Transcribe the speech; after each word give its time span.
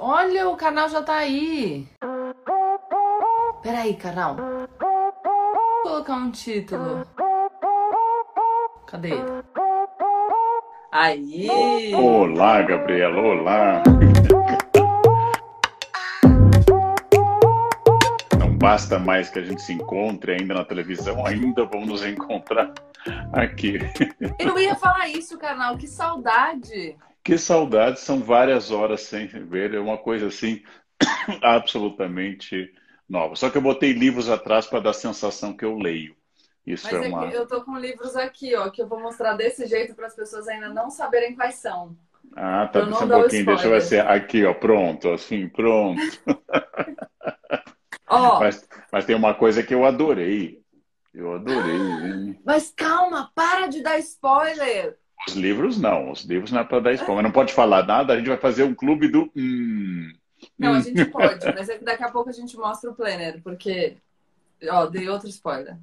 Olha, 0.00 0.48
o 0.48 0.56
canal 0.56 0.88
já 0.88 1.02
tá 1.02 1.16
aí. 1.16 1.88
Peraí, 3.62 3.94
canal. 3.96 4.36
Vou 4.36 5.82
colocar 5.82 6.14
um 6.14 6.30
título. 6.30 7.04
Cadê? 8.86 9.14
Aí! 10.92 11.48
Olá, 11.94 12.62
Gabriela, 12.62 13.20
olá! 13.20 13.82
Não 18.38 18.56
basta 18.56 19.00
mais 19.00 19.28
que 19.28 19.40
a 19.40 19.44
gente 19.44 19.60
se 19.60 19.72
encontre 19.72 20.32
ainda 20.32 20.54
na 20.54 20.64
televisão, 20.64 21.26
ainda 21.26 21.64
vamos 21.64 21.88
nos 21.88 22.06
encontrar 22.06 22.72
aqui. 23.32 23.78
Eu 24.38 24.56
ia 24.58 24.76
falar 24.76 25.08
isso, 25.08 25.36
canal, 25.36 25.76
que 25.76 25.88
saudade! 25.88 26.96
Que 27.28 27.36
saudade, 27.36 28.00
são 28.00 28.20
várias 28.20 28.70
horas 28.70 29.02
sem 29.02 29.26
ver, 29.26 29.74
é 29.74 29.78
uma 29.78 29.98
coisa 29.98 30.28
assim 30.28 30.62
absolutamente 31.44 32.72
nova. 33.06 33.36
Só 33.36 33.50
que 33.50 33.58
eu 33.58 33.60
botei 33.60 33.92
livros 33.92 34.30
atrás 34.30 34.66
para 34.66 34.80
dar 34.80 34.90
a 34.90 34.94
sensação 34.94 35.54
que 35.54 35.62
eu 35.62 35.76
leio. 35.76 36.16
Isso 36.66 36.88
Mas 36.90 37.02
é 37.02 37.04
é 37.04 37.08
uma... 37.10 37.26
eu 37.26 37.46
tô 37.46 37.62
com 37.62 37.76
livros 37.76 38.16
aqui, 38.16 38.56
ó, 38.56 38.70
que 38.70 38.80
eu 38.80 38.88
vou 38.88 38.98
mostrar 38.98 39.34
desse 39.34 39.66
jeito 39.66 39.94
para 39.94 40.06
as 40.06 40.16
pessoas 40.16 40.48
ainda 40.48 40.70
não 40.70 40.88
saberem 40.88 41.34
quais 41.34 41.56
são. 41.56 41.94
Ah, 42.34 42.66
tá. 42.66 42.80
Deixa 42.80 43.04
um 43.04 43.10
pouquinho, 43.10 43.44
deixa 43.44 43.66
eu 43.66 43.72
ver 43.72 43.82
se 43.82 43.96
spoiler. 43.96 44.16
aqui, 44.16 44.46
ó, 44.46 44.54
pronto, 44.54 45.10
assim, 45.10 45.50
pronto. 45.50 46.00
Ó, 48.08 48.40
Mas, 48.40 48.66
mas 48.90 49.04
tem 49.04 49.14
uma 49.14 49.34
coisa 49.34 49.62
que 49.62 49.74
eu 49.74 49.84
adorei. 49.84 50.62
Eu 51.12 51.34
adorei. 51.34 52.40
mas 52.42 52.72
calma, 52.74 53.30
para 53.34 53.66
de 53.66 53.82
dar 53.82 53.98
spoiler! 53.98 54.98
Os 55.26 55.34
livros 55.34 55.78
não, 55.78 56.10
os 56.10 56.22
livros 56.22 56.50
não 56.50 56.60
é 56.60 56.64
para 56.64 56.80
dar 56.80 56.92
spoiler. 56.94 57.22
Não 57.22 57.32
pode 57.32 57.52
falar 57.52 57.84
nada, 57.86 58.12
a 58.12 58.16
gente 58.16 58.28
vai 58.28 58.38
fazer 58.38 58.62
um 58.62 58.74
clube 58.74 59.08
do. 59.08 59.30
Hum. 59.36 60.12
Não, 60.58 60.72
a 60.74 60.78
Hum. 60.78 60.82
gente 60.82 61.04
pode, 61.06 61.44
mas 61.54 61.68
é 61.68 61.78
que 61.78 61.84
daqui 61.84 62.02
a 62.02 62.10
pouco 62.10 62.30
a 62.30 62.32
gente 62.32 62.56
mostra 62.56 62.90
o 62.90 62.94
planner, 62.94 63.42
porque. 63.42 63.96
Ó, 64.70 64.86
dei 64.86 65.08
outro 65.08 65.28
spoiler. 65.28 65.76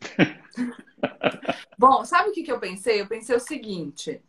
Bom, 1.78 2.04
sabe 2.04 2.30
o 2.30 2.32
que, 2.32 2.42
que 2.42 2.50
eu 2.50 2.58
pensei? 2.58 3.00
Eu 3.00 3.06
pensei 3.06 3.36
o 3.36 3.40
seguinte. 3.40 4.20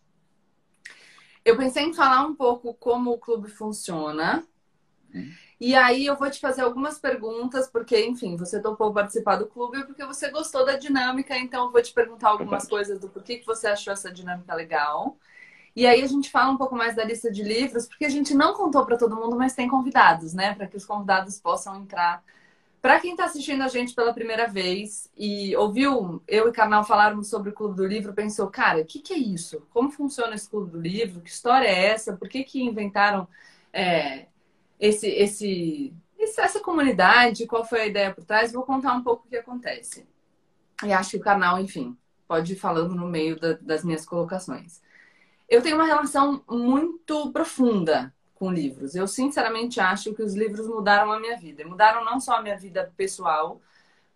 Eu 1.43 1.57
pensei 1.57 1.83
em 1.83 1.93
falar 1.93 2.25
um 2.25 2.35
pouco 2.35 2.73
como 2.73 3.11
o 3.11 3.17
clube 3.17 3.49
funciona. 3.49 4.45
Hum. 5.13 5.31
E 5.59 5.75
aí 5.75 6.05
eu 6.05 6.15
vou 6.15 6.29
te 6.29 6.39
fazer 6.39 6.61
algumas 6.61 6.97
perguntas, 6.99 7.67
porque, 7.67 8.05
enfim, 8.05 8.37
você 8.37 8.61
topou 8.61 8.93
participar 8.93 9.35
do 9.35 9.45
clube 9.45 9.83
porque 9.83 10.05
você 10.05 10.29
gostou 10.29 10.65
da 10.65 10.77
dinâmica, 10.77 11.37
então 11.37 11.65
eu 11.65 11.71
vou 11.71 11.81
te 11.81 11.93
perguntar 11.93 12.29
algumas 12.29 12.65
coisas 12.67 12.99
do 12.99 13.09
porquê 13.09 13.37
que 13.37 13.45
você 13.45 13.67
achou 13.67 13.91
essa 13.91 14.11
dinâmica 14.11 14.55
legal. 14.55 15.17
E 15.75 15.85
aí 15.85 16.01
a 16.01 16.07
gente 16.07 16.31
fala 16.31 16.51
um 16.51 16.57
pouco 16.57 16.75
mais 16.75 16.95
da 16.95 17.03
lista 17.03 17.31
de 17.31 17.43
livros, 17.43 17.87
porque 17.87 18.05
a 18.05 18.09
gente 18.09 18.33
não 18.33 18.53
contou 18.53 18.85
para 18.85 18.97
todo 18.97 19.15
mundo, 19.15 19.35
mas 19.35 19.53
tem 19.53 19.67
convidados, 19.67 20.33
né? 20.33 20.55
Para 20.55 20.67
que 20.67 20.77
os 20.77 20.85
convidados 20.85 21.39
possam 21.39 21.75
entrar. 21.75 22.23
Para 22.81 22.99
quem 22.99 23.11
está 23.11 23.25
assistindo 23.25 23.61
a 23.61 23.67
gente 23.67 23.93
pela 23.93 24.13
primeira 24.13 24.47
vez 24.47 25.11
e 25.17 25.53
ouviu 25.57 26.23
eu 26.25 26.47
e 26.47 26.51
Carnal 26.53 26.85
falarmos 26.85 27.27
sobre 27.29 27.49
o 27.49 27.53
Clube 27.53 27.75
do 27.75 27.85
Livro, 27.85 28.13
pensou, 28.13 28.47
cara, 28.47 28.79
o 28.81 28.85
que, 28.85 28.99
que 28.99 29.13
é 29.13 29.17
isso? 29.17 29.61
Como 29.71 29.91
funciona 29.91 30.33
esse 30.33 30.49
Clube 30.49 30.71
do 30.71 30.79
Livro? 30.79 31.19
Que 31.19 31.29
história 31.29 31.67
é 31.67 31.87
essa? 31.87 32.15
Por 32.15 32.29
que, 32.29 32.43
que 32.45 32.63
inventaram 32.63 33.27
é, 33.73 34.27
esse, 34.79 35.07
esse, 35.07 35.93
essa 36.17 36.59
comunidade? 36.61 37.47
Qual 37.47 37.65
foi 37.65 37.81
a 37.81 37.87
ideia 37.87 38.13
por 38.13 38.23
trás? 38.25 38.51
Vou 38.51 38.63
contar 38.63 38.93
um 38.93 39.03
pouco 39.03 39.25
o 39.27 39.29
que 39.29 39.37
acontece. 39.37 40.07
E 40.83 40.93
acho 40.93 41.11
que 41.11 41.17
o 41.17 41.21
canal, 41.21 41.59
enfim, 41.59 41.97
pode 42.27 42.53
ir 42.53 42.55
falando 42.55 42.95
no 42.95 43.07
meio 43.07 43.39
da- 43.39 43.53
das 43.61 43.83
minhas 43.83 44.05
colocações. 44.05 44.81
Eu 45.49 45.61
tenho 45.61 45.75
uma 45.77 45.85
relação 45.85 46.43
muito 46.49 47.31
profunda 47.31 48.13
com 48.35 48.51
livros. 48.51 48.95
Eu 48.95 49.07
sinceramente 49.07 49.79
acho 49.79 50.13
que 50.13 50.23
os 50.23 50.33
livros 50.35 50.67
mudaram 50.67 51.11
a 51.11 51.19
minha 51.19 51.37
vida. 51.37 51.65
Mudaram 51.65 52.05
não 52.05 52.19
só 52.19 52.35
a 52.37 52.41
minha 52.41 52.57
vida 52.57 52.93
pessoal, 52.95 53.61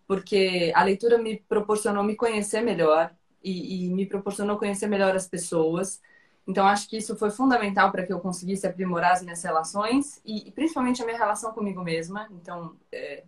porque 0.08 0.72
a 0.76 0.84
leitura 0.84 1.18
me 1.18 1.38
proporcionou 1.50 2.04
me 2.04 2.16
conhecer 2.16 2.62
melhor 2.62 3.12
e, 3.44 3.88
e 3.88 3.90
me 3.90 4.06
proporcionou 4.06 4.58
conhecer 4.58 4.88
melhor 4.88 5.16
as 5.16 5.28
pessoas. 5.28 6.02
Então 6.48 6.68
acho 6.68 6.90
que 6.90 6.98
isso 6.98 7.16
foi 7.16 7.32
fundamental 7.32 7.92
para 7.92 8.06
que 8.06 8.12
eu 8.12 8.20
conseguisse 8.20 8.68
aprimorar 8.68 9.14
as 9.14 9.24
minhas 9.24 9.42
relações 9.42 10.22
e, 10.26 10.48
e 10.48 10.52
principalmente 10.52 11.02
a 11.02 11.06
minha 11.06 11.18
relação 11.18 11.54
comigo 11.54 11.82
mesma. 11.82 12.28
Então 12.32 12.76
é, 12.92 13.24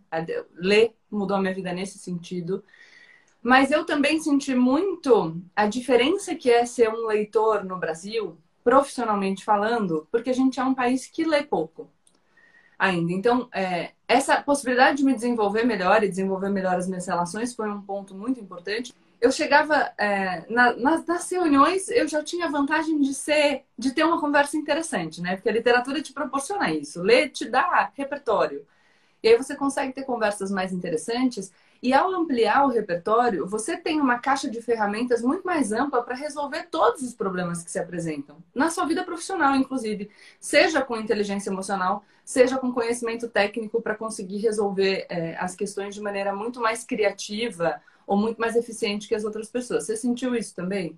ler 0.54 0.94
mudou 1.10 1.38
a 1.38 1.42
minha 1.42 1.54
vida 1.54 1.72
nesse 1.72 1.98
sentido. 1.98 2.64
Mas 3.42 3.72
eu 3.72 3.86
também 3.86 4.20
senti 4.20 4.56
muito 4.56 5.40
a 5.56 5.68
diferença 5.68 6.36
que 6.36 6.50
é 6.50 6.66
ser 6.66 6.90
um 6.90 7.06
leitor 7.06 7.64
no 7.64 7.78
Brasil, 7.78 8.38
profissionalmente 8.64 9.46
falando, 9.46 10.08
porque 10.12 10.32
a 10.32 10.34
gente 10.34 10.60
é 10.60 10.64
um 10.64 10.74
país 10.74 11.06
que 11.06 11.24
lê 11.24 11.44
pouco 11.44 11.88
ainda. 12.78 13.14
Então, 13.14 13.48
é, 13.54 13.92
essa 14.08 14.42
possibilidade 14.42 14.98
de 14.98 15.04
me 15.04 15.14
desenvolver 15.14 15.64
melhor 15.64 16.04
e 16.04 16.10
desenvolver 16.10 16.50
melhor 16.50 16.76
as 16.76 16.88
minhas 16.88 17.08
relações 17.08 17.54
foi 17.54 17.70
um 17.70 17.82
ponto 17.82 18.16
muito 18.16 18.40
importante. 18.40 18.94
Eu 19.22 19.32
chegava 19.32 19.76
é, 19.98 20.46
na- 20.52 20.74
nas, 20.76 21.06
nas 21.06 21.32
reuniões, 21.32 21.90
eu 21.90 22.08
já 22.08 22.24
tinha 22.24 22.46
a 22.48 22.50
vantagem 22.52 23.00
de 23.02 23.14
ser, 23.14 23.64
de 23.78 23.92
ter 23.92 24.04
uma 24.04 24.20
conversa 24.20 24.58
interessante, 24.58 25.22
né? 25.22 25.36
Porque 25.36 25.50
a 25.50 25.54
literatura 25.54 26.02
te 26.02 26.14
proporciona 26.14 26.72
isso. 26.72 27.02
Ler 27.02 27.30
te 27.30 27.46
dá 27.50 27.92
repertório. 27.96 28.66
E 29.24 29.30
aí 29.30 29.38
você 29.38 29.56
consegue 29.56 29.94
ter 29.94 30.04
conversas 30.04 30.52
mais 30.52 30.72
interessantes. 30.74 31.52
E 31.82 31.94
ao 31.94 32.12
ampliar 32.12 32.66
o 32.66 32.70
repertório, 32.70 33.48
você 33.48 33.78
tem 33.78 34.00
uma 34.02 34.20
caixa 34.20 34.50
de 34.50 34.62
ferramentas 34.62 35.22
muito 35.22 35.44
mais 35.46 35.72
ampla 35.72 36.04
para 36.04 36.16
resolver 36.16 36.68
todos 36.72 37.02
os 37.02 37.14
problemas 37.14 37.64
que 37.64 37.72
se 37.72 37.80
apresentam. 37.80 38.38
Na 38.54 38.70
sua 38.70 38.86
vida 38.86 39.04
profissional, 39.04 39.56
inclusive. 39.56 40.10
Seja 40.40 40.82
com 40.82 40.98
inteligência 40.98 41.50
emocional, 41.50 42.04
seja 42.24 42.58
com 42.58 42.72
conhecimento 42.72 43.28
técnico 43.30 43.82
para 43.82 43.96
conseguir 43.96 44.38
resolver 44.40 45.06
é, 45.10 45.36
as 45.38 45.56
questões 45.56 45.96
de 45.96 46.02
maneira 46.02 46.36
muito 46.36 46.60
mais 46.62 46.84
criativa 46.84 47.82
ou 48.06 48.18
muito 48.18 48.40
mais 48.40 48.56
eficiente 48.56 49.08
que 49.08 49.16
as 49.16 49.24
outras 49.24 49.50
pessoas. 49.50 49.86
Você 49.86 49.96
sentiu 49.98 50.36
isso 50.36 50.56
também? 50.56 50.98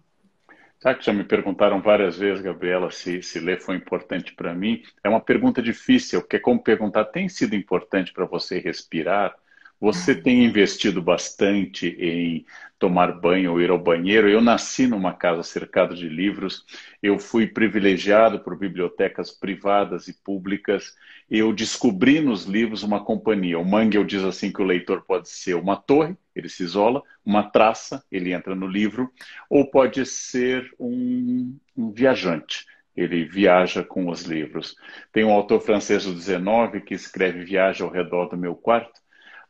Sabe 0.79 0.99
que 0.99 1.05
já 1.05 1.13
me 1.13 1.23
perguntaram 1.23 1.81
várias 1.81 2.17
vezes, 2.17 2.41
Gabriela, 2.43 2.91
se, 2.91 3.21
se 3.23 3.39
ler 3.39 3.59
foi 3.59 3.75
importante 3.75 4.33
para 4.35 4.53
mim? 4.53 4.83
É 5.03 5.09
uma 5.09 5.19
pergunta 5.19 5.61
difícil, 5.61 6.21
porque 6.21 6.39
como 6.39 6.61
perguntar, 6.61 7.05
tem 7.05 7.27
sido 7.27 7.55
importante 7.55 8.13
para 8.13 8.25
você 8.25 8.59
respirar? 8.59 9.35
Você 9.79 10.15
tem 10.15 10.43
investido 10.43 11.01
bastante 11.01 11.87
em 11.99 12.45
tomar 12.79 13.11
banho 13.11 13.51
ou 13.51 13.61
ir 13.61 13.69
ao 13.69 13.77
banheiro? 13.77 14.27
Eu 14.27 14.41
nasci 14.41 14.87
numa 14.87 15.13
casa 15.13 15.43
cercada 15.43 15.93
de 15.93 16.09
livros, 16.09 16.65
eu 17.01 17.19
fui 17.19 17.45
privilegiado 17.47 18.39
por 18.39 18.57
bibliotecas 18.57 19.31
privadas 19.31 20.07
e 20.07 20.13
públicas, 20.13 20.95
eu 21.29 21.53
descobri 21.53 22.19
nos 22.21 22.45
livros 22.45 22.83
uma 22.83 23.03
companhia. 23.03 23.59
O 23.59 23.65
Mangel 23.65 24.03
diz 24.03 24.23
assim 24.23 24.51
que 24.51 24.61
o 24.61 24.65
leitor 24.65 25.03
pode 25.03 25.29
ser 25.29 25.55
uma 25.55 25.75
torre, 25.75 26.15
ele 26.35 26.49
se 26.49 26.63
isola, 26.63 27.03
uma 27.25 27.43
traça, 27.43 28.03
ele 28.11 28.33
entra 28.33 28.55
no 28.55 28.67
livro, 28.67 29.11
ou 29.49 29.69
pode 29.69 30.05
ser 30.05 30.71
um, 30.79 31.55
um 31.75 31.91
viajante. 31.91 32.65
Ele 32.95 33.25
viaja 33.25 33.83
com 33.83 34.09
os 34.09 34.23
livros. 34.23 34.75
Tem 35.11 35.23
um 35.23 35.31
autor 35.31 35.61
francês 35.61 36.05
do 36.05 36.15
19 36.15 36.81
que 36.81 36.95
escreve 36.95 37.43
Viagem 37.43 37.83
ao 37.85 37.91
redor 37.91 38.25
do 38.27 38.37
meu 38.37 38.55
quarto, 38.55 38.99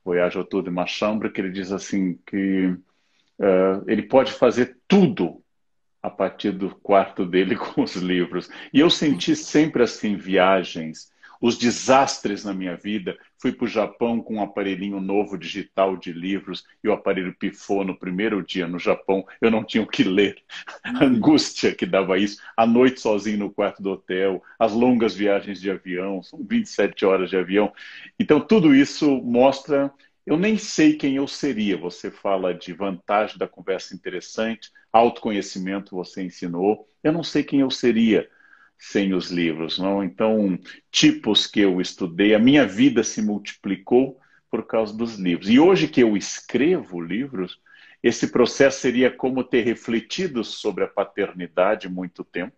Voyage 0.07 0.37
autour 0.37 0.63
de 0.63 0.69
ma 0.69 0.85
chambre, 0.85 1.29
que 1.29 1.41
ele 1.41 1.51
diz 1.51 1.69
assim 1.69 2.17
que 2.25 2.67
uh, 2.67 3.83
ele 3.87 4.03
pode 4.03 4.31
fazer 4.31 4.77
tudo 4.87 5.43
a 6.01 6.09
partir 6.09 6.51
do 6.51 6.73
quarto 6.73 7.25
dele 7.25 7.57
com 7.59 7.83
os 7.83 7.95
livros. 7.95 8.49
E 8.71 8.79
eu 8.79 8.89
senti 8.89 9.35
sempre 9.35 9.83
assim 9.83 10.15
viagens, 10.15 11.11
os 11.41 11.57
desastres 11.57 12.43
na 12.43 12.53
minha 12.53 12.75
vida. 12.75 13.17
Fui 13.39 13.51
para 13.51 13.65
o 13.65 13.67
Japão 13.67 14.21
com 14.21 14.35
um 14.35 14.41
aparelhinho 14.41 14.99
novo 14.99 15.37
digital 15.37 15.95
de 15.95 16.11
livros 16.11 16.65
e 16.83 16.87
o 16.87 16.93
aparelho 16.93 17.35
pifou 17.37 17.83
no 17.83 17.97
primeiro 17.97 18.43
dia 18.43 18.67
no 18.67 18.79
Japão. 18.79 19.25
Eu 19.39 19.51
não 19.51 19.63
tinha 19.63 19.83
o 19.83 19.87
que 19.87 20.03
ler. 20.03 20.37
A 20.83 21.05
angústia 21.05 21.73
que 21.73 21.85
dava 21.85 22.17
isso. 22.17 22.41
A 22.55 22.65
noite 22.65 22.99
sozinho 22.99 23.37
no 23.37 23.51
quarto 23.51 23.81
do 23.81 23.91
hotel, 23.91 24.41
as 24.57 24.73
longas 24.73 25.15
viagens 25.15 25.61
de 25.61 25.69
avião, 25.69 26.21
são 26.23 26.43
27 26.43 27.05
horas 27.05 27.29
de 27.29 27.37
avião. 27.37 27.71
Então, 28.19 28.39
tudo 28.39 28.73
isso 28.75 29.21
mostra. 29.21 29.91
Eu 30.25 30.37
nem 30.37 30.57
sei 30.57 30.93
quem 30.93 31.15
eu 31.15 31.27
seria. 31.27 31.77
Você 31.77 32.11
fala 32.11 32.53
de 32.53 32.73
vantagem 32.73 33.37
da 33.37 33.47
conversa 33.47 33.95
interessante, 33.95 34.71
autoconhecimento, 34.91 35.95
você 35.95 36.23
ensinou. 36.23 36.87
Eu 37.03 37.13
não 37.13 37.23
sei 37.23 37.43
quem 37.43 37.61
eu 37.61 37.71
seria 37.71 38.29
sem 38.77 39.13
os 39.13 39.31
livros, 39.31 39.79
não? 39.79 40.03
Então, 40.03 40.57
tipos 40.91 41.47
que 41.47 41.59
eu 41.59 41.81
estudei, 41.81 42.33
a 42.33 42.39
minha 42.39 42.65
vida 42.65 43.03
se 43.03 43.21
multiplicou 43.21 44.19
por 44.49 44.65
causa 44.65 44.95
dos 44.95 45.15
livros. 45.15 45.49
E 45.49 45.59
hoje 45.59 45.87
que 45.87 46.01
eu 46.01 46.15
escrevo 46.15 47.01
livros, 47.01 47.59
esse 48.01 48.27
processo 48.31 48.79
seria 48.79 49.11
como 49.11 49.43
ter 49.43 49.61
refletido 49.61 50.43
sobre 50.43 50.83
a 50.83 50.87
paternidade 50.87 51.89
muito 51.89 52.23
tempo, 52.23 52.55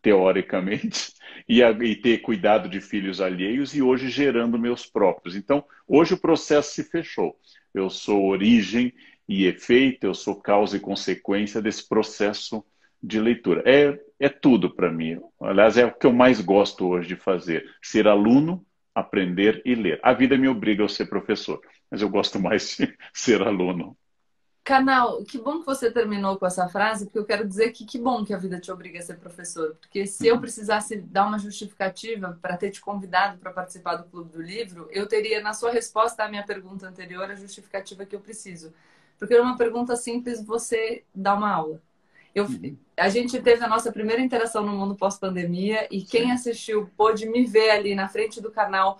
teoricamente, 0.00 1.12
e, 1.48 1.62
a, 1.62 1.70
e 1.70 1.96
ter 1.96 2.18
cuidado 2.18 2.68
de 2.68 2.80
filhos 2.80 3.20
alheios 3.20 3.74
e 3.74 3.82
hoje 3.82 4.08
gerando 4.08 4.58
meus 4.58 4.86
próprios. 4.86 5.34
Então, 5.34 5.64
hoje 5.86 6.14
o 6.14 6.18
processo 6.18 6.74
se 6.74 6.84
fechou. 6.84 7.38
Eu 7.74 7.90
sou 7.90 8.26
origem 8.26 8.94
e 9.28 9.44
efeito, 9.44 10.06
eu 10.06 10.14
sou 10.14 10.36
causa 10.36 10.76
e 10.76 10.80
consequência 10.80 11.60
desse 11.60 11.86
processo 11.86 12.64
de 13.02 13.20
leitura. 13.20 13.62
É, 13.64 13.98
é 14.18 14.28
tudo 14.28 14.74
para 14.74 14.90
mim. 14.90 15.20
Aliás, 15.40 15.76
é 15.76 15.84
o 15.84 15.94
que 15.94 16.06
eu 16.06 16.12
mais 16.12 16.40
gosto 16.40 16.86
hoje 16.86 17.08
de 17.08 17.16
fazer: 17.16 17.64
ser 17.82 18.06
aluno, 18.08 18.64
aprender 18.94 19.62
e 19.64 19.74
ler. 19.74 20.00
A 20.02 20.12
vida 20.12 20.36
me 20.36 20.48
obriga 20.48 20.84
a 20.84 20.88
ser 20.88 21.06
professor, 21.06 21.60
mas 21.90 22.02
eu 22.02 22.08
gosto 22.08 22.40
mais 22.40 22.76
de 22.76 22.96
ser 23.12 23.42
aluno. 23.42 23.96
Canal, 24.64 25.24
que 25.24 25.38
bom 25.38 25.60
que 25.60 25.64
você 25.64 25.90
terminou 25.90 26.36
com 26.36 26.44
essa 26.44 26.68
frase, 26.68 27.06
porque 27.06 27.18
eu 27.18 27.24
quero 27.24 27.48
dizer 27.48 27.72
que 27.72 27.86
que 27.86 27.98
bom 27.98 28.22
que 28.22 28.34
a 28.34 28.36
vida 28.36 28.60
te 28.60 28.70
obriga 28.70 28.98
a 28.98 29.02
ser 29.02 29.16
professor. 29.16 29.74
Porque 29.80 30.06
se 30.06 30.26
eu 30.26 30.38
precisasse 30.38 31.00
dar 31.00 31.26
uma 31.26 31.38
justificativa 31.38 32.38
para 32.42 32.54
ter 32.54 32.70
te 32.70 32.78
convidado 32.78 33.38
para 33.38 33.50
participar 33.50 33.96
do 33.96 34.04
Clube 34.10 34.30
do 34.30 34.42
Livro, 34.42 34.86
eu 34.90 35.06
teria 35.06 35.40
na 35.40 35.54
sua 35.54 35.70
resposta 35.70 36.22
à 36.22 36.28
minha 36.28 36.44
pergunta 36.44 36.86
anterior 36.86 37.30
a 37.30 37.34
justificativa 37.34 38.04
que 38.04 38.14
eu 38.14 38.20
preciso. 38.20 38.70
Porque 39.18 39.32
é 39.32 39.40
uma 39.40 39.56
pergunta 39.56 39.96
simples, 39.96 40.44
você 40.44 41.02
dá 41.14 41.34
uma 41.34 41.50
aula. 41.50 41.80
Eu, 42.34 42.44
uhum. 42.44 42.76
a 42.96 43.08
gente 43.08 43.40
teve 43.40 43.64
a 43.64 43.68
nossa 43.68 43.90
primeira 43.90 44.22
interação 44.22 44.64
no 44.64 44.72
mundo 44.72 44.94
pós-pandemia 44.94 45.88
e 45.90 46.02
quem 46.02 46.30
assistiu 46.32 46.90
pôde 46.96 47.28
me 47.28 47.44
ver 47.44 47.70
ali 47.70 47.94
na 47.94 48.08
frente 48.08 48.40
do 48.40 48.50
canal 48.50 48.98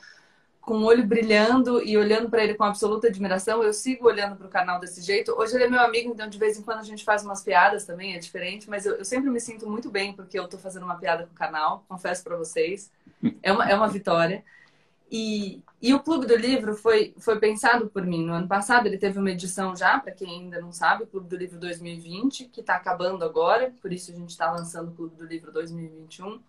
com 0.69 0.81
o 0.81 0.85
olho 0.85 1.07
brilhando 1.07 1.83
e 1.83 1.97
olhando 1.97 2.29
para 2.29 2.45
ele 2.45 2.53
com 2.53 2.63
absoluta 2.63 3.07
admiração. 3.07 3.63
Eu 3.63 3.73
sigo 3.73 4.07
olhando 4.07 4.37
para 4.37 4.47
o 4.47 4.51
canal 4.51 4.79
desse 4.79 5.01
jeito. 5.01 5.33
Hoje 5.33 5.55
ele 5.55 5.65
é 5.65 5.69
meu 5.69 5.81
amigo, 5.81 6.13
então 6.13 6.29
de 6.29 6.39
vez 6.39 6.59
em 6.59 6.63
quando 6.63 6.81
a 6.81 6.85
gente 6.85 7.05
faz 7.05 7.25
umas 7.25 7.43
piadas 7.43 7.87
também, 7.87 8.15
é 8.15 8.19
diferente, 8.19 8.69
mas 8.69 8.85
eu, 8.85 8.97
eu 8.97 9.05
sempre 9.05 9.31
me 9.31 9.41
sinto 9.41 9.67
muito 9.67 9.91
bem 9.91 10.13
porque 10.13 10.39
eu 10.39 10.45
estou 10.45 10.61
fazendo 10.61 10.83
uma 10.83 10.97
piada 10.97 11.25
com 11.25 11.33
o 11.33 11.35
canal, 11.35 11.87
confesso 11.89 12.23
para 12.23 12.37
vocês. 12.37 12.93
É 13.43 13.51
uma, 13.51 13.71
é 13.71 13.75
uma 13.75 13.89
vitória. 13.89 14.45
E, 15.11 15.63
e 15.81 15.95
o 15.95 16.01
Clube 16.01 16.27
do 16.27 16.37
Livro 16.37 16.75
foi, 16.75 17.15
foi 17.19 17.39
pensado 17.39 17.89
por 17.89 18.05
mim. 18.05 18.25
No 18.25 18.35
ano 18.35 18.49
passado 18.49 18.87
ele 18.87 18.99
teve 18.99 19.19
uma 19.19 19.31
edição 19.31 19.75
já, 19.75 19.99
para 19.99 20.13
quem 20.13 20.43
ainda 20.43 20.61
não 20.61 20.71
sabe, 20.71 21.07
Clube 21.07 21.29
do 21.29 21.37
Livro 21.37 21.59
2020, 21.59 22.47
que 22.47 22.61
está 22.61 22.75
acabando 22.77 23.25
agora, 23.25 23.73
por 23.81 23.93
isso 23.93 24.11
a 24.11 24.15
gente 24.15 24.31
está 24.31 24.51
lançando 24.51 24.91
o 24.91 24.95
Clube 24.95 25.17
do 25.17 25.25
Livro 25.25 25.51
2021. 25.51 26.41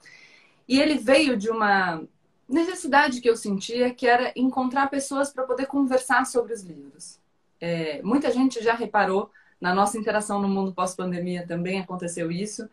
E 0.68 0.80
ele 0.80 0.96
veio 0.96 1.38
de 1.38 1.50
uma 1.50 2.04
necessidade 2.48 3.22
que 3.22 3.30
eu 3.30 3.36
sentia, 3.36 3.94
que 3.94 4.08
era 4.08 4.34
encontrar 4.36 4.90
pessoas 4.90 5.32
para 5.32 5.44
poder 5.44 5.68
conversar 5.68 6.26
sobre 6.26 6.54
os 6.54 6.62
livros. 6.64 7.20
É, 7.62 8.02
muita 8.02 8.32
gente 8.32 8.62
já 8.64 8.74
reparou, 8.74 9.32
na 9.60 9.74
nossa 9.74 9.98
interação 9.98 10.42
no 10.42 10.48
mundo 10.48 10.74
pós-pandemia 10.74 11.46
também 11.46 11.80
aconteceu 11.80 12.32
isso, 12.32 12.70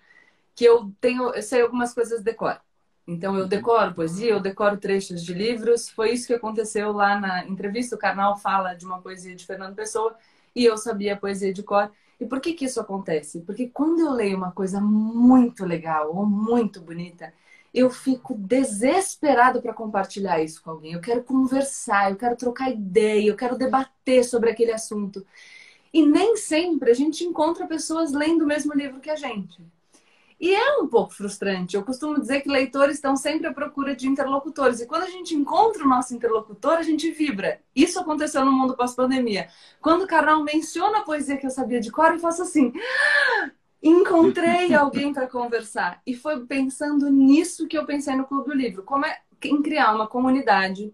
que 0.54 0.64
eu 0.64 0.90
tenho, 1.00 1.34
eu 1.34 1.42
sei 1.42 1.60
algumas 1.60 1.92
coisas 1.92 2.22
decoro. 2.22 2.58
Então 3.06 3.36
eu 3.36 3.46
decoro 3.46 3.94
poesia, 3.94 4.30
eu 4.30 4.40
decoro 4.40 4.76
trechos 4.78 5.22
de 5.24 5.32
livros. 5.32 5.88
Foi 5.88 6.12
isso 6.12 6.26
que 6.26 6.34
aconteceu 6.34 6.92
lá 6.92 7.20
na 7.20 7.46
entrevista. 7.46 7.94
O 7.94 7.98
canal 7.98 8.36
fala 8.36 8.74
de 8.74 8.84
uma 8.84 9.00
poesia 9.00 9.34
de 9.34 9.46
Fernando 9.46 9.74
Pessoa 9.76 10.16
e 10.54 10.64
eu 10.64 10.76
sabia 10.76 11.14
a 11.14 11.16
poesia 11.16 11.52
de 11.52 11.62
cor. 11.62 11.90
E 12.18 12.26
por 12.26 12.40
que 12.40 12.54
que 12.54 12.64
isso 12.64 12.80
acontece? 12.80 13.40
Porque 13.42 13.68
quando 13.68 14.00
eu 14.00 14.10
leio 14.10 14.36
uma 14.36 14.50
coisa 14.52 14.80
muito 14.80 15.64
legal 15.64 16.16
ou 16.16 16.26
muito 16.26 16.80
bonita, 16.80 17.32
eu 17.72 17.90
fico 17.90 18.34
desesperado 18.34 19.60
para 19.60 19.74
compartilhar 19.74 20.42
isso 20.42 20.62
com 20.62 20.70
alguém. 20.70 20.94
Eu 20.94 21.00
quero 21.00 21.22
conversar, 21.22 22.10
eu 22.10 22.16
quero 22.16 22.34
trocar 22.36 22.70
ideia, 22.70 23.28
eu 23.28 23.36
quero 23.36 23.56
debater 23.58 24.24
sobre 24.24 24.50
aquele 24.50 24.72
assunto. 24.72 25.24
E 25.92 26.04
nem 26.06 26.36
sempre 26.36 26.90
a 26.90 26.94
gente 26.94 27.24
encontra 27.24 27.66
pessoas 27.66 28.12
lendo 28.12 28.42
o 28.42 28.46
mesmo 28.46 28.72
livro 28.74 29.00
que 29.00 29.10
a 29.10 29.16
gente. 29.16 29.62
E 30.38 30.54
é 30.54 30.76
um 30.78 30.86
pouco 30.86 31.14
frustrante. 31.14 31.76
Eu 31.76 31.82
costumo 31.82 32.20
dizer 32.20 32.42
que 32.42 32.48
leitores 32.48 32.96
estão 32.96 33.16
sempre 33.16 33.46
à 33.46 33.54
procura 33.54 33.96
de 33.96 34.06
interlocutores. 34.06 34.80
E 34.80 34.86
quando 34.86 35.04
a 35.04 35.10
gente 35.10 35.34
encontra 35.34 35.82
o 35.82 35.88
nosso 35.88 36.14
interlocutor, 36.14 36.74
a 36.74 36.82
gente 36.82 37.10
vibra. 37.10 37.60
Isso 37.74 37.98
aconteceu 37.98 38.44
no 38.44 38.52
mundo 38.52 38.76
pós-pandemia. 38.76 39.48
Quando 39.80 40.02
o 40.02 40.06
Carnal 40.06 40.44
menciona 40.44 40.98
a 40.98 41.02
poesia 41.02 41.38
que 41.38 41.46
eu 41.46 41.50
sabia 41.50 41.80
de 41.80 41.90
cor, 41.90 42.12
eu 42.12 42.18
faço 42.18 42.42
assim: 42.42 42.70
encontrei 43.82 44.72
alguém 44.74 45.12
para 45.12 45.26
conversar. 45.26 46.02
E 46.06 46.14
foi 46.14 46.44
pensando 46.44 47.10
nisso 47.10 47.66
que 47.66 47.78
eu 47.78 47.86
pensei 47.86 48.14
no 48.14 48.26
Clube 48.26 48.50
do 48.50 48.54
Livro. 48.54 48.82
Como 48.82 49.06
é 49.06 49.20
em 49.44 49.62
criar 49.62 49.94
uma 49.94 50.06
comunidade 50.06 50.92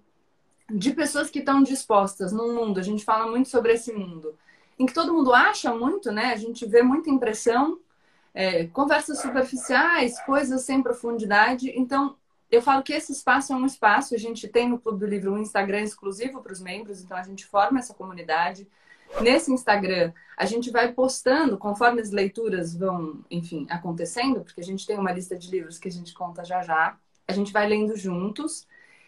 de 0.70 0.92
pessoas 0.92 1.30
que 1.30 1.40
estão 1.40 1.62
dispostas 1.62 2.32
num 2.32 2.54
mundo, 2.54 2.80
a 2.80 2.82
gente 2.82 3.04
fala 3.04 3.30
muito 3.30 3.48
sobre 3.48 3.72
esse 3.72 3.92
mundo, 3.92 4.34
em 4.78 4.86
que 4.86 4.94
todo 4.94 5.12
mundo 5.12 5.32
acha 5.32 5.74
muito, 5.74 6.10
né? 6.10 6.32
A 6.32 6.36
gente 6.36 6.64
vê 6.66 6.82
muita 6.82 7.10
impressão, 7.10 7.78
é, 8.34 8.67
conversas 8.67 9.20
superficiais, 9.20 10.20
coisas 10.23 10.62
sem 10.62 10.82
profundidade. 10.82 11.73
Então, 11.76 12.17
eu 12.50 12.61
falo 12.61 12.82
que 12.82 12.93
esse 12.93 13.12
espaço 13.12 13.52
é 13.52 13.56
um 13.56 13.67
espaço, 13.67 14.14
a 14.14 14.19
gente 14.19 14.46
tem 14.46 14.69
no 14.69 14.79
Clube 14.79 15.00
do 15.00 15.06
Livro 15.06 15.32
um 15.32 15.38
Instagram 15.38 15.81
exclusivo 15.81 16.43
para 16.43 16.52
os 16.52 16.61
membros, 16.61 17.02
então 17.02 17.17
a 17.17 17.23
gente 17.23 17.46
forma 17.46 17.79
essa 17.79 17.94
comunidade. 17.94 18.69
Nesse 19.20 19.52
Instagram, 19.52 20.12
a 20.37 20.46
gente 20.46 20.70
vai 20.70 20.93
postando 20.93 21.58
conforme 21.58 22.00
as 22.00 22.11
leituras 22.11 22.75
vão, 22.75 23.25
enfim, 23.31 23.67
acontecendo, 23.70 24.40
porque 24.40 24.61
a 24.61 24.64
gente 24.64 24.87
tem 24.87 24.99
uma 24.99 25.12
lista 25.12 25.37
de 25.37 25.50
livros 25.50 25.79
que 25.79 25.88
a 25.88 25.90
gente 25.90 26.14
conta 26.14 26.44
já 26.44 26.62
já. 26.62 26.96
A 27.29 27.32
gente 27.32 27.52
vai 27.52 27.67
lendo 27.69 27.96
juntos 27.96 28.67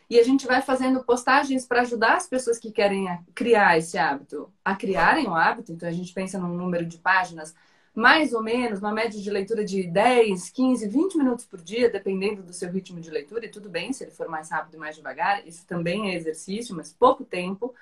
e 0.08 0.18
a 0.18 0.22
gente 0.22 0.46
vai 0.46 0.60
fazendo 0.60 1.02
postagens 1.02 1.66
para 1.66 1.80
ajudar 1.80 2.16
as 2.16 2.26
pessoas 2.26 2.58
que 2.58 2.70
querem 2.70 3.06
criar 3.34 3.78
esse 3.78 3.96
hábito 3.96 4.52
a 4.64 4.74
criarem 4.74 5.26
o 5.26 5.34
hábito. 5.34 5.72
Então 5.72 5.88
a 5.88 5.92
gente 5.92 6.12
pensa 6.12 6.38
num 6.38 6.54
número 6.54 6.84
de 6.84 6.98
páginas 6.98 7.54
mais 7.94 8.32
ou 8.32 8.42
menos, 8.42 8.80
uma 8.80 8.92
média 8.92 9.20
de 9.20 9.30
leitura 9.30 9.64
de 9.64 9.84
10, 9.84 10.50
15, 10.50 10.88
20 10.88 11.16
minutos 11.16 11.44
por 11.44 11.62
dia, 11.62 11.88
dependendo 11.88 12.42
do 12.42 12.52
seu 12.52 12.70
ritmo 12.70 13.00
de 13.00 13.08
leitura, 13.08 13.46
e 13.46 13.48
tudo 13.48 13.70
bem 13.70 13.92
se 13.92 14.02
ele 14.02 14.10
for 14.10 14.28
mais 14.28 14.50
rápido 14.50 14.74
e 14.74 14.78
mais 14.78 14.96
devagar, 14.96 15.46
isso 15.46 15.64
também 15.64 16.10
é 16.10 16.16
exercício, 16.16 16.74
mas 16.74 16.92
pouco 16.92 17.24
tempo 17.24 17.72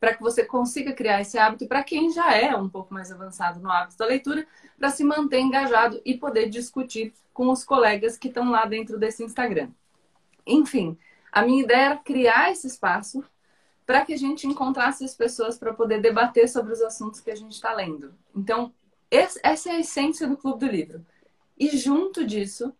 para 0.00 0.14
que 0.14 0.22
você 0.22 0.44
consiga 0.44 0.92
criar 0.94 1.20
esse 1.20 1.38
hábito 1.38 1.68
para 1.68 1.84
quem 1.84 2.10
já 2.10 2.34
é 2.34 2.56
um 2.56 2.68
pouco 2.68 2.92
mais 2.92 3.12
avançado 3.12 3.60
no 3.60 3.70
hábito 3.70 3.98
da 3.98 4.06
leitura, 4.06 4.46
para 4.78 4.88
se 4.90 5.04
manter 5.04 5.38
engajado 5.38 6.00
e 6.04 6.16
poder 6.16 6.48
discutir 6.48 7.12
com 7.32 7.50
os 7.50 7.62
colegas 7.62 8.16
que 8.16 8.28
estão 8.28 8.50
lá 8.50 8.64
dentro 8.64 8.98
desse 8.98 9.22
Instagram. 9.22 9.68
Enfim, 10.46 10.96
a 11.30 11.42
minha 11.42 11.62
ideia 11.62 11.84
era 11.86 11.96
criar 11.98 12.50
esse 12.50 12.66
espaço 12.66 13.22
para 13.86 14.04
que 14.04 14.14
a 14.14 14.16
gente 14.16 14.46
encontrasse 14.46 15.04
as 15.04 15.14
pessoas 15.14 15.58
para 15.58 15.74
poder 15.74 16.00
debater 16.00 16.48
sobre 16.48 16.72
os 16.72 16.80
assuntos 16.80 17.20
que 17.20 17.30
a 17.30 17.36
gente 17.36 17.52
está 17.52 17.72
lendo. 17.72 18.14
Então, 18.34 18.72
essa 19.10 19.70
é 19.70 19.72
a 19.72 19.80
essência 19.80 20.26
do 20.26 20.36
Clube 20.36 20.60
do 20.60 20.70
Livro. 20.70 21.04
E 21.58 21.76
junto 21.76 22.24
disso, 22.24 22.72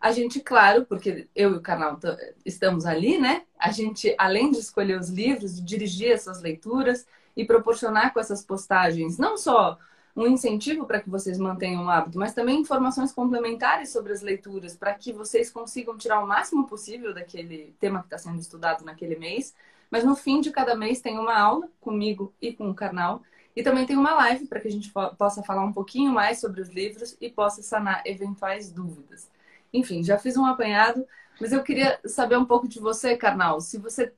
a 0.00 0.12
gente, 0.12 0.40
claro, 0.40 0.86
porque 0.86 1.28
eu 1.34 1.54
e 1.54 1.56
o 1.56 1.60
canal 1.60 1.98
estamos 2.44 2.86
ali, 2.86 3.18
né? 3.18 3.42
A 3.58 3.72
gente, 3.72 4.14
além 4.16 4.50
de 4.50 4.58
escolher 4.58 4.98
os 4.98 5.08
livros, 5.08 5.56
de 5.56 5.62
dirigir 5.62 6.12
essas 6.12 6.40
leituras 6.40 7.06
e 7.36 7.44
proporcionar 7.44 8.12
com 8.12 8.20
essas 8.20 8.44
postagens 8.44 9.18
não 9.18 9.36
só 9.36 9.78
um 10.14 10.26
incentivo 10.26 10.84
para 10.84 11.00
que 11.00 11.08
vocês 11.08 11.38
mantenham 11.38 11.84
o 11.84 11.88
hábito, 11.88 12.18
mas 12.18 12.34
também 12.34 12.60
informações 12.60 13.12
complementares 13.12 13.90
sobre 13.90 14.12
as 14.12 14.20
leituras, 14.20 14.76
para 14.76 14.92
que 14.94 15.12
vocês 15.12 15.48
consigam 15.50 15.96
tirar 15.96 16.20
o 16.20 16.26
máximo 16.26 16.66
possível 16.66 17.14
daquele 17.14 17.74
tema 17.78 18.00
que 18.00 18.06
está 18.06 18.18
sendo 18.18 18.40
estudado 18.40 18.84
naquele 18.84 19.16
mês. 19.16 19.54
Mas 19.90 20.04
no 20.04 20.16
fim 20.16 20.40
de 20.40 20.50
cada 20.50 20.74
mês 20.76 21.00
tem 21.00 21.18
uma 21.18 21.38
aula 21.38 21.68
comigo 21.80 22.34
e 22.42 22.52
com 22.52 22.68
o 22.68 22.74
canal. 22.74 23.22
E 23.58 23.62
também 23.64 23.84
tem 23.84 23.96
uma 23.96 24.14
live 24.14 24.46
para 24.46 24.60
que 24.60 24.68
a 24.68 24.70
gente 24.70 24.92
possa 25.18 25.42
falar 25.42 25.64
um 25.64 25.72
pouquinho 25.72 26.12
mais 26.12 26.38
sobre 26.38 26.60
os 26.60 26.68
livros 26.68 27.16
e 27.20 27.28
possa 27.28 27.60
sanar 27.60 28.02
eventuais 28.06 28.70
dúvidas. 28.70 29.28
Enfim, 29.74 30.04
já 30.04 30.16
fiz 30.16 30.36
um 30.36 30.46
apanhado, 30.46 31.04
mas 31.40 31.50
eu 31.50 31.60
queria 31.64 31.98
saber 32.04 32.36
um 32.36 32.44
pouco 32.44 32.68
de 32.68 32.78
você, 32.78 33.16
Karnal. 33.16 33.60
Se 33.60 33.76
você 33.76 34.12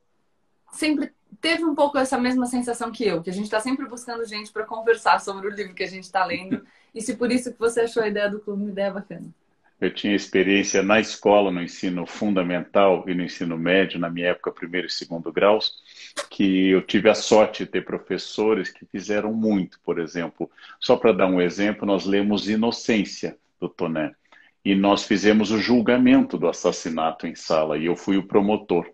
sempre 0.73 1.15
teve 1.41 1.65
um 1.65 1.75
pouco 1.75 1.97
essa 1.97 2.19
mesma 2.19 2.45
sensação 2.45 2.93
que 2.93 3.03
eu, 3.03 3.23
que 3.23 3.31
a 3.31 3.33
gente 3.33 3.45
está 3.45 3.61
sempre 3.61 3.87
buscando 3.87 4.27
gente 4.27 4.53
para 4.53 4.67
conversar 4.67 5.19
sobre 5.23 5.47
o 5.47 5.51
livro 5.51 5.73
que 5.73 5.85
a 5.85 5.89
gente 5.89 6.05
está 6.05 6.23
lendo, 6.23 6.63
e 6.95 7.01
se 7.01 7.17
por 7.17 7.33
isso 7.33 7.51
que 7.51 7.59
você 7.59 7.81
achou 7.81 8.03
a 8.03 8.09
ideia 8.09 8.29
do 8.29 8.41
clube 8.41 8.61
uma 8.61 8.71
ideia 8.71 8.91
bacana. 8.91 9.33
Eu 9.81 9.93
tinha 9.93 10.15
experiência 10.15 10.83
na 10.83 11.01
escola, 11.01 11.51
no 11.51 11.63
ensino 11.63 12.07
fundamental 12.07 13.05
e 13.09 13.15
no 13.15 13.23
ensino 13.23 13.57
médio, 13.57 13.99
na 13.99 14.11
minha 14.11 14.29
época, 14.29 14.53
primeiro 14.53 14.87
e 14.87 14.91
segundo 14.91 15.33
graus, 15.33 15.83
que 16.29 16.69
eu 16.69 16.83
tive 16.83 17.09
a 17.09 17.15
sorte 17.15 17.65
de 17.65 17.71
ter 17.71 17.85
professores 17.85 18.71
que 18.71 18.85
fizeram 18.87 19.33
muito. 19.33 19.81
Por 19.81 19.99
exemplo, 19.99 20.51
só 20.79 20.97
para 20.97 21.13
dar 21.13 21.27
um 21.27 21.41
exemplo, 21.41 21.87
nós 21.87 22.05
lemos 22.05 22.49
Inocência, 22.49 23.39
do 23.61 23.69
Toné 23.69 24.13
e 24.65 24.75
nós 24.75 25.05
fizemos 25.05 25.51
o 25.51 25.59
julgamento 25.59 26.37
do 26.37 26.49
assassinato 26.49 27.27
em 27.27 27.35
sala 27.35 27.79
e 27.79 27.87
eu 27.87 27.97
fui 27.97 28.17
o 28.17 28.27
promotor. 28.27 28.91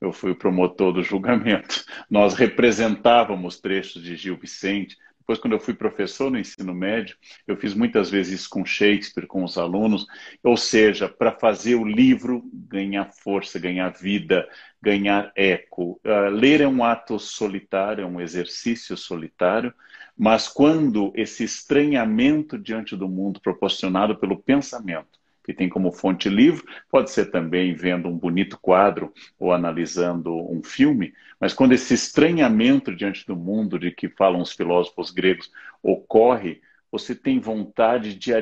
Eu 0.00 0.12
fui 0.12 0.32
o 0.32 0.36
promotor 0.36 0.92
do 0.92 1.02
julgamento. 1.02 1.84
Nós 2.10 2.34
representávamos 2.34 3.58
trechos 3.58 4.02
de 4.02 4.16
Gil 4.16 4.36
Vicente. 4.36 4.96
Depois, 5.24 5.38
quando 5.38 5.54
eu 5.54 5.60
fui 5.60 5.72
professor 5.72 6.30
no 6.30 6.38
ensino 6.38 6.74
médio, 6.74 7.16
eu 7.46 7.56
fiz 7.56 7.72
muitas 7.72 8.10
vezes 8.10 8.46
com 8.46 8.62
Shakespeare, 8.62 9.26
com 9.26 9.42
os 9.42 9.56
alunos, 9.56 10.06
ou 10.42 10.54
seja, 10.54 11.08
para 11.08 11.32
fazer 11.32 11.76
o 11.76 11.84
livro 11.84 12.44
ganhar 12.52 13.10
força, 13.10 13.58
ganhar 13.58 13.88
vida, 13.88 14.46
ganhar 14.82 15.32
eco. 15.34 15.98
Uh, 16.04 16.28
ler 16.28 16.60
é 16.60 16.68
um 16.68 16.84
ato 16.84 17.18
solitário, 17.18 18.02
é 18.02 18.06
um 18.06 18.20
exercício 18.20 18.98
solitário, 18.98 19.72
mas 20.14 20.46
quando 20.46 21.10
esse 21.16 21.42
estranhamento 21.42 22.58
diante 22.58 22.94
do 22.94 23.08
mundo 23.08 23.40
proporcionado 23.40 24.16
pelo 24.16 24.42
pensamento, 24.42 25.18
que 25.44 25.52
tem 25.52 25.68
como 25.68 25.92
fonte 25.92 26.28
livro, 26.28 26.64
pode 26.90 27.10
ser 27.10 27.26
também 27.30 27.74
vendo 27.74 28.08
um 28.08 28.16
bonito 28.16 28.58
quadro 28.58 29.12
ou 29.38 29.52
analisando 29.52 30.34
um 30.50 30.62
filme, 30.62 31.12
mas 31.38 31.52
quando 31.52 31.72
esse 31.72 31.92
estranhamento 31.92 32.94
diante 32.94 33.26
do 33.26 33.36
mundo 33.36 33.78
de 33.78 33.90
que 33.90 34.08
falam 34.08 34.40
os 34.40 34.52
filósofos 34.52 35.10
gregos 35.10 35.52
ocorre, 35.82 36.62
você 36.90 37.14
tem 37.14 37.38
vontade 37.38 38.14
de 38.14 38.32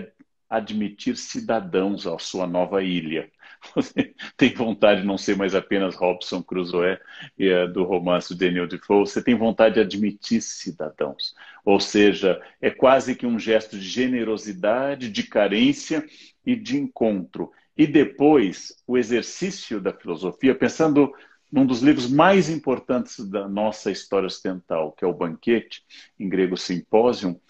admitir 0.49 1.17
cidadãos 1.17 2.07
à 2.07 2.19
sua 2.19 2.47
nova 2.47 2.83
ilha. 2.83 3.31
Você 3.75 4.13
tem 4.37 4.53
vontade 4.53 5.03
de 5.03 5.07
não 5.07 5.17
ser 5.17 5.37
mais 5.37 5.55
apenas 5.55 5.95
Robson 5.95 6.43
Crusoe 6.43 6.99
é, 7.39 7.67
do 7.69 7.85
romance 7.85 8.35
de 8.35 8.47
Daniel 8.47 8.67
Defoe, 8.67 9.07
você 9.07 9.23
tem 9.23 9.37
vontade 9.37 9.77
de 9.77 9.81
admitir 9.81 10.43
cidadãos. 10.43 11.33
Ou 11.65 11.79
seja, 11.79 12.41
é 12.61 12.71
quase 12.71 13.15
que 13.15 13.27
um 13.27 13.39
gesto 13.39 13.79
de 13.79 13.87
generosidade, 13.87 15.11
de 15.11 15.23
carência 15.23 16.05
e 16.45 16.57
de 16.57 16.77
encontro. 16.77 17.53
E 17.77 17.87
depois, 17.87 18.75
o 18.87 18.99
exercício 18.99 19.81
da 19.81 19.93
filosofia, 19.93 20.55
pensando 20.55 21.13
num 21.51 21.67
dos 21.67 21.83
livros 21.83 22.11
mais 22.11 22.49
importantes 22.49 23.29
da 23.29 23.47
nossa 23.47 23.91
história 23.91 24.27
ocidental, 24.27 24.93
que 24.93 25.05
é 25.05 25.09
o 25.09 25.15
Banquete, 25.15 25.85
em 26.19 26.29
grego 26.29 26.57
Simpósio, 26.57 27.41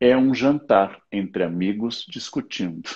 é 0.00 0.16
um 0.16 0.34
jantar 0.34 1.00
entre 1.12 1.44
amigos 1.44 2.04
discutindo. 2.08 2.90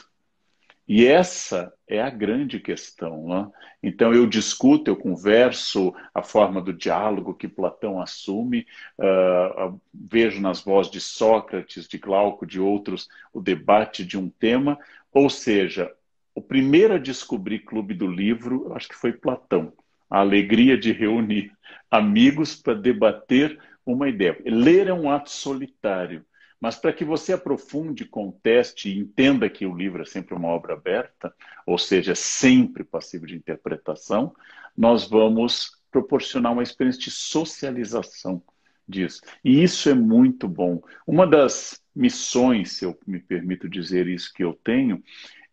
E 0.88 1.06
essa 1.06 1.72
é 1.88 2.00
a 2.00 2.10
grande 2.10 2.58
questão. 2.58 3.28
Né? 3.28 3.48
Então, 3.82 4.12
eu 4.12 4.26
discuto, 4.26 4.90
eu 4.90 4.96
converso, 4.96 5.94
a 6.12 6.22
forma 6.22 6.60
do 6.60 6.72
diálogo 6.72 7.34
que 7.34 7.46
Platão 7.48 8.00
assume, 8.00 8.66
uh, 8.98 9.80
vejo 9.94 10.40
nas 10.40 10.62
vozes 10.62 10.90
de 10.90 11.00
Sócrates, 11.00 11.86
de 11.86 11.98
Glauco, 11.98 12.46
de 12.46 12.60
outros, 12.60 13.08
o 13.32 13.40
debate 13.40 14.04
de 14.04 14.18
um 14.18 14.28
tema. 14.28 14.78
Ou 15.12 15.30
seja, 15.30 15.92
o 16.34 16.42
primeiro 16.42 16.94
a 16.94 16.98
descobrir 16.98 17.60
Clube 17.60 17.94
do 17.94 18.06
Livro, 18.06 18.72
acho 18.74 18.88
que 18.88 18.94
foi 18.94 19.12
Platão. 19.12 19.72
A 20.10 20.20
alegria 20.20 20.76
de 20.76 20.92
reunir 20.92 21.52
amigos 21.90 22.54
para 22.54 22.74
debater 22.74 23.58
uma 23.84 24.08
ideia. 24.08 24.36
Ler 24.44 24.88
é 24.88 24.92
um 24.92 25.10
ato 25.10 25.30
solitário. 25.30 26.24
Mas 26.60 26.76
para 26.76 26.92
que 26.92 27.04
você 27.04 27.32
aprofunde, 27.32 28.04
conteste 28.04 28.88
e 28.88 28.98
entenda 28.98 29.48
que 29.48 29.66
o 29.66 29.76
livro 29.76 30.02
é 30.02 30.06
sempre 30.06 30.34
uma 30.34 30.48
obra 30.48 30.74
aberta, 30.74 31.34
ou 31.66 31.76
seja, 31.76 32.14
sempre 32.14 32.82
passível 32.82 33.26
de 33.26 33.36
interpretação, 33.36 34.34
nós 34.76 35.08
vamos 35.08 35.80
proporcionar 35.90 36.52
uma 36.52 36.62
experiência 36.62 37.02
de 37.02 37.10
socialização 37.10 38.42
disso. 38.88 39.20
E 39.44 39.62
isso 39.62 39.88
é 39.88 39.94
muito 39.94 40.48
bom. 40.48 40.82
Uma 41.06 41.26
das 41.26 41.82
missões, 41.94 42.72
se 42.72 42.84
eu 42.84 42.98
me 43.06 43.20
permito 43.20 43.68
dizer 43.68 44.06
isso, 44.06 44.32
que 44.32 44.44
eu 44.44 44.52
tenho, 44.52 45.02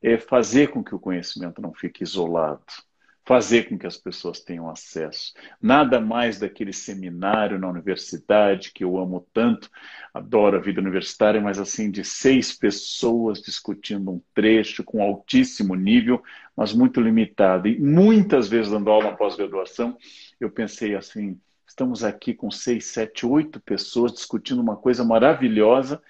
é 0.01 0.17
fazer 0.17 0.69
com 0.69 0.83
que 0.83 0.93
o 0.93 0.99
conhecimento 0.99 1.61
não 1.61 1.73
fique 1.73 2.03
isolado 2.03 2.63
fazer 3.25 3.69
com 3.69 3.77
que 3.77 3.87
as 3.87 3.97
pessoas 3.97 4.41
tenham 4.41 4.69
acesso. 4.69 5.33
Nada 5.61 5.99
mais 5.99 6.39
daquele 6.39 6.73
seminário 6.73 7.57
na 7.57 7.69
universidade 7.69 8.71
que 8.73 8.83
eu 8.83 8.97
amo 8.97 9.25
tanto, 9.33 9.69
adoro 10.13 10.57
a 10.57 10.59
vida 10.59 10.81
universitária, 10.81 11.39
mas 11.39 11.57
assim, 11.57 11.89
de 11.89 12.03
seis 12.03 12.51
pessoas 12.53 13.41
discutindo 13.41 14.11
um 14.11 14.21
trecho 14.33 14.83
com 14.83 15.01
altíssimo 15.01 15.73
nível, 15.73 16.21
mas 16.55 16.73
muito 16.73 16.99
limitado. 16.99 17.67
E 17.67 17.79
muitas 17.79 18.49
vezes, 18.49 18.71
dando 18.71 18.89
aula 18.91 19.11
na 19.11 19.17
pós-graduação, 19.17 19.97
eu 20.39 20.51
pensei 20.51 20.95
assim: 20.95 21.39
estamos 21.65 22.03
aqui 22.03 22.33
com 22.33 22.51
seis, 22.51 22.87
sete, 22.87 23.25
oito 23.25 23.61
pessoas 23.61 24.11
discutindo 24.11 24.61
uma 24.61 24.75
coisa 24.75 25.03
maravilhosa 25.03 26.01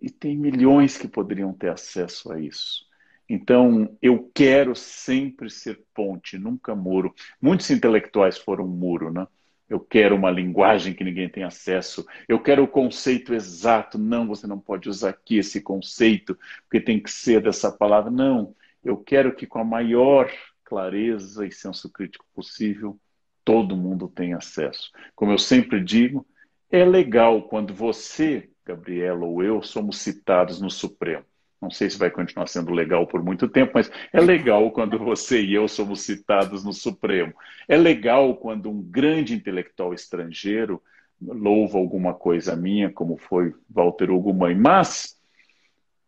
e 0.00 0.10
tem 0.10 0.36
milhões 0.36 0.98
que 0.98 1.08
poderiam 1.08 1.52
ter 1.52 1.70
acesso 1.70 2.32
a 2.32 2.40
isso. 2.40 2.87
Então, 3.28 3.96
eu 4.00 4.30
quero 4.34 4.74
sempre 4.74 5.50
ser 5.50 5.84
ponte, 5.94 6.38
nunca 6.38 6.74
muro. 6.74 7.14
Muitos 7.40 7.70
intelectuais 7.70 8.38
foram 8.38 8.66
muro, 8.66 9.12
né? 9.12 9.26
Eu 9.68 9.78
quero 9.78 10.16
uma 10.16 10.30
linguagem 10.30 10.94
que 10.94 11.04
ninguém 11.04 11.28
tem 11.28 11.42
acesso. 11.44 12.06
Eu 12.26 12.40
quero 12.40 12.64
o 12.64 12.68
conceito 12.68 13.34
exato. 13.34 13.98
Não, 13.98 14.26
você 14.26 14.46
não 14.46 14.58
pode 14.58 14.88
usar 14.88 15.10
aqui 15.10 15.36
esse 15.38 15.60
conceito, 15.60 16.38
porque 16.62 16.80
tem 16.80 16.98
que 16.98 17.10
ser 17.10 17.42
dessa 17.42 17.70
palavra. 17.70 18.10
Não, 18.10 18.54
eu 18.82 18.96
quero 18.96 19.34
que 19.34 19.46
com 19.46 19.58
a 19.58 19.64
maior 19.64 20.30
clareza 20.64 21.46
e 21.46 21.52
senso 21.52 21.90
crítico 21.90 22.24
possível, 22.34 22.98
todo 23.44 23.76
mundo 23.76 24.08
tenha 24.08 24.38
acesso. 24.38 24.90
Como 25.14 25.32
eu 25.32 25.38
sempre 25.38 25.82
digo, 25.82 26.26
é 26.70 26.84
legal 26.84 27.42
quando 27.42 27.74
você, 27.74 28.50
Gabriela 28.64 29.24
ou 29.24 29.42
eu, 29.42 29.62
somos 29.62 29.98
citados 29.98 30.60
no 30.60 30.70
Supremo. 30.70 31.24
Não 31.60 31.70
sei 31.70 31.90
se 31.90 31.98
vai 31.98 32.10
continuar 32.10 32.46
sendo 32.46 32.72
legal 32.72 33.06
por 33.06 33.22
muito 33.22 33.48
tempo, 33.48 33.72
mas 33.74 33.90
é 34.12 34.20
legal 34.20 34.70
quando 34.70 34.98
você 34.98 35.42
e 35.42 35.54
eu 35.54 35.66
somos 35.66 36.02
citados 36.02 36.64
no 36.64 36.72
Supremo. 36.72 37.34
É 37.66 37.76
legal 37.76 38.36
quando 38.36 38.70
um 38.70 38.80
grande 38.80 39.34
intelectual 39.34 39.92
estrangeiro 39.92 40.80
louva 41.20 41.78
alguma 41.78 42.14
coisa 42.14 42.54
minha, 42.54 42.90
como 42.90 43.16
foi 43.16 43.52
Walter 43.68 44.10
Hugo 44.10 44.32
Mãe. 44.32 44.54
Mas 44.54 45.18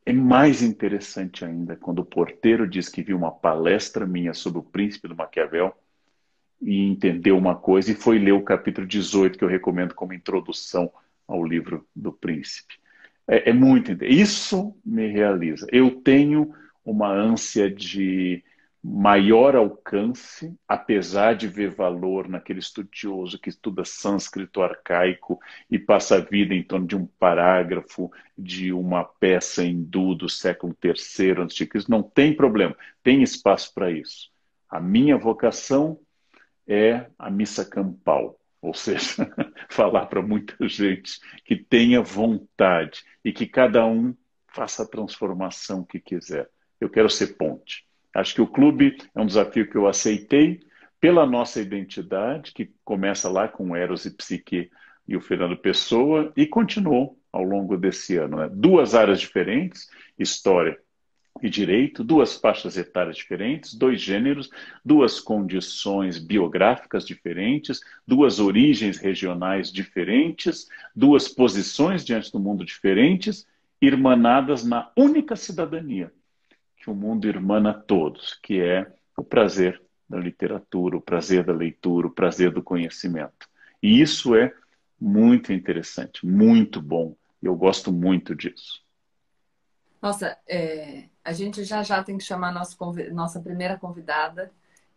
é 0.06 0.12
mais 0.12 0.62
interessante 0.62 1.44
ainda 1.44 1.76
quando 1.76 2.00
o 2.00 2.04
porteiro 2.04 2.66
diz 2.66 2.88
que 2.88 3.02
viu 3.02 3.16
uma 3.16 3.32
palestra 3.32 4.06
minha 4.06 4.32
sobre 4.32 4.60
o 4.60 4.64
príncipe 4.64 5.08
do 5.08 5.16
Maquiavel 5.16 5.74
e 6.60 6.86
entendeu 6.88 7.36
uma 7.36 7.56
coisa 7.56 7.90
e 7.90 7.94
foi 7.94 8.18
ler 8.18 8.32
o 8.32 8.42
capítulo 8.42 8.86
18, 8.86 9.38
que 9.38 9.44
eu 9.44 9.48
recomendo 9.48 9.94
como 9.94 10.12
introdução 10.12 10.92
ao 11.26 11.44
livro 11.44 11.86
do 11.94 12.12
príncipe. 12.12 12.74
É, 13.30 13.50
é 13.50 13.52
muito. 13.52 13.92
Isso 14.04 14.76
me 14.84 15.06
realiza. 15.06 15.64
Eu 15.70 16.02
tenho 16.02 16.52
uma 16.84 17.08
ânsia 17.08 17.70
de 17.70 18.42
maior 18.82 19.54
alcance, 19.54 20.56
apesar 20.66 21.34
de 21.34 21.46
ver 21.46 21.70
valor 21.70 22.28
naquele 22.28 22.58
estudioso 22.58 23.38
que 23.38 23.50
estuda 23.50 23.84
sânscrito 23.84 24.62
arcaico 24.62 25.38
e 25.70 25.78
passa 25.78 26.16
a 26.16 26.20
vida 26.20 26.54
em 26.54 26.62
torno 26.62 26.86
de 26.86 26.96
um 26.96 27.06
parágrafo 27.06 28.10
de 28.36 28.72
uma 28.72 29.04
peça 29.04 29.62
hindu 29.62 30.14
do 30.14 30.28
século 30.28 30.74
III 30.82 30.90
a.C. 31.42 31.68
Não 31.88 32.02
tem 32.02 32.34
problema, 32.34 32.74
tem 33.02 33.22
espaço 33.22 33.72
para 33.74 33.92
isso. 33.92 34.30
A 34.68 34.80
minha 34.80 35.16
vocação 35.16 36.00
é 36.66 37.06
a 37.18 37.30
missa 37.30 37.64
campal. 37.64 38.39
Ou 38.60 38.74
seja, 38.74 39.32
falar 39.68 40.06
para 40.06 40.22
muita 40.22 40.68
gente 40.68 41.18
que 41.44 41.56
tenha 41.56 42.02
vontade 42.02 43.02
e 43.24 43.32
que 43.32 43.46
cada 43.46 43.86
um 43.86 44.14
faça 44.48 44.82
a 44.82 44.88
transformação 44.88 45.84
que 45.84 45.98
quiser. 45.98 46.48
Eu 46.80 46.90
quero 46.90 47.08
ser 47.08 47.36
ponte. 47.36 47.86
Acho 48.14 48.34
que 48.34 48.42
o 48.42 48.46
clube 48.46 48.96
é 49.14 49.20
um 49.20 49.26
desafio 49.26 49.68
que 49.68 49.76
eu 49.76 49.86
aceitei 49.86 50.60
pela 51.00 51.24
nossa 51.24 51.60
identidade, 51.60 52.52
que 52.52 52.70
começa 52.84 53.28
lá 53.28 53.48
com 53.48 53.74
Eros 53.74 54.04
e 54.04 54.10
Psique 54.10 54.70
e 55.06 55.16
o 55.16 55.20
Fernando 55.20 55.56
Pessoa, 55.56 56.32
e 56.36 56.46
continuou 56.46 57.18
ao 57.32 57.42
longo 57.42 57.76
desse 57.76 58.16
ano. 58.16 58.38
Né? 58.38 58.50
Duas 58.52 58.94
áreas 58.94 59.20
diferentes, 59.20 59.88
história 60.18 60.78
e 61.42 61.48
direito, 61.48 62.04
duas 62.04 62.36
faixas 62.36 62.76
etárias 62.76 63.16
diferentes, 63.16 63.74
dois 63.74 64.00
gêneros, 64.00 64.50
duas 64.84 65.20
condições 65.20 66.18
biográficas 66.18 67.06
diferentes, 67.06 67.80
duas 68.06 68.38
origens 68.38 68.98
regionais 68.98 69.72
diferentes, 69.72 70.68
duas 70.94 71.28
posições 71.28 72.04
diante 72.04 72.30
do 72.30 72.40
mundo 72.40 72.64
diferentes, 72.64 73.46
irmanadas 73.80 74.64
na 74.64 74.90
única 74.96 75.36
cidadania 75.36 76.12
que 76.80 76.90
o 76.90 76.94
mundo 76.94 77.28
irmana 77.28 77.70
a 77.70 77.74
todos, 77.74 78.38
que 78.42 78.60
é 78.60 78.90
o 79.16 79.22
prazer 79.22 79.80
da 80.08 80.18
literatura, 80.18 80.96
o 80.96 81.00
prazer 81.00 81.44
da 81.44 81.52
leitura, 81.52 82.06
o 82.06 82.10
prazer 82.10 82.50
do 82.50 82.62
conhecimento. 82.62 83.48
E 83.82 84.00
isso 84.00 84.34
é 84.34 84.52
muito 84.98 85.52
interessante, 85.52 86.26
muito 86.26 86.80
bom. 86.80 87.14
Eu 87.42 87.54
gosto 87.54 87.92
muito 87.92 88.34
disso. 88.34 88.82
Nossa, 90.00 90.36
é, 90.48 91.04
a 91.24 91.32
gente 91.32 91.64
já 91.64 91.82
já 91.82 92.02
tem 92.02 92.16
que 92.16 92.24
chamar 92.24 92.52
nosso, 92.52 92.76
nossa 93.12 93.40
primeira 93.40 93.78
convidada. 93.78 94.50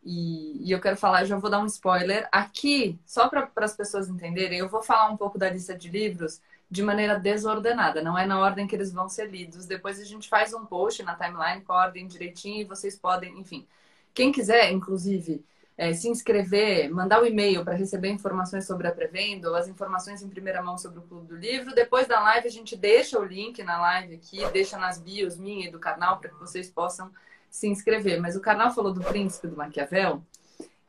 E, 0.03 0.67
e, 0.67 0.71
eu 0.71 0.81
quero 0.81 0.97
falar, 0.97 1.23
já 1.25 1.37
vou 1.37 1.49
dar 1.49 1.59
um 1.59 1.65
spoiler. 1.65 2.27
Aqui, 2.31 2.99
só 3.05 3.29
para 3.29 3.49
as 3.57 3.75
pessoas 3.75 4.09
entenderem, 4.09 4.59
eu 4.59 4.69
vou 4.69 4.81
falar 4.83 5.09
um 5.09 5.17
pouco 5.17 5.37
da 5.37 5.49
lista 5.49 5.77
de 5.77 5.89
livros 5.89 6.41
de 6.69 6.81
maneira 6.81 7.19
desordenada, 7.19 8.01
não 8.01 8.17
é 8.17 8.25
na 8.25 8.39
ordem 8.39 8.65
que 8.65 8.75
eles 8.75 8.91
vão 8.91 9.07
ser 9.07 9.29
lidos. 9.29 9.65
Depois 9.67 9.99
a 9.99 10.03
gente 10.03 10.27
faz 10.27 10.53
um 10.53 10.65
post 10.65 11.03
na 11.03 11.15
timeline 11.15 11.61
com 11.61 11.71
a 11.71 11.77
ordem 11.77 12.07
direitinho 12.07 12.61
e 12.61 12.65
vocês 12.65 12.97
podem, 12.97 13.39
enfim. 13.39 13.67
Quem 14.13 14.31
quiser, 14.31 14.71
inclusive, 14.71 15.43
é, 15.77 15.93
se 15.93 16.07
inscrever, 16.07 16.89
mandar 16.91 17.19
o 17.19 17.23
um 17.23 17.25
e-mail 17.25 17.63
para 17.63 17.73
receber 17.73 18.09
informações 18.09 18.65
sobre 18.65 18.87
a 18.87 18.91
pré-venda 18.91 19.49
ou 19.49 19.55
as 19.55 19.67
informações 19.67 20.21
em 20.21 20.29
primeira 20.29 20.61
mão 20.61 20.77
sobre 20.77 20.99
o 20.99 21.03
Clube 21.03 21.27
do 21.27 21.35
Livro. 21.35 21.73
Depois 21.73 22.07
da 22.07 22.19
live, 22.21 22.47
a 22.47 22.51
gente 22.51 22.75
deixa 22.75 23.19
o 23.19 23.25
link 23.25 23.61
na 23.63 23.79
live 23.81 24.15
aqui, 24.15 24.45
deixa 24.51 24.77
nas 24.77 24.99
bios 24.99 25.37
minha 25.37 25.67
e 25.67 25.71
do 25.71 25.79
canal 25.79 26.19
para 26.19 26.29
que 26.29 26.39
vocês 26.39 26.69
possam 26.69 27.11
se 27.49 27.67
inscrever. 27.67 28.21
Mas 28.21 28.35
o 28.35 28.41
canal 28.41 28.73
falou 28.73 28.93
do 28.93 29.01
Príncipe 29.01 29.47
do 29.47 29.57
Maquiavel. 29.57 30.21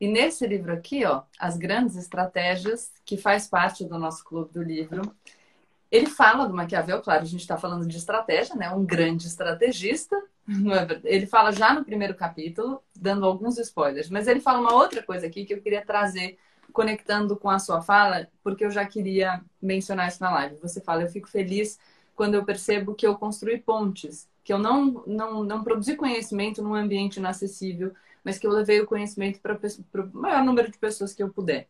E 0.00 0.08
nesse 0.08 0.46
livro 0.46 0.72
aqui, 0.72 1.04
ó, 1.04 1.22
As 1.38 1.56
Grandes 1.56 1.96
Estratégias, 1.96 2.92
que 3.04 3.16
faz 3.16 3.46
parte 3.46 3.84
do 3.84 3.98
nosso 3.98 4.24
Clube 4.24 4.52
do 4.52 4.62
Livro, 4.62 5.14
ele 5.94 6.06
fala 6.06 6.46
do 6.46 6.54
Maquiavel, 6.54 7.00
claro, 7.00 7.22
a 7.22 7.26
gente 7.26 7.40
está 7.40 7.56
falando 7.56 7.86
de 7.86 7.96
estratégia, 7.96 8.56
né? 8.56 8.70
Um 8.70 8.84
grande 8.84 9.26
estrategista. 9.26 10.16
É 10.46 11.00
ele 11.04 11.26
fala 11.26 11.52
já 11.52 11.72
no 11.72 11.84
primeiro 11.84 12.14
capítulo, 12.14 12.82
dando 12.94 13.24
alguns 13.24 13.58
spoilers, 13.58 14.10
mas 14.10 14.26
ele 14.26 14.40
fala 14.40 14.60
uma 14.60 14.74
outra 14.74 15.02
coisa 15.02 15.26
aqui 15.26 15.44
que 15.44 15.54
eu 15.54 15.62
queria 15.62 15.84
trazer, 15.84 16.38
conectando 16.72 17.36
com 17.36 17.48
a 17.48 17.58
sua 17.58 17.80
fala, 17.80 18.28
porque 18.42 18.64
eu 18.64 18.70
já 18.70 18.84
queria 18.84 19.40
mencionar 19.62 20.08
isso 20.08 20.22
na 20.22 20.30
live. 20.32 20.56
Você 20.60 20.80
fala, 20.80 21.02
eu 21.02 21.08
fico 21.08 21.28
feliz 21.28 21.78
quando 22.14 22.34
eu 22.34 22.44
percebo 22.44 22.94
que 22.94 23.06
eu 23.06 23.16
construí 23.16 23.58
pontes 23.58 24.28
que 24.44 24.52
eu 24.52 24.58
não, 24.58 25.02
não, 25.06 25.42
não 25.42 25.64
produzi 25.64 25.96
conhecimento 25.96 26.62
num 26.62 26.74
ambiente 26.74 27.16
inacessível, 27.16 27.94
mas 28.22 28.38
que 28.38 28.46
eu 28.46 28.52
levei 28.52 28.80
o 28.80 28.86
conhecimento 28.86 29.40
para 29.40 29.58
o 30.02 30.10
maior 30.12 30.44
número 30.44 30.70
de 30.70 30.78
pessoas 30.78 31.14
que 31.14 31.22
eu 31.22 31.30
puder. 31.30 31.66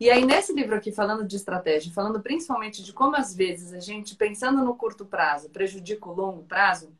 E 0.00 0.10
aí, 0.10 0.24
nesse 0.24 0.52
livro 0.52 0.74
aqui, 0.74 0.90
falando 0.90 1.24
de 1.24 1.36
estratégia, 1.36 1.92
falando 1.92 2.20
principalmente 2.20 2.82
de 2.82 2.92
como 2.92 3.16
às 3.16 3.34
vezes 3.34 3.72
a 3.72 3.80
gente, 3.80 4.16
pensando 4.16 4.64
no 4.64 4.74
curto 4.74 5.04
prazo, 5.04 5.50
prejudica 5.50 6.08
o 6.08 6.14
longo 6.14 6.42
prazo, 6.44 6.92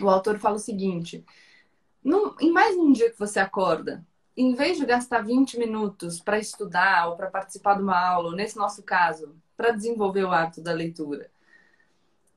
o 0.00 0.08
autor 0.08 0.38
fala 0.38 0.56
o 0.56 0.60
seguinte: 0.60 1.24
num, 2.02 2.34
em 2.40 2.50
mais 2.50 2.76
um 2.76 2.92
dia 2.92 3.10
que 3.10 3.18
você 3.18 3.38
acorda, 3.38 4.04
em 4.36 4.54
vez 4.54 4.78
de 4.78 4.86
gastar 4.86 5.22
20 5.22 5.58
minutos 5.58 6.20
para 6.20 6.38
estudar 6.38 7.08
ou 7.08 7.16
para 7.16 7.30
participar 7.30 7.74
de 7.74 7.82
uma 7.82 7.98
aula, 7.98 8.30
ou 8.30 8.36
nesse 8.36 8.56
nosso 8.56 8.82
caso, 8.82 9.34
para 9.56 9.72
desenvolver 9.72 10.24
o 10.24 10.32
hábito 10.32 10.60
da 10.60 10.72
leitura. 10.72 11.30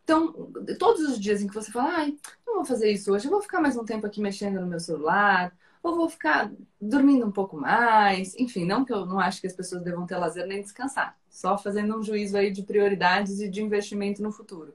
Então, 0.03 0.51
todos 0.77 1.01
os 1.01 1.19
dias 1.19 1.41
em 1.41 1.47
que 1.47 1.55
você 1.55 1.71
fala, 1.71 1.97
ai, 1.97 2.15
não 2.45 2.55
vou 2.55 2.65
fazer 2.65 2.91
isso 2.91 3.11
hoje, 3.11 3.25
eu 3.25 3.31
vou 3.31 3.41
ficar 3.41 3.59
mais 3.59 3.75
um 3.75 3.83
tempo 3.83 4.05
aqui 4.05 4.21
mexendo 4.21 4.59
no 4.61 4.67
meu 4.67 4.79
celular, 4.79 5.51
ou 5.85 5.95
vou 5.95 6.09
ficar 6.09 6.51
dormindo 6.81 7.25
um 7.25 7.31
pouco 7.31 7.57
mais. 7.57 8.35
Enfim, 8.35 8.65
não 8.65 8.83
que 8.83 8.93
eu 8.93 9.05
não 9.05 9.19
acho 9.19 9.41
que 9.41 9.47
as 9.47 9.53
pessoas 9.53 9.83
devam 9.83 10.05
ter 10.05 10.17
lazer 10.17 10.47
nem 10.47 10.61
descansar, 10.61 11.17
só 11.29 11.57
fazendo 11.57 11.97
um 11.97 12.03
juízo 12.03 12.37
aí 12.37 12.51
de 12.51 12.63
prioridades 12.63 13.39
e 13.39 13.49
de 13.49 13.61
investimento 13.61 14.21
no 14.21 14.31
futuro 14.31 14.73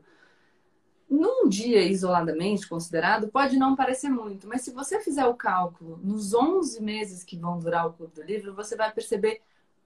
num 1.10 1.48
dia 1.48 1.82
isoladamente 1.82 2.68
considerado, 2.68 3.28
pode 3.28 3.56
não 3.56 3.74
parecer 3.74 4.08
muito, 4.08 4.46
mas 4.46 4.62
se 4.62 4.70
você 4.70 5.00
fizer 5.00 5.26
o 5.26 5.34
cálculo 5.34 5.98
nos 6.04 6.32
11 6.32 6.80
meses 6.80 7.24
que 7.24 7.36
vão 7.36 7.58
durar 7.58 7.88
o 7.88 7.92
clube 7.92 8.14
do 8.14 8.22
livro, 8.22 8.54
você 8.54 8.76
vai 8.76 8.92
perceber 8.92 9.42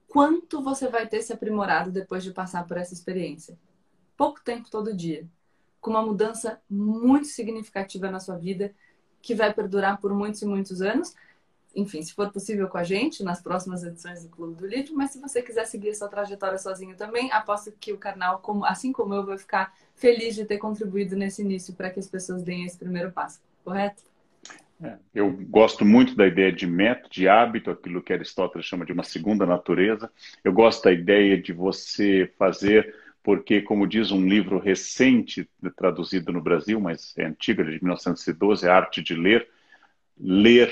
quanto 0.07 0.61
você 0.61 0.87
vai 0.87 1.07
ter 1.07 1.23
se 1.23 1.33
aprimorado 1.33 1.91
depois 1.91 2.23
de 2.23 2.31
passar 2.31 2.67
por 2.67 2.77
essa 2.77 2.93
experiência. 2.93 3.57
Pouco 4.15 4.39
tempo 4.43 4.69
todo 4.69 4.95
dia, 4.95 5.27
com 5.81 5.89
uma 5.89 6.03
mudança 6.03 6.61
muito 6.69 7.27
significativa 7.27 8.11
na 8.11 8.19
sua 8.19 8.37
vida, 8.37 8.73
que 9.25 9.35
vai 9.35 9.53
perdurar 9.53 9.99
por 9.99 10.13
muitos 10.13 10.41
e 10.41 10.45
muitos 10.45 10.81
anos 10.81 11.15
enfim, 11.75 12.01
se 12.01 12.13
for 12.13 12.31
possível 12.31 12.69
com 12.69 12.77
a 12.77 12.83
gente 12.83 13.21
nas 13.21 13.41
próximas 13.41 13.83
edições 13.83 14.23
do 14.23 14.29
Clube 14.29 14.55
do 14.55 14.65
Livro, 14.65 14.95
mas 14.95 15.11
se 15.11 15.19
você 15.19 15.41
quiser 15.41 15.65
seguir 15.65 15.89
essa 15.89 16.07
trajetória 16.07 16.57
sozinho 16.57 16.95
também, 16.95 17.31
aposto 17.31 17.71
que 17.79 17.91
o 17.91 17.97
canal, 17.97 18.41
assim 18.63 18.93
como 18.93 19.13
eu, 19.13 19.25
vai 19.25 19.37
ficar 19.37 19.73
feliz 19.93 20.35
de 20.35 20.45
ter 20.45 20.57
contribuído 20.57 21.17
nesse 21.17 21.41
início 21.41 21.73
para 21.73 21.89
que 21.89 21.99
as 21.99 22.07
pessoas 22.07 22.41
deem 22.41 22.65
esse 22.65 22.77
primeiro 22.77 23.11
passo, 23.11 23.41
correto? 23.63 24.03
É, 24.81 24.97
eu 25.13 25.31
gosto 25.31 25.85
muito 25.85 26.15
da 26.15 26.27
ideia 26.27 26.51
de 26.51 26.67
método, 26.67 27.09
de 27.09 27.27
hábito, 27.27 27.71
aquilo 27.71 28.01
que 28.01 28.13
Aristóteles 28.13 28.65
chama 28.65 28.85
de 28.85 28.91
uma 28.91 29.03
segunda 29.03 29.45
natureza. 29.45 30.11
Eu 30.43 30.51
gosto 30.53 30.83
da 30.83 30.91
ideia 30.91 31.41
de 31.41 31.53
você 31.53 32.31
fazer, 32.37 32.93
porque, 33.25 33.59
como 33.59 33.87
diz 33.87 34.11
um 34.11 34.23
livro 34.23 34.59
recente, 34.59 35.49
traduzido 35.75 36.31
no 36.31 36.39
Brasil, 36.39 36.79
mas 36.79 37.17
é 37.17 37.25
antigo, 37.25 37.63
é 37.63 37.65
de 37.65 37.83
1912, 37.83 38.69
A 38.69 38.75
Arte 38.75 39.01
de 39.01 39.15
Ler, 39.15 39.49
ler 40.15 40.71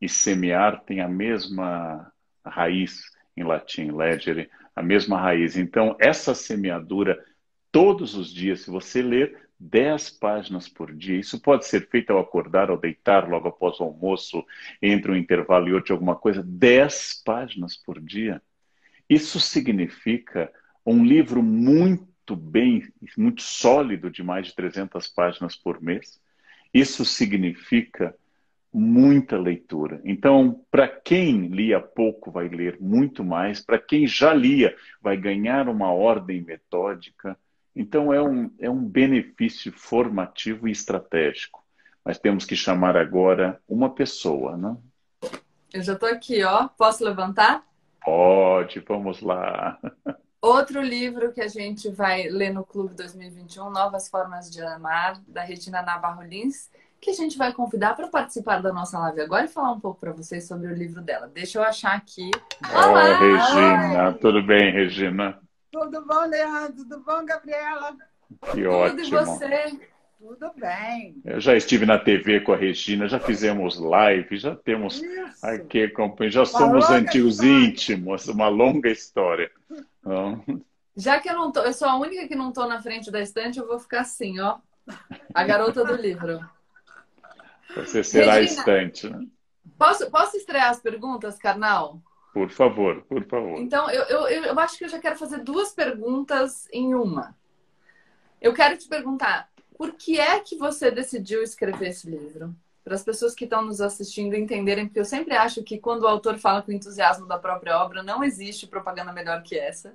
e 0.00 0.08
semear 0.08 0.82
tem 0.84 1.00
a 1.00 1.08
mesma 1.08 2.12
raiz 2.44 3.00
em 3.36 3.44
latim, 3.44 3.92
legere, 3.92 4.50
a 4.74 4.82
mesma 4.82 5.20
raiz. 5.20 5.56
Então, 5.56 5.96
essa 6.00 6.34
semeadura, 6.34 7.24
todos 7.70 8.16
os 8.16 8.34
dias, 8.34 8.62
se 8.62 8.70
você 8.72 9.00
ler 9.00 9.48
10 9.60 10.10
páginas 10.18 10.68
por 10.68 10.92
dia, 10.92 11.16
isso 11.16 11.40
pode 11.40 11.64
ser 11.64 11.88
feito 11.88 12.10
ao 12.10 12.18
acordar, 12.18 12.70
ao 12.70 12.76
deitar, 12.76 13.28
logo 13.28 13.46
após 13.46 13.78
o 13.78 13.84
almoço, 13.84 14.44
entre 14.82 15.12
um 15.12 15.16
intervalo 15.16 15.68
e 15.68 15.72
outro, 15.72 15.94
alguma 15.94 16.16
coisa, 16.16 16.42
10 16.42 17.22
páginas 17.24 17.76
por 17.76 18.00
dia. 18.00 18.42
Isso 19.08 19.38
significa 19.38 20.52
um 20.84 21.04
livro 21.04 21.42
muito 21.42 22.36
bem, 22.36 22.86
muito 23.16 23.42
sólido, 23.42 24.10
de 24.10 24.22
mais 24.22 24.48
de 24.48 24.54
300 24.54 25.08
páginas 25.08 25.56
por 25.56 25.80
mês. 25.80 26.20
Isso 26.72 27.04
significa 27.04 28.14
muita 28.72 29.38
leitura. 29.38 30.00
Então, 30.04 30.60
para 30.68 30.88
quem 30.88 31.46
lia 31.46 31.80
pouco, 31.80 32.32
vai 32.32 32.48
ler 32.48 32.76
muito 32.80 33.22
mais. 33.22 33.64
Para 33.64 33.78
quem 33.78 34.06
já 34.06 34.34
lia, 34.34 34.76
vai 35.00 35.16
ganhar 35.16 35.68
uma 35.68 35.92
ordem 35.92 36.42
metódica. 36.42 37.38
Então, 37.74 38.12
é 38.12 38.20
um, 38.20 38.50
é 38.58 38.68
um 38.68 38.84
benefício 38.84 39.72
formativo 39.72 40.66
e 40.66 40.72
estratégico. 40.72 41.64
Mas 42.04 42.18
temos 42.18 42.44
que 42.44 42.56
chamar 42.56 42.96
agora 42.96 43.60
uma 43.68 43.94
pessoa, 43.94 44.56
né? 44.56 44.76
Eu 45.72 45.82
já 45.82 45.94
estou 45.94 46.08
aqui, 46.08 46.42
ó. 46.42 46.68
Posso 46.68 47.04
levantar? 47.04 47.64
Pode, 48.04 48.80
vamos 48.80 49.20
lá. 49.20 49.78
Outro 50.44 50.82
livro 50.82 51.32
que 51.32 51.40
a 51.40 51.48
gente 51.48 51.88
vai 51.88 52.28
ler 52.28 52.52
no 52.52 52.66
Clube 52.66 52.94
2021, 52.94 53.70
Novas 53.70 54.10
Formas 54.10 54.50
de 54.50 54.60
Amar, 54.60 55.18
da 55.26 55.42
Regina 55.42 55.80
Navarro 55.80 56.22
Lins 56.22 56.68
que 57.00 57.08
a 57.08 57.14
gente 57.14 57.38
vai 57.38 57.50
convidar 57.50 57.96
para 57.96 58.08
participar 58.08 58.60
da 58.60 58.70
nossa 58.70 58.98
live 58.98 59.22
agora 59.22 59.46
e 59.46 59.48
falar 59.48 59.72
um 59.72 59.80
pouco 59.80 60.00
para 60.00 60.12
vocês 60.12 60.46
sobre 60.46 60.68
o 60.68 60.74
livro 60.74 61.00
dela. 61.00 61.30
Deixa 61.32 61.58
eu 61.58 61.62
achar 61.62 61.94
aqui. 61.96 62.30
Olá, 62.70 63.18
Regina. 63.18 64.08
Oi. 64.08 64.14
Tudo 64.14 64.42
bem, 64.42 64.70
Regina? 64.70 65.38
Tudo 65.72 66.04
bom, 66.04 66.26
Leandro? 66.26 66.76
Tudo 66.76 67.00
bom, 67.00 67.24
Gabriela? 67.24 67.96
Que 68.52 68.62
Tudo 68.62 68.70
ótimo. 68.70 69.00
E 69.00 69.10
você? 69.10 69.80
Tudo 70.18 70.52
bem. 70.56 71.16
Eu 71.24 71.40
já 71.40 71.56
estive 71.56 71.86
na 71.86 71.98
TV 71.98 72.40
com 72.40 72.52
a 72.52 72.56
Regina, 72.56 73.08
já 73.08 73.20
fizemos 73.20 73.78
live, 73.78 74.38
já 74.38 74.54
temos 74.56 75.02
Isso. 75.02 75.46
aqui, 75.46 75.90
já 76.30 76.44
somos 76.46 76.88
antigos 76.90 77.34
história. 77.34 77.66
íntimos, 77.66 78.28
uma 78.28 78.48
longa 78.48 78.90
história. 78.90 79.50
Já 80.96 81.18
que 81.18 81.28
eu 81.28 81.34
não 81.34 81.50
tô, 81.50 81.60
eu 81.60 81.72
sou 81.72 81.88
a 81.88 81.96
única 81.96 82.28
que 82.28 82.36
não 82.36 82.50
estou 82.50 82.68
na 82.68 82.80
frente 82.80 83.10
da 83.10 83.20
estante, 83.20 83.58
eu 83.58 83.66
vou 83.66 83.78
ficar 83.78 84.00
assim, 84.00 84.38
ó. 84.40 84.58
A 85.34 85.44
garota 85.44 85.84
do 85.84 85.94
livro. 85.94 86.40
Você 87.74 88.04
será 88.04 88.34
Regina, 88.34 88.60
estante, 88.60 89.08
né? 89.08 89.26
Posso, 89.78 90.10
posso 90.10 90.36
estrear 90.36 90.70
as 90.70 90.80
perguntas, 90.80 91.38
Carnal? 91.38 92.00
Por 92.32 92.50
favor, 92.50 93.02
por 93.02 93.24
favor. 93.24 93.58
Então, 93.58 93.90
eu, 93.90 94.02
eu, 94.04 94.44
eu 94.44 94.60
acho 94.60 94.78
que 94.78 94.84
eu 94.84 94.88
já 94.88 94.98
quero 94.98 95.16
fazer 95.16 95.38
duas 95.38 95.72
perguntas 95.72 96.68
em 96.72 96.94
uma. 96.94 97.36
Eu 98.40 98.52
quero 98.52 98.76
te 98.76 98.86
perguntar, 98.86 99.48
por 99.76 99.92
que 99.92 100.20
é 100.20 100.38
que 100.40 100.56
você 100.56 100.90
decidiu 100.90 101.42
escrever 101.42 101.88
esse 101.88 102.08
livro? 102.08 102.54
Para 102.84 102.94
as 102.94 103.02
pessoas 103.02 103.34
que 103.34 103.44
estão 103.44 103.62
nos 103.62 103.80
assistindo 103.80 104.36
entenderem, 104.36 104.86
porque 104.86 105.00
eu 105.00 105.06
sempre 105.06 105.34
acho 105.34 105.62
que 105.62 105.78
quando 105.78 106.02
o 106.02 106.06
autor 106.06 106.36
fala 106.36 106.60
com 106.60 106.70
entusiasmo 106.70 107.26
da 107.26 107.38
própria 107.38 107.78
obra, 107.78 108.02
não 108.02 108.22
existe 108.22 108.66
propaganda 108.66 109.10
melhor 109.10 109.42
que 109.42 109.58
essa. 109.58 109.94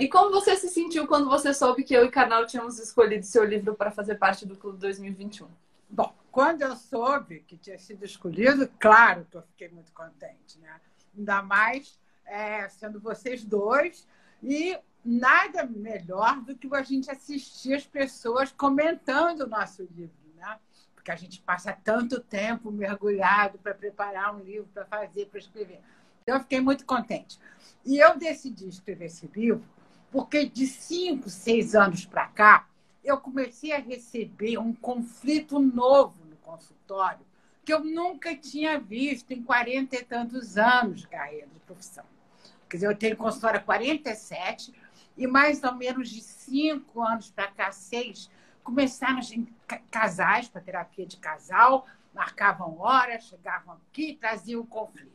E 0.00 0.08
como 0.08 0.30
você 0.30 0.56
se 0.56 0.68
sentiu 0.68 1.06
quando 1.06 1.28
você 1.28 1.52
soube 1.52 1.84
que 1.84 1.92
eu 1.92 2.06
e 2.06 2.10
Carnal 2.10 2.46
tínhamos 2.46 2.78
escolhido 2.78 3.26
seu 3.26 3.44
livro 3.44 3.74
para 3.74 3.90
fazer 3.90 4.14
parte 4.14 4.46
do 4.46 4.56
Clube 4.56 4.78
2021? 4.78 5.46
Bom, 5.90 6.14
quando 6.32 6.62
eu 6.62 6.74
soube 6.76 7.40
que 7.46 7.58
tinha 7.58 7.78
sido 7.78 8.04
escolhido, 8.04 8.70
claro 8.78 9.26
que 9.30 9.36
eu 9.36 9.42
fiquei 9.42 9.68
muito 9.68 9.92
contente, 9.92 10.58
né? 10.60 10.80
Ainda 11.16 11.42
mais 11.42 11.98
é, 12.24 12.68
sendo 12.68 13.00
vocês 13.00 13.44
dois. 13.44 14.06
E 14.42 14.78
nada 15.04 15.64
melhor 15.64 16.40
do 16.40 16.56
que 16.56 16.68
a 16.74 16.82
gente 16.82 17.10
assistir 17.10 17.74
as 17.74 17.84
pessoas 17.84 18.52
comentando 18.52 19.42
o 19.42 19.48
nosso 19.48 19.82
livro, 19.94 20.14
né? 20.36 20.58
Porque 21.00 21.10
a 21.10 21.16
gente 21.16 21.40
passa 21.40 21.72
tanto 21.72 22.20
tempo 22.20 22.70
mergulhado 22.70 23.58
para 23.58 23.72
preparar 23.74 24.36
um 24.36 24.40
livro, 24.40 24.68
para 24.74 24.84
fazer, 24.84 25.24
para 25.26 25.38
escrever. 25.38 25.80
Então, 26.22 26.36
eu 26.36 26.40
fiquei 26.42 26.60
muito 26.60 26.84
contente. 26.84 27.40
E 27.86 27.98
eu 27.98 28.18
decidi 28.18 28.68
escrever 28.68 29.06
esse 29.06 29.26
livro 29.34 29.64
porque 30.12 30.44
de 30.44 30.66
cinco, 30.66 31.30
seis 31.30 31.74
anos 31.74 32.04
para 32.04 32.26
cá, 32.26 32.68
eu 33.02 33.16
comecei 33.16 33.72
a 33.72 33.78
receber 33.78 34.58
um 34.58 34.74
conflito 34.74 35.58
novo 35.58 36.14
no 36.28 36.36
consultório 36.36 37.24
que 37.64 37.72
eu 37.72 37.82
nunca 37.82 38.36
tinha 38.36 38.78
visto 38.78 39.30
em 39.30 39.42
40 39.42 39.96
e 39.96 40.04
tantos 40.04 40.58
anos 40.58 41.00
de 41.00 41.08
carreira 41.08 41.46
de 41.46 41.60
profissão. 41.60 42.04
Quer 42.68 42.76
dizer, 42.76 42.86
eu 42.88 42.96
tenho 42.96 43.16
consultório 43.16 43.58
há 43.58 43.62
47 43.62 44.74
e 45.16 45.26
mais 45.26 45.62
ou 45.62 45.74
menos 45.74 46.10
de 46.10 46.20
cinco 46.20 47.02
anos 47.02 47.30
para 47.30 47.48
cá, 47.48 47.72
seis, 47.72 48.30
começaram 48.62 49.20
casais 49.90 50.48
para 50.48 50.60
terapia 50.60 51.06
de 51.06 51.16
casal, 51.16 51.86
marcavam 52.14 52.78
horas, 52.78 53.24
chegavam 53.24 53.74
aqui 53.74 54.10
e 54.10 54.16
traziam 54.16 54.60
o 54.60 54.66
conflito. 54.66 55.10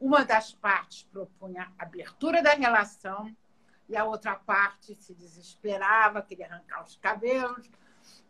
Uma 0.00 0.24
das 0.24 0.52
partes 0.52 1.02
propunha 1.12 1.70
abertura 1.78 2.42
da 2.42 2.54
relação, 2.54 3.34
e 3.88 3.96
a 3.96 4.04
outra 4.04 4.34
parte 4.34 4.94
se 4.94 5.14
desesperava, 5.14 6.22
queria 6.22 6.46
arrancar 6.46 6.84
os 6.84 6.96
cabelos. 6.96 7.70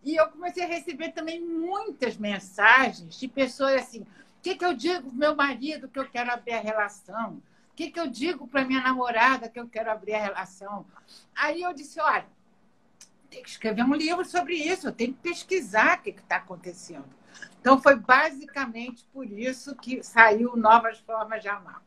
E 0.03 0.17
eu 0.17 0.29
comecei 0.29 0.65
a 0.65 0.69
receber 0.69 1.13
também 1.13 1.41
muitas 1.41 2.17
mensagens 2.17 3.19
de 3.19 3.29
pessoas 3.29 3.83
assim: 3.83 4.01
o 4.01 4.07
que, 4.43 4.57
que 4.57 4.65
eu 4.65 4.75
digo 4.75 5.09
para 5.11 5.19
meu 5.19 5.37
marido 5.37 5.89
que 5.89 5.99
eu 5.99 6.09
quero 6.09 6.33
abrir 6.33 6.53
a 6.53 6.61
relação? 6.61 7.43
O 7.73 7.77
que, 7.77 7.91
que 7.91 7.99
eu 7.99 8.07
digo 8.07 8.47
para 8.47 8.65
minha 8.65 8.81
namorada 8.81 9.49
que 9.49 9.59
eu 9.59 9.69
quero 9.69 9.91
abrir 9.91 10.15
a 10.15 10.21
relação? 10.21 10.87
Aí 11.35 11.63
eu 11.63 11.73
disse: 11.73 12.01
olha, 12.01 12.27
que 13.43 13.51
escrever 13.51 13.85
um 13.85 13.95
livro 13.95 14.25
sobre 14.25 14.55
isso, 14.55 14.89
eu 14.89 14.93
tenho 14.93 15.13
que 15.13 15.21
pesquisar 15.21 15.99
o 15.99 16.03
que 16.03 16.11
está 16.11 16.37
acontecendo. 16.37 17.05
Então, 17.61 17.81
foi 17.81 17.97
basicamente 17.97 19.05
por 19.13 19.25
isso 19.27 19.75
que 19.77 20.03
saiu 20.03 20.57
Novas 20.57 20.99
Formas 21.01 21.43
de 21.43 21.49
Amar. 21.49 21.83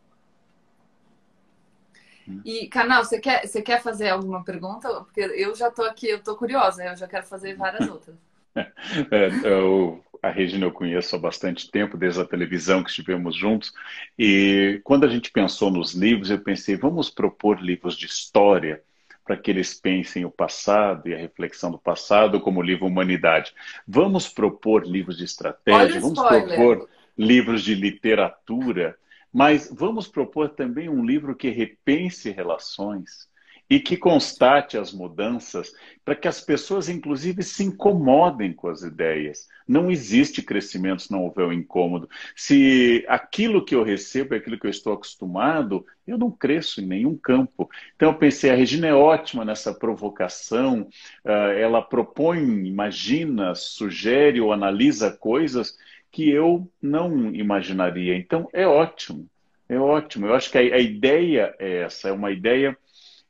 E, 2.44 2.68
Canal, 2.68 3.06
você 3.06 3.20
quer, 3.20 3.48
você 3.48 3.62
quer 3.62 3.82
fazer 3.82 4.10
alguma 4.10 4.44
pergunta? 4.44 4.90
Porque 5.02 5.22
eu 5.22 5.56
já 5.56 5.70
estou 5.70 5.86
aqui, 5.86 6.10
eu 6.10 6.18
estou 6.18 6.36
curiosa, 6.36 6.84
eu 6.84 6.98
já 6.98 7.08
quero 7.08 7.26
fazer 7.26 7.56
várias 7.56 7.88
outras. 7.90 8.16
É, 8.56 9.30
eu, 9.46 10.04
a 10.22 10.30
Regina 10.30 10.66
eu 10.66 10.72
conheço 10.72 11.16
há 11.16 11.20
bastante 11.20 11.70
tempo, 11.72 11.98
desde 11.98 12.20
a 12.20 12.26
televisão 12.26 12.84
que 12.84 12.90
estivemos 12.90 13.36
juntos, 13.36 13.72
e 14.18 14.82
quando 14.84 15.06
a 15.06 15.08
gente 15.08 15.32
pensou 15.32 15.72
nos 15.72 15.94
livros, 15.94 16.30
eu 16.30 16.40
pensei, 16.40 16.76
vamos 16.76 17.10
propor 17.10 17.62
livros 17.62 17.96
de 17.96 18.08
história 18.08 18.84
para 19.28 19.36
que 19.38 19.52
eles 19.52 19.74
pensem 19.74 20.24
o 20.24 20.32
passado 20.32 21.10
e 21.10 21.14
a 21.14 21.18
reflexão 21.18 21.70
do 21.70 21.78
passado 21.78 22.40
como 22.40 22.62
livro 22.62 22.88
Humanidade. 22.88 23.54
Vamos 23.86 24.30
propor 24.30 24.88
livros 24.88 25.18
de 25.18 25.26
estratégia, 25.26 26.00
vamos 26.00 26.18
propor 26.18 26.90
livros 27.18 27.62
de 27.62 27.76
literatura, 27.76 28.98
mas 29.34 29.70
vamos 29.72 30.08
propor 30.08 30.50
também 30.50 30.88
um 30.88 31.06
livro 31.06 31.36
que 31.36 31.50
repense 31.50 32.32
relações, 32.32 33.27
e 33.70 33.80
que 33.80 33.98
constate 33.98 34.78
as 34.78 34.94
mudanças 34.94 35.74
para 36.06 36.16
que 36.16 36.28
as 36.28 36.40
pessoas, 36.40 36.88
inclusive, 36.88 37.44
se 37.44 37.64
incomodem 37.64 38.54
com 38.54 38.70
as 38.70 38.82
ideias. 38.82 39.48
Não 39.68 39.92
existe 39.92 40.42
crescimento 40.42 41.02
se 41.02 41.12
não 41.12 41.24
houver 41.24 41.44
o 41.44 41.50
um 41.50 41.54
incômodo. 41.54 42.10
Se 42.34 43.04
aquilo 43.10 43.64
que 43.64 43.76
eu 43.76 43.84
recebo 43.84 44.34
é 44.34 44.38
aquilo 44.38 44.58
que 44.58 44.66
eu 44.66 44.72
estou 44.72 44.94
acostumado, 44.94 45.86
eu 46.08 46.18
não 46.18 46.32
cresço 46.32 46.80
em 46.80 46.86
nenhum 46.86 47.18
campo. 47.18 47.70
Então, 47.96 48.12
eu 48.12 48.18
pensei, 48.18 48.50
a 48.50 48.56
Regina 48.56 48.88
é 48.88 48.94
ótima 48.94 49.44
nessa 49.44 49.74
provocação, 49.74 50.88
ah, 51.26 51.52
ela 51.52 51.82
propõe, 51.82 52.66
imagina, 52.66 53.54
sugere 53.54 54.40
ou 54.40 54.54
analisa 54.54 55.12
coisas 55.12 55.78
que 56.10 56.30
eu 56.30 56.72
não 56.82 57.36
imaginaria. 57.36 58.16
Então, 58.16 58.48
é 58.54 58.66
ótimo. 58.66 59.28
É 59.68 59.78
ótimo. 59.78 60.26
Eu 60.28 60.34
acho 60.34 60.50
que 60.50 60.58
a, 60.58 60.62
a 60.62 60.80
ideia 60.80 61.54
é 61.60 61.82
essa, 61.82 62.08
é 62.08 62.12
uma 62.14 62.32
ideia 62.32 62.78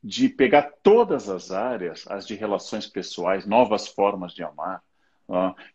de 0.04 0.30
pegar 0.30 0.72
todas 0.84 1.30
as 1.30 1.52
áreas, 1.52 2.06
as 2.08 2.26
de 2.26 2.36
relações 2.36 2.88
pessoais, 2.88 3.46
novas 3.46 3.88
formas 3.88 4.34
de 4.34 4.44
amar, 4.44 4.82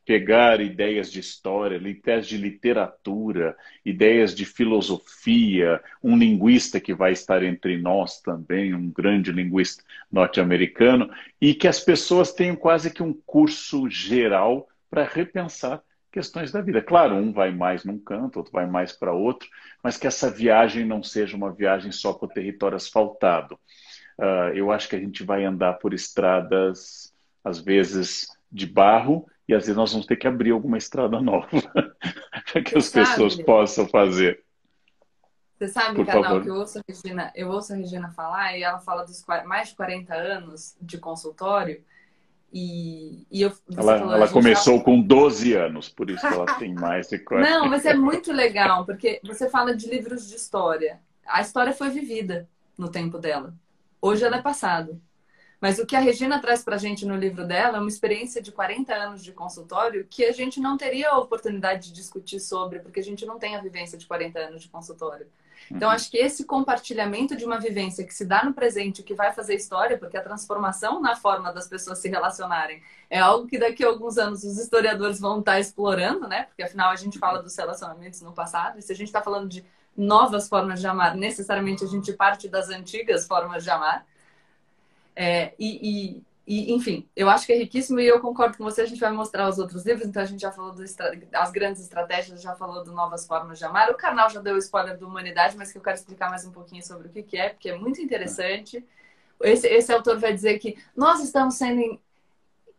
pegar 0.04 0.60
ideias 0.60 1.12
de 1.12 1.20
história, 1.20 1.76
ideias 1.76 2.26
de 2.26 2.38
literatura, 2.38 3.56
ideias 3.84 4.34
de 4.34 4.46
filosofia, 4.46 5.82
um 6.02 6.16
linguista 6.16 6.80
que 6.80 6.94
vai 6.94 7.12
estar 7.12 7.42
entre 7.42 7.76
nós 7.76 8.20
também, 8.20 8.74
um 8.74 8.90
grande 8.90 9.30
linguista 9.30 9.84
norte-americano, 10.10 11.10
e 11.40 11.54
que 11.54 11.68
as 11.68 11.80
pessoas 11.80 12.32
tenham 12.32 12.56
quase 12.56 12.90
que 12.90 13.02
um 13.02 13.12
curso 13.12 13.88
geral 13.90 14.68
para 14.90 15.04
repensar 15.04 15.82
questões 16.10 16.50
da 16.50 16.60
vida. 16.60 16.80
Claro, 16.82 17.14
um 17.14 17.32
vai 17.32 17.50
mais 17.52 17.84
num 17.84 17.98
canto, 17.98 18.38
outro 18.38 18.52
vai 18.52 18.66
mais 18.66 18.92
para 18.92 19.12
outro, 19.12 19.48
mas 19.82 19.96
que 19.96 20.06
essa 20.06 20.30
viagem 20.30 20.84
não 20.84 21.02
seja 21.02 21.36
uma 21.36 21.52
viagem 21.52 21.92
só 21.92 22.12
para 22.12 22.26
o 22.26 22.32
território 22.32 22.76
asfaltado 22.76 23.58
uh, 24.22 24.54
eu 24.54 24.70
acho 24.70 24.88
que 24.88 24.96
a 24.96 25.00
gente 25.00 25.24
vai 25.24 25.44
andar 25.44 25.74
por 25.74 25.92
estradas, 25.92 27.12
às 27.44 27.58
vezes, 27.58 28.28
de 28.50 28.66
barro, 28.66 29.26
e 29.48 29.54
às 29.54 29.64
vezes 29.64 29.76
nós 29.76 29.90
vamos 29.90 30.06
ter 30.06 30.16
que 30.16 30.28
abrir 30.28 30.52
alguma 30.52 30.78
estrada 30.78 31.20
nova 31.20 31.48
para 32.52 32.62
que 32.62 32.78
as 32.78 32.86
sabe, 32.86 33.08
pessoas 33.08 33.36
possam 33.42 33.88
fazer. 33.88 34.42
Você 35.58 35.68
sabe, 35.68 35.96
por 35.96 36.06
canal, 36.06 36.22
favor. 36.24 36.42
que 36.42 36.48
eu 36.48 36.54
ouço, 36.54 36.78
a 36.78 36.82
Regina, 36.88 37.32
eu 37.34 37.48
ouço 37.48 37.72
a 37.72 37.76
Regina 37.76 38.10
falar 38.10 38.56
e 38.56 38.62
ela 38.62 38.78
fala 38.78 39.04
dos 39.04 39.24
mais 39.44 39.70
de 39.70 39.76
40 39.76 40.14
anos 40.14 40.76
de 40.80 40.98
consultório. 40.98 41.82
E, 42.52 43.26
e 43.30 43.40
eu, 43.40 43.52
ela, 43.76 43.98
falou, 43.98 44.14
ela 44.14 44.28
começou 44.28 44.78
tá... 44.78 44.84
com 44.84 45.00
12 45.00 45.54
anos, 45.54 45.88
por 45.88 46.10
isso 46.10 46.26
ela 46.26 46.46
tem 46.58 46.74
mais 46.74 47.08
de 47.08 47.18
40. 47.18 47.50
Não, 47.50 47.68
mas 47.68 47.86
é 47.86 47.94
muito 47.94 48.30
legal, 48.30 48.84
porque 48.84 49.20
você 49.24 49.48
fala 49.48 49.74
de 49.74 49.88
livros 49.88 50.28
de 50.28 50.36
história. 50.36 51.00
A 51.26 51.40
história 51.40 51.72
foi 51.72 51.88
vivida 51.88 52.48
no 52.76 52.90
tempo 52.90 53.18
dela. 53.18 53.54
Hoje 54.02 54.24
ela 54.24 54.38
é 54.38 54.42
passado. 54.42 55.00
Mas 55.60 55.78
o 55.78 55.86
que 55.86 55.94
a 55.94 56.00
Regina 56.00 56.40
traz 56.40 56.64
para 56.64 56.74
a 56.74 56.78
gente 56.78 57.06
no 57.06 57.14
livro 57.14 57.46
dela 57.46 57.78
é 57.78 57.80
uma 57.80 57.88
experiência 57.88 58.42
de 58.42 58.50
40 58.50 58.92
anos 58.92 59.22
de 59.22 59.30
consultório 59.30 60.04
que 60.10 60.24
a 60.24 60.32
gente 60.32 60.58
não 60.58 60.76
teria 60.76 61.10
a 61.10 61.18
oportunidade 61.18 61.88
de 61.88 61.92
discutir 61.92 62.40
sobre, 62.40 62.80
porque 62.80 62.98
a 62.98 63.02
gente 63.02 63.24
não 63.24 63.38
tem 63.38 63.54
a 63.54 63.60
vivência 63.60 63.96
de 63.96 64.04
40 64.04 64.40
anos 64.40 64.62
de 64.62 64.68
consultório. 64.68 65.28
Então, 65.70 65.88
uhum. 65.88 65.94
acho 65.94 66.10
que 66.10 66.18
esse 66.18 66.44
compartilhamento 66.44 67.36
de 67.36 67.44
uma 67.44 67.60
vivência 67.60 68.04
que 68.04 68.12
se 68.12 68.24
dá 68.24 68.44
no 68.44 68.52
presente, 68.52 69.04
que 69.04 69.14
vai 69.14 69.32
fazer 69.32 69.54
história, 69.54 69.96
porque 69.96 70.16
a 70.16 70.22
transformação 70.22 71.00
na 71.00 71.14
forma 71.14 71.52
das 71.52 71.68
pessoas 71.68 71.98
se 71.98 72.08
relacionarem 72.08 72.82
é 73.08 73.20
algo 73.20 73.46
que 73.46 73.56
daqui 73.56 73.84
a 73.84 73.86
alguns 73.86 74.18
anos 74.18 74.42
os 74.42 74.58
historiadores 74.58 75.20
vão 75.20 75.38
estar 75.38 75.60
explorando, 75.60 76.26
né? 76.26 76.42
Porque 76.44 76.64
afinal 76.64 76.90
a 76.90 76.96
gente 76.96 77.20
fala 77.20 77.40
dos 77.40 77.56
relacionamentos 77.56 78.20
no 78.20 78.32
passado, 78.32 78.80
e 78.80 78.82
se 78.82 78.90
a 78.90 78.96
gente 78.96 79.06
está 79.06 79.22
falando 79.22 79.48
de 79.48 79.64
novas 79.96 80.48
formas 80.48 80.80
de 80.80 80.86
amar, 80.86 81.16
necessariamente 81.16 81.84
a 81.84 81.86
gente 81.86 82.12
parte 82.12 82.48
das 82.48 82.68
antigas 82.70 83.26
formas 83.26 83.62
de 83.62 83.70
amar. 83.70 84.06
É, 85.14 85.52
e, 85.58 86.16
e, 86.16 86.22
e, 86.46 86.72
enfim, 86.72 87.08
eu 87.14 87.28
acho 87.28 87.46
que 87.46 87.52
é 87.52 87.56
riquíssimo 87.56 88.00
e 88.00 88.06
eu 88.06 88.20
concordo 88.20 88.56
com 88.56 88.64
você. 88.64 88.82
A 88.82 88.86
gente 88.86 89.00
vai 89.00 89.12
mostrar 89.12 89.48
os 89.48 89.58
outros 89.58 89.84
livros, 89.84 90.06
então 90.06 90.22
a 90.22 90.26
gente 90.26 90.40
já 90.40 90.50
falou 90.50 90.74
das 91.30 91.52
grandes 91.52 91.82
estratégias, 91.82 92.42
já 92.42 92.54
falou 92.54 92.82
de 92.82 92.90
novas 92.90 93.26
formas 93.26 93.58
de 93.58 93.64
amar. 93.64 93.90
O 93.90 93.96
canal 93.96 94.30
já 94.30 94.40
deu 94.40 94.56
spoiler 94.58 94.98
da 94.98 95.06
humanidade, 95.06 95.56
mas 95.56 95.70
que 95.70 95.78
eu 95.78 95.82
quero 95.82 95.96
explicar 95.96 96.30
mais 96.30 96.44
um 96.44 96.52
pouquinho 96.52 96.84
sobre 96.84 97.08
o 97.08 97.10
que, 97.10 97.22
que 97.22 97.36
é, 97.36 97.50
porque 97.50 97.70
é 97.70 97.76
muito 97.76 98.00
interessante. 98.00 98.84
Esse, 99.42 99.66
esse 99.68 99.92
autor 99.92 100.18
vai 100.18 100.32
dizer 100.32 100.58
que 100.58 100.78
nós 100.96 101.22
estamos 101.22 101.54
sendo 101.56 102.00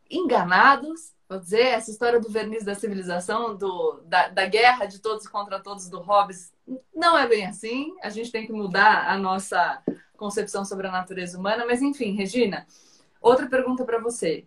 enganados 0.09 1.13
vou 1.33 1.39
dizer, 1.39 1.65
essa 1.67 1.89
história 1.89 2.19
do 2.19 2.29
verniz 2.29 2.63
da 2.63 2.75
civilização, 2.75 3.55
do, 3.55 4.01
da, 4.05 4.27
da 4.27 4.45
guerra 4.45 4.85
de 4.85 4.99
todos 4.99 5.27
contra 5.27 5.59
todos 5.59 5.89
do 5.89 5.99
Hobbes, 5.99 6.52
não 6.93 7.17
é 7.17 7.27
bem 7.27 7.45
assim. 7.45 7.95
A 8.01 8.09
gente 8.09 8.31
tem 8.31 8.45
que 8.45 8.53
mudar 8.53 9.09
a 9.09 9.17
nossa 9.17 9.81
concepção 10.17 10.63
sobre 10.63 10.87
a 10.87 10.91
natureza 10.91 11.37
humana. 11.37 11.65
Mas, 11.65 11.81
enfim, 11.81 12.13
Regina, 12.13 12.65
outra 13.21 13.47
pergunta 13.47 13.83
para 13.83 13.99
você. 13.99 14.45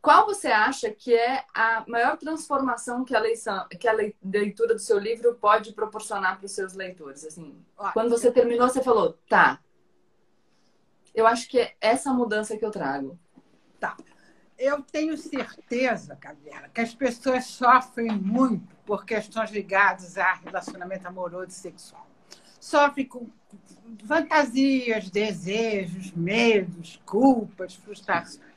Qual 0.00 0.24
você 0.24 0.48
acha 0.48 0.90
que 0.90 1.14
é 1.14 1.44
a 1.52 1.84
maior 1.86 2.16
transformação 2.16 3.04
que 3.04 3.14
a, 3.14 3.20
leição, 3.20 3.66
que 3.68 3.86
a 3.86 3.92
leitura 4.22 4.74
do 4.74 4.80
seu 4.80 4.98
livro 4.98 5.34
pode 5.34 5.74
proporcionar 5.74 6.38
para 6.38 6.46
os 6.46 6.52
seus 6.52 6.72
leitores? 6.72 7.24
Assim, 7.24 7.62
quando 7.92 8.08
você 8.08 8.32
terminou, 8.32 8.66
você 8.66 8.82
falou, 8.82 9.18
tá, 9.28 9.60
eu 11.14 11.26
acho 11.26 11.48
que 11.48 11.58
é 11.58 11.74
essa 11.80 12.14
mudança 12.14 12.56
que 12.56 12.64
eu 12.64 12.70
trago. 12.70 13.18
Tá 13.78 13.94
eu 14.60 14.82
tenho 14.82 15.16
certeza, 15.16 16.18
Gabriela, 16.20 16.68
que 16.68 16.82
as 16.82 16.94
pessoas 16.94 17.46
sofrem 17.46 18.10
muito 18.10 18.76
por 18.84 19.06
questões 19.06 19.50
ligadas 19.50 20.18
a 20.18 20.34
relacionamento 20.34 21.08
amoroso 21.08 21.48
e 21.48 21.54
sexual. 21.54 22.06
Sofrem 22.60 23.06
com 23.06 23.26
fantasias, 24.06 25.08
desejos, 25.08 26.12
medos, 26.12 27.00
culpas, 27.06 27.74
frustrações. 27.74 28.50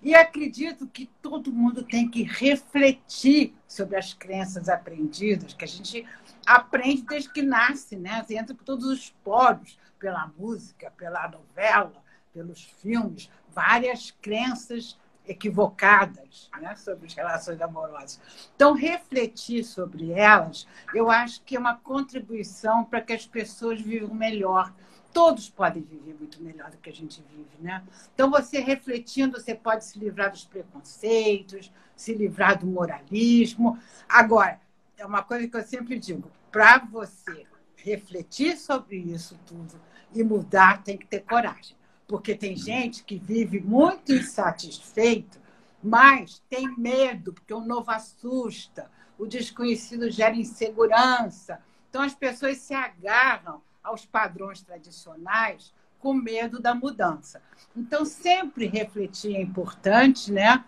E 0.00 0.14
acredito 0.14 0.86
que 0.86 1.06
todo 1.20 1.52
mundo 1.52 1.82
tem 1.82 2.08
que 2.08 2.22
refletir 2.22 3.52
sobre 3.66 3.96
as 3.96 4.14
crenças 4.14 4.68
aprendidas, 4.68 5.54
que 5.54 5.64
a 5.64 5.68
gente 5.68 6.06
aprende 6.46 7.02
desde 7.02 7.32
que 7.32 7.42
nasce, 7.42 7.96
né? 7.96 8.24
Entra 8.30 8.54
por 8.54 8.64
todos 8.64 8.86
os 8.86 9.10
poros, 9.24 9.76
pela 9.98 10.30
música, 10.38 10.92
pela 10.92 11.28
novela, 11.28 12.02
pelos 12.32 12.62
filmes, 12.62 13.28
várias 13.52 14.12
crenças 14.12 14.96
equivocadas 15.26 16.50
né, 16.60 16.74
sobre 16.76 17.06
as 17.06 17.14
relações 17.14 17.60
amorosas. 17.60 18.20
Então, 18.54 18.74
refletir 18.74 19.64
sobre 19.64 20.12
elas, 20.12 20.66
eu 20.94 21.10
acho 21.10 21.42
que 21.42 21.56
é 21.56 21.58
uma 21.58 21.76
contribuição 21.76 22.84
para 22.84 23.00
que 23.00 23.12
as 23.12 23.26
pessoas 23.26 23.80
vivam 23.80 24.14
melhor. 24.14 24.72
Todos 25.12 25.48
podem 25.48 25.82
viver 25.82 26.14
muito 26.14 26.42
melhor 26.42 26.70
do 26.70 26.78
que 26.78 26.90
a 26.90 26.92
gente 26.92 27.22
vive, 27.30 27.50
né? 27.60 27.84
Então, 28.14 28.30
você 28.30 28.60
refletindo, 28.60 29.38
você 29.38 29.54
pode 29.54 29.84
se 29.84 29.98
livrar 29.98 30.30
dos 30.30 30.44
preconceitos, 30.44 31.70
se 31.94 32.14
livrar 32.14 32.58
do 32.58 32.66
moralismo. 32.66 33.78
Agora, 34.08 34.58
é 34.96 35.04
uma 35.04 35.22
coisa 35.22 35.46
que 35.46 35.56
eu 35.56 35.62
sempre 35.62 35.98
digo: 35.98 36.30
para 36.50 36.78
você 36.78 37.46
refletir 37.76 38.56
sobre 38.56 38.96
isso 38.96 39.38
tudo 39.46 39.78
e 40.14 40.22
mudar, 40.24 40.82
tem 40.82 40.96
que 40.96 41.06
ter 41.06 41.20
coragem 41.20 41.76
porque 42.06 42.34
tem 42.34 42.56
gente 42.56 43.04
que 43.04 43.18
vive 43.18 43.60
muito 43.60 44.12
insatisfeito, 44.12 45.40
mas 45.82 46.42
tem 46.48 46.68
medo, 46.76 47.32
porque 47.32 47.54
o 47.54 47.60
novo 47.60 47.90
assusta, 47.90 48.90
o 49.18 49.26
desconhecido 49.26 50.10
gera 50.10 50.36
insegurança. 50.36 51.60
Então 51.88 52.02
as 52.02 52.14
pessoas 52.14 52.58
se 52.58 52.74
agarram 52.74 53.62
aos 53.82 54.06
padrões 54.06 54.62
tradicionais 54.62 55.72
com 56.02 56.12
medo 56.12 56.60
da 56.60 56.74
mudança. 56.74 57.40
Então, 57.76 58.04
sempre 58.04 58.66
refletir 58.66 59.36
é 59.36 59.40
importante, 59.40 60.32
né? 60.32 60.64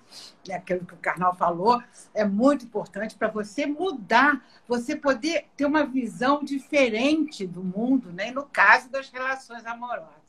É 0.48 0.54
aquilo 0.54 0.86
que 0.86 0.94
o 0.94 0.98
Carnal 0.98 1.34
falou, 1.34 1.82
é 2.14 2.24
muito 2.24 2.64
importante 2.64 3.16
para 3.16 3.28
você 3.28 3.66
mudar, 3.66 4.46
você 4.66 4.94
poder 4.94 5.46
ter 5.56 5.66
uma 5.66 5.84
visão 5.84 6.42
diferente 6.44 7.46
do 7.46 7.64
mundo, 7.64 8.12
né? 8.12 8.30
No 8.30 8.44
caso 8.44 8.88
das 8.88 9.10
relações 9.10 9.66
amorosas. 9.66 10.23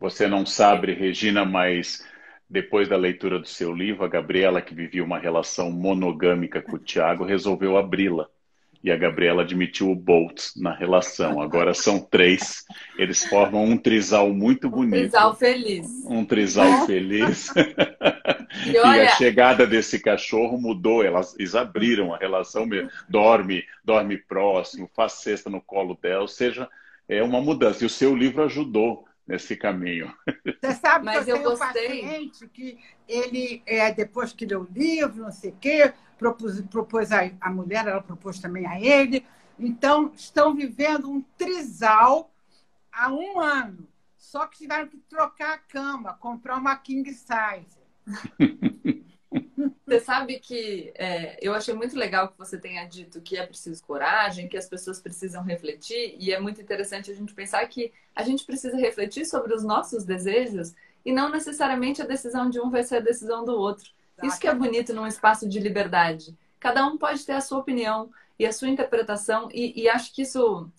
Você 0.00 0.26
não 0.26 0.46
sabe, 0.46 0.94
Regina, 0.94 1.44
mas 1.44 2.02
depois 2.48 2.88
da 2.88 2.96
leitura 2.96 3.38
do 3.38 3.46
seu 3.46 3.72
livro, 3.72 4.02
a 4.02 4.08
Gabriela, 4.08 4.62
que 4.62 4.74
vivia 4.74 5.04
uma 5.04 5.18
relação 5.18 5.70
monogâmica 5.70 6.62
com 6.62 6.76
o 6.76 6.78
Tiago, 6.78 7.22
resolveu 7.22 7.76
abri-la. 7.76 8.26
e 8.82 8.90
a 8.90 8.96
Gabriela 8.96 9.42
admitiu 9.42 9.90
o 9.90 9.94
Bolt 9.94 10.56
na 10.56 10.74
relação. 10.74 11.40
Agora 11.40 11.74
são 11.74 12.00
três. 12.00 12.64
Eles 12.98 13.24
formam 13.26 13.62
um 13.62 13.76
trisal 13.76 14.30
muito 14.30 14.70
bonito. 14.70 14.96
Um 14.96 15.00
trisal 15.02 15.36
feliz. 15.36 15.86
Um 16.06 16.24
trisal 16.24 16.86
feliz. 16.86 17.52
E, 18.66 18.76
olha... 18.78 19.04
e, 19.04 19.06
a 19.06 19.10
chegada 19.10 19.64
desse 19.64 20.00
cachorro 20.00 20.58
mudou. 20.60 21.04
Elas, 21.04 21.38
eles 21.38 21.54
abriram 21.54 22.12
a 22.12 22.18
relação 22.18 22.66
mesmo. 22.66 22.90
Dorme, 23.08 23.64
dorme 23.84 24.18
próximo, 24.18 24.90
faz 24.92 25.12
cesta 25.12 25.48
no 25.48 25.60
colo 25.60 25.96
dela. 26.02 26.22
Ou 26.22 26.28
seja, 26.28 26.68
é 27.08 27.22
uma 27.22 27.40
mudança. 27.40 27.84
E 27.84 27.86
o 27.86 27.90
seu 27.90 28.14
livro 28.14 28.42
ajudou 28.42 29.06
nesse 29.30 29.56
caminho. 29.56 30.12
Você 30.60 30.74
sabe 30.74 31.04
Mas 31.06 31.24
que 31.24 31.30
eu, 31.30 31.36
eu 31.36 31.42
tenho 31.42 31.56
gostei. 31.56 31.86
um 31.86 32.02
paciente 32.02 32.48
que 32.48 32.78
ele, 33.08 33.62
é, 33.64 33.92
depois 33.92 34.32
que 34.32 34.44
leu 34.44 34.62
o 34.62 34.68
livro, 34.72 35.22
não 35.22 35.32
sei 35.32 35.50
o 35.50 35.56
quê, 35.56 35.92
propôs, 36.18 36.60
propôs 36.62 37.12
a, 37.12 37.30
a 37.40 37.50
mulher, 37.50 37.86
ela 37.86 38.02
propôs 38.02 38.38
também 38.40 38.66
a 38.66 38.78
ele. 38.80 39.24
Então, 39.58 40.12
estão 40.14 40.54
vivendo 40.54 41.10
um 41.10 41.22
trisal 41.38 42.30
há 42.92 43.10
um 43.12 43.40
ano. 43.40 43.88
Só 44.16 44.46
que 44.46 44.58
tiveram 44.58 44.88
que 44.88 44.98
trocar 44.98 45.54
a 45.54 45.58
cama, 45.58 46.14
comprar 46.14 46.56
uma 46.58 46.76
king 46.76 47.10
size. 47.12 47.80
Você 49.90 49.98
sabe 49.98 50.38
que 50.38 50.92
é, 50.94 51.36
eu 51.42 51.52
achei 51.52 51.74
muito 51.74 51.96
legal 51.96 52.28
que 52.28 52.38
você 52.38 52.56
tenha 52.56 52.84
dito 52.84 53.20
que 53.20 53.36
é 53.36 53.44
preciso 53.44 53.82
coragem, 53.82 54.46
que 54.46 54.56
as 54.56 54.68
pessoas 54.68 55.00
precisam 55.00 55.42
refletir, 55.42 56.14
e 56.16 56.32
é 56.32 56.38
muito 56.38 56.60
interessante 56.60 57.10
a 57.10 57.14
gente 57.14 57.34
pensar 57.34 57.66
que 57.66 57.92
a 58.14 58.22
gente 58.22 58.44
precisa 58.44 58.76
refletir 58.76 59.26
sobre 59.26 59.52
os 59.52 59.64
nossos 59.64 60.04
desejos 60.04 60.76
e 61.04 61.10
não 61.10 61.28
necessariamente 61.28 62.00
a 62.00 62.06
decisão 62.06 62.48
de 62.48 62.60
um 62.60 62.70
vai 62.70 62.84
ser 62.84 62.98
a 62.98 63.00
decisão 63.00 63.44
do 63.44 63.50
outro. 63.50 63.90
Isso 64.22 64.38
que 64.38 64.46
é 64.46 64.54
bonito 64.54 64.94
num 64.94 65.08
espaço 65.08 65.48
de 65.48 65.58
liberdade. 65.58 66.36
Cada 66.60 66.86
um 66.86 66.96
pode 66.96 67.26
ter 67.26 67.32
a 67.32 67.40
sua 67.40 67.58
opinião 67.58 68.12
e 68.38 68.46
a 68.46 68.52
sua 68.52 68.68
interpretação, 68.68 69.48
e, 69.52 69.82
e 69.82 69.88
acho 69.88 70.14
que 70.14 70.22
isso 70.22 70.70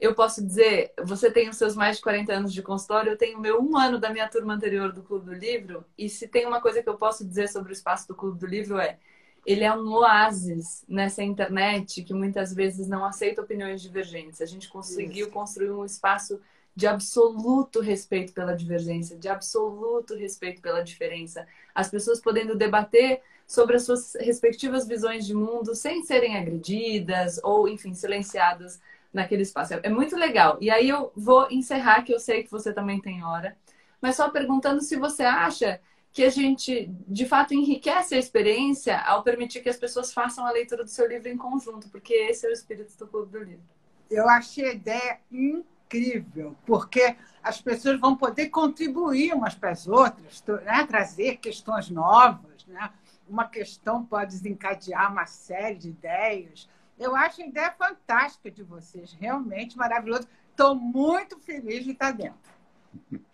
eu 0.00 0.14
posso 0.14 0.44
dizer, 0.44 0.92
você 1.04 1.30
tem 1.30 1.48
os 1.48 1.56
seus 1.56 1.76
mais 1.76 1.96
de 1.96 2.02
40 2.02 2.32
anos 2.32 2.52
de 2.52 2.62
consultório, 2.62 3.12
eu 3.12 3.18
tenho 3.18 3.38
o 3.38 3.40
meu 3.40 3.60
um 3.60 3.76
ano 3.76 3.98
da 3.98 4.10
minha 4.10 4.28
turma 4.28 4.54
anterior 4.54 4.92
do 4.92 5.02
Clube 5.02 5.26
do 5.26 5.34
Livro, 5.34 5.84
e 5.98 6.08
se 6.08 6.26
tem 6.26 6.46
uma 6.46 6.60
coisa 6.60 6.82
que 6.82 6.88
eu 6.88 6.96
posso 6.96 7.24
dizer 7.24 7.48
sobre 7.48 7.70
o 7.70 7.74
espaço 7.74 8.08
do 8.08 8.14
Clube 8.14 8.38
do 8.38 8.46
Livro 8.46 8.78
é 8.78 8.98
ele 9.46 9.64
é 9.64 9.72
um 9.72 9.88
oásis 9.94 10.84
nessa 10.86 11.22
internet 11.22 12.02
que 12.02 12.12
muitas 12.12 12.54
vezes 12.54 12.86
não 12.86 13.04
aceita 13.04 13.40
opiniões 13.40 13.80
divergentes. 13.80 14.40
A 14.40 14.46
gente 14.46 14.68
conseguiu 14.68 15.26
Isso. 15.26 15.34
construir 15.34 15.70
um 15.70 15.84
espaço 15.84 16.40
de 16.74 16.86
absoluto 16.86 17.80
respeito 17.80 18.32
pela 18.32 18.54
divergência, 18.54 19.16
de 19.16 19.28
absoluto 19.28 20.14
respeito 20.14 20.60
pela 20.60 20.82
diferença. 20.82 21.46
As 21.74 21.90
pessoas 21.90 22.20
podendo 22.20 22.54
debater 22.54 23.22
sobre 23.46 23.76
as 23.76 23.82
suas 23.82 24.14
respectivas 24.14 24.86
visões 24.86 25.26
de 25.26 25.34
mundo 25.34 25.74
sem 25.74 26.04
serem 26.04 26.36
agredidas 26.36 27.40
ou, 27.42 27.68
enfim, 27.68 27.94
silenciadas 27.94 28.80
naquele 29.12 29.42
espaço. 29.42 29.74
É 29.74 29.88
muito 29.88 30.16
legal. 30.16 30.56
E 30.60 30.70
aí 30.70 30.88
eu 30.88 31.12
vou 31.16 31.48
encerrar, 31.50 32.02
que 32.02 32.12
eu 32.14 32.18
sei 32.18 32.42
que 32.42 32.50
você 32.50 32.72
também 32.72 33.00
tem 33.00 33.24
hora, 33.24 33.56
mas 34.00 34.16
só 34.16 34.30
perguntando 34.30 34.80
se 34.80 34.96
você 34.96 35.22
acha 35.22 35.80
que 36.12 36.24
a 36.24 36.30
gente, 36.30 36.90
de 37.06 37.26
fato, 37.26 37.54
enriquece 37.54 38.14
a 38.14 38.18
experiência 38.18 38.98
ao 39.00 39.22
permitir 39.22 39.60
que 39.60 39.68
as 39.68 39.76
pessoas 39.76 40.12
façam 40.12 40.44
a 40.44 40.50
leitura 40.50 40.82
do 40.82 40.90
seu 40.90 41.06
livro 41.06 41.28
em 41.28 41.36
conjunto, 41.36 41.88
porque 41.88 42.12
esse 42.14 42.46
é 42.46 42.50
o 42.50 42.52
espírito 42.52 42.96
do 42.98 43.06
Clube 43.06 43.30
do 43.30 43.38
Livro. 43.38 43.62
Eu 44.10 44.28
achei 44.28 44.70
a 44.70 44.72
ideia 44.72 45.20
incrível, 45.30 46.56
porque 46.66 47.16
as 47.42 47.60
pessoas 47.60 48.00
vão 48.00 48.16
poder 48.16 48.48
contribuir 48.48 49.32
umas 49.32 49.54
para 49.54 49.70
as 49.70 49.86
outras, 49.86 50.42
né? 50.64 50.84
trazer 50.86 51.36
questões 51.36 51.88
novas. 51.88 52.66
Né? 52.66 52.90
Uma 53.28 53.46
questão 53.46 54.04
pode 54.04 54.32
desencadear 54.32 55.12
uma 55.12 55.26
série 55.26 55.76
de 55.76 55.88
ideias. 55.90 56.68
Eu 57.00 57.16
acho 57.16 57.40
a 57.40 57.46
ideia 57.46 57.72
fantástica 57.72 58.50
de 58.50 58.62
vocês, 58.62 59.16
realmente 59.18 59.74
maravilhoso. 59.74 60.28
Estou 60.50 60.74
muito 60.74 61.40
feliz 61.40 61.82
de 61.82 61.92
estar 61.92 62.12
dentro. 62.12 62.38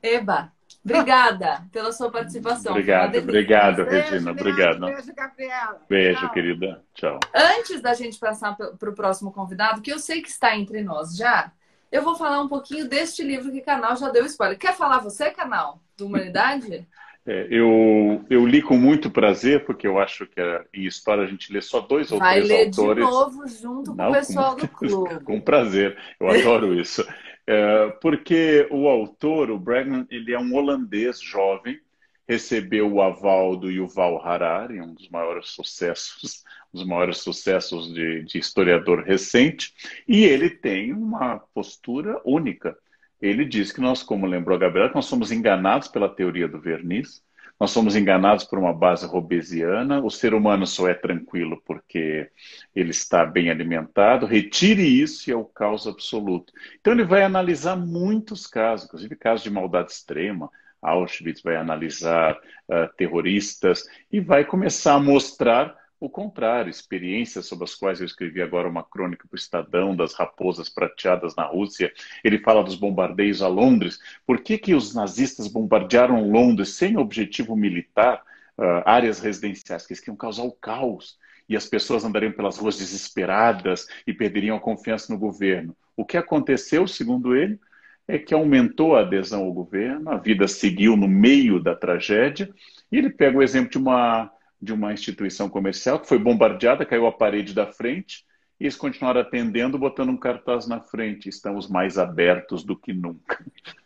Eba, 0.01 0.53
obrigada 0.85 1.67
pela 1.73 1.91
sua 1.91 2.09
participação. 2.09 2.71
Obrigado, 2.71 3.19
obrigado, 3.19 3.85
beijo, 3.85 4.11
Regina. 4.11 4.31
Obrigado. 4.31 4.81
Beijo, 4.87 5.13
Gabriela. 5.13 5.83
Beijo, 5.89 6.21
Tchau. 6.21 6.33
querida. 6.33 6.85
Tchau. 6.95 7.19
Antes 7.35 7.81
da 7.81 7.93
gente 7.93 8.21
passar 8.21 8.57
para 8.57 8.91
o 8.91 8.95
próximo 8.95 9.33
convidado, 9.33 9.83
que 9.83 9.93
eu 9.93 9.99
sei 9.99 10.23
que 10.23 10.29
está 10.29 10.57
entre 10.57 10.85
nós 10.85 11.17
já, 11.17 11.51
eu 11.91 12.03
vou 12.03 12.15
falar 12.15 12.41
um 12.41 12.49
pouquinho 12.49 12.89
deste 12.89 13.25
livro 13.25 13.51
que 13.51 13.59
o 13.59 13.65
canal 13.65 13.97
já 13.97 14.11
deu 14.11 14.25
spoiler. 14.27 14.57
Quer 14.57 14.77
falar 14.77 15.01
você, 15.01 15.33
canal, 15.33 15.81
do 15.97 16.07
Humanidade? 16.07 16.87
É, 17.27 17.49
eu, 17.51 18.25
eu 18.31 18.47
li 18.47 18.63
com 18.63 18.77
muito 18.77 19.11
prazer, 19.11 19.65
porque 19.65 19.87
eu 19.87 19.99
acho 19.99 20.27
que 20.27 20.41
em 20.73 20.85
história 20.87 21.25
a 21.25 21.27
gente 21.27 21.53
lê 21.53 21.61
só 21.61 21.81
dois 21.81 22.13
ou 22.13 22.21
Vai 22.21 22.37
três 22.37 22.49
ler 22.49 22.67
autores. 22.69 23.05
de 23.05 23.11
novo 23.11 23.49
junto 23.49 23.91
com 23.91 23.97
Não, 23.97 24.11
o 24.11 24.13
pessoal 24.13 24.55
com, 24.55 24.61
do 24.61 24.69
clube. 24.69 25.25
Com 25.25 25.41
prazer, 25.41 25.99
eu 26.21 26.29
adoro 26.29 26.73
isso. 26.73 27.05
É, 27.45 27.89
porque 28.01 28.69
o 28.71 28.89
autor, 28.89 29.51
o 29.51 29.59
Bregman, 29.59 30.07
ele 30.09 30.33
é 30.33 30.39
um 30.39 30.55
holandês 30.55 31.21
jovem, 31.21 31.81
recebeu 32.29 32.93
o 32.93 33.03
aval 33.03 33.57
do 33.57 33.71
Yuval 33.71 34.25
Harari, 34.25 34.81
um 34.81 34.95
dos 34.95 35.09
maiores 35.09 35.49
sucessos, 35.49 36.45
um 36.73 36.79
dos 36.79 36.87
maiores 36.87 37.19
sucessos 37.19 37.93
de, 37.93 38.23
de 38.23 38.39
historiador 38.39 39.03
recente, 39.03 39.73
e 40.07 40.25
ele 40.25 40.51
tem 40.51 40.93
uma 40.93 41.39
postura 41.53 42.21
única 42.25 42.77
ele 43.21 43.45
diz 43.45 43.73
que 43.73 43.81
nós, 43.81 44.03
como 44.03 44.27
lembrou 44.27 44.57
a 44.57 44.61
Gabriela, 44.61 44.93
nós 44.95 45.07
somos 45.07 45.33
enganados 45.33 45.89
pela 45.89 46.09
teoria 46.09 46.47
do 46.47 46.61
verniz, 46.61 47.25
nós 47.59 47.71
somos 47.71 47.97
enganados 47.97 48.45
por 48.45 48.59
uma 48.59 48.73
base 48.73 49.07
robesiana, 49.07 50.01
o 50.01 50.11
ser 50.11 50.35
humano 50.35 50.67
só 50.67 50.89
é 50.89 50.95
tranquilo 50.95 51.63
porque 51.65 52.31
ele 52.75 52.91
está 52.91 53.25
bem 53.25 53.51
alimentado, 53.51 54.27
retire 54.27 54.83
isso 54.83 55.31
e 55.31 55.33
é 55.33 55.37
o 55.37 55.45
caos 55.45 55.87
absoluto. 55.87 56.53
Então 56.79 56.93
ele 56.93 57.05
vai 57.05 57.23
analisar 57.23 57.75
muitos 57.75 58.47
casos, 58.47 58.87
inclusive 58.87 59.17
casos 59.17 59.43
de 59.43 59.51
maldade 59.51 59.91
extrema, 59.91 60.51
Auschwitz 60.83 61.43
vai 61.43 61.57
analisar 61.57 62.35
uh, 62.35 62.95
terroristas 62.97 63.85
e 64.13 64.21
vai 64.21 64.45
começar 64.45 64.95
a 64.95 65.01
mostrar 65.01 65.75
o 66.07 66.11
contrário, 66.11 66.71
experiências 66.71 67.47
sobre 67.47 67.65
as 67.65 67.75
quais 67.75 68.01
eu 68.01 68.07
escrevi 68.07 68.41
agora 68.41 68.69
uma 68.69 68.85
crônica 68.85 69.27
para 69.29 69.35
o 69.35 69.39
Estadão, 69.39 69.95
das 69.95 70.15
raposas 70.15 70.69
prateadas 70.69 71.35
na 71.35 71.45
Rússia. 71.45 71.93
Ele 72.23 72.39
fala 72.39 72.63
dos 72.63 72.77
bombardeios 72.77 73.43
a 73.43 73.49
Londres. 73.49 73.99
Por 74.25 74.41
que, 74.41 74.57
que 74.57 74.75
os 74.75 74.95
nazistas 74.95 75.49
bombardearam 75.49 76.31
Londres 76.31 76.71
sem 76.71 76.97
objetivo 76.97 77.57
militar, 77.57 78.23
uh, 78.57 78.83
áreas 78.87 79.19
residenciais, 79.19 79.85
que 79.85 79.93
eles 79.93 80.01
queriam 80.01 80.17
causar 80.17 80.45
o 80.45 80.53
caos? 80.53 81.19
E 81.49 81.57
as 81.57 81.67
pessoas 81.67 82.05
andariam 82.05 82.33
pelas 82.33 82.57
ruas 82.57 82.79
desesperadas 82.79 83.87
e 84.07 84.13
perderiam 84.13 84.57
a 84.57 84.61
confiança 84.61 85.13
no 85.13 85.19
governo. 85.19 85.77
O 85.97 86.05
que 86.05 86.17
aconteceu, 86.17 86.87
segundo 86.87 87.35
ele, 87.35 87.59
é 88.07 88.17
que 88.17 88.33
aumentou 88.33 88.95
a 88.95 89.01
adesão 89.01 89.43
ao 89.43 89.53
governo, 89.53 90.09
a 90.11 90.17
vida 90.17 90.47
seguiu 90.47 90.97
no 90.97 91.09
meio 91.09 91.61
da 91.61 91.75
tragédia, 91.75 92.49
e 92.93 92.97
ele 92.97 93.11
pega 93.11 93.39
o 93.39 93.43
exemplo 93.43 93.71
de 93.71 93.79
uma 93.79 94.31
de 94.67 94.73
uma 94.73 94.93
instituição 94.93 95.49
comercial 95.49 95.99
que 95.99 96.09
foi 96.09 96.19
bombardeada, 96.19 96.85
caiu 96.85 97.07
a 97.07 97.13
parede 97.13 97.55
da 97.55 97.67
frente, 97.67 98.25
e 98.59 98.65
eles 98.65 98.77
continuaram 98.77 99.21
atendendo, 99.21 99.79
botando 99.79 100.11
um 100.11 100.17
cartaz 100.17 100.67
na 100.67 100.81
frente: 100.81 101.29
estamos 101.29 101.69
mais 101.69 101.97
abertos 101.97 102.65
do 102.65 102.77
que 102.77 102.93
nunca. 102.93 103.45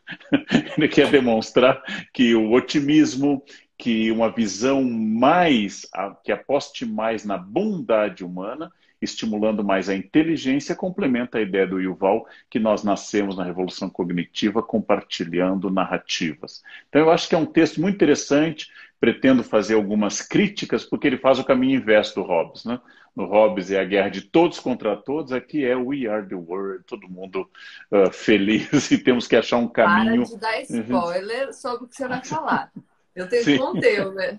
Ele 0.76 0.88
quer 0.88 1.10
demonstrar 1.10 1.82
que 2.12 2.34
o 2.34 2.52
otimismo, 2.52 3.44
que 3.76 4.10
uma 4.10 4.30
visão 4.30 4.82
mais, 4.82 5.86
que 6.24 6.32
aposte 6.32 6.86
mais 6.86 7.24
na 7.24 7.36
bondade 7.36 8.24
humana, 8.24 8.72
estimulando 9.00 9.64
mais 9.64 9.88
a 9.88 9.94
inteligência, 9.94 10.76
complementa 10.76 11.38
a 11.38 11.40
ideia 11.40 11.66
do 11.66 11.80
Yuval 11.80 12.26
que 12.48 12.58
nós 12.58 12.84
nascemos 12.84 13.36
na 13.36 13.44
revolução 13.44 13.88
cognitiva 13.88 14.62
compartilhando 14.62 15.70
narrativas. 15.70 16.62
Então 16.88 17.00
eu 17.02 17.10
acho 17.10 17.28
que 17.28 17.34
é 17.34 17.38
um 17.38 17.46
texto 17.46 17.80
muito 17.80 17.94
interessante, 17.94 18.68
pretendo 19.00 19.42
fazer 19.42 19.74
algumas 19.74 20.20
críticas, 20.20 20.84
porque 20.84 21.06
ele 21.06 21.16
faz 21.16 21.38
o 21.38 21.44
caminho 21.44 21.80
inverso 21.80 22.16
do 22.16 22.22
Hobbes. 22.22 22.66
Né? 22.66 22.78
No 23.16 23.24
Hobbes 23.24 23.70
é 23.70 23.80
a 23.80 23.84
guerra 23.84 24.10
de 24.10 24.20
todos 24.20 24.60
contra 24.60 24.94
todos, 24.94 25.32
aqui 25.32 25.64
é 25.64 25.74
We 25.74 26.06
Are 26.06 26.28
the 26.28 26.34
World, 26.34 26.84
todo 26.86 27.08
mundo 27.08 27.50
uh, 27.90 28.12
feliz 28.12 28.68
e 28.92 28.98
temos 28.98 29.26
que 29.26 29.34
achar 29.34 29.56
um 29.56 29.66
caminho. 29.66 30.26
Para 30.28 30.34
de 30.34 30.68
dar 30.68 30.76
uhum. 30.76 30.82
spoiler 30.82 31.54
sobre 31.54 31.84
o 31.84 31.88
que 31.88 31.96
você 31.96 32.06
vai 32.06 32.22
falar. 32.22 32.70
Eu 33.16 33.26
tenho 33.26 33.42
Sim. 33.42 33.58
conteúdo, 33.58 34.12
né? 34.12 34.38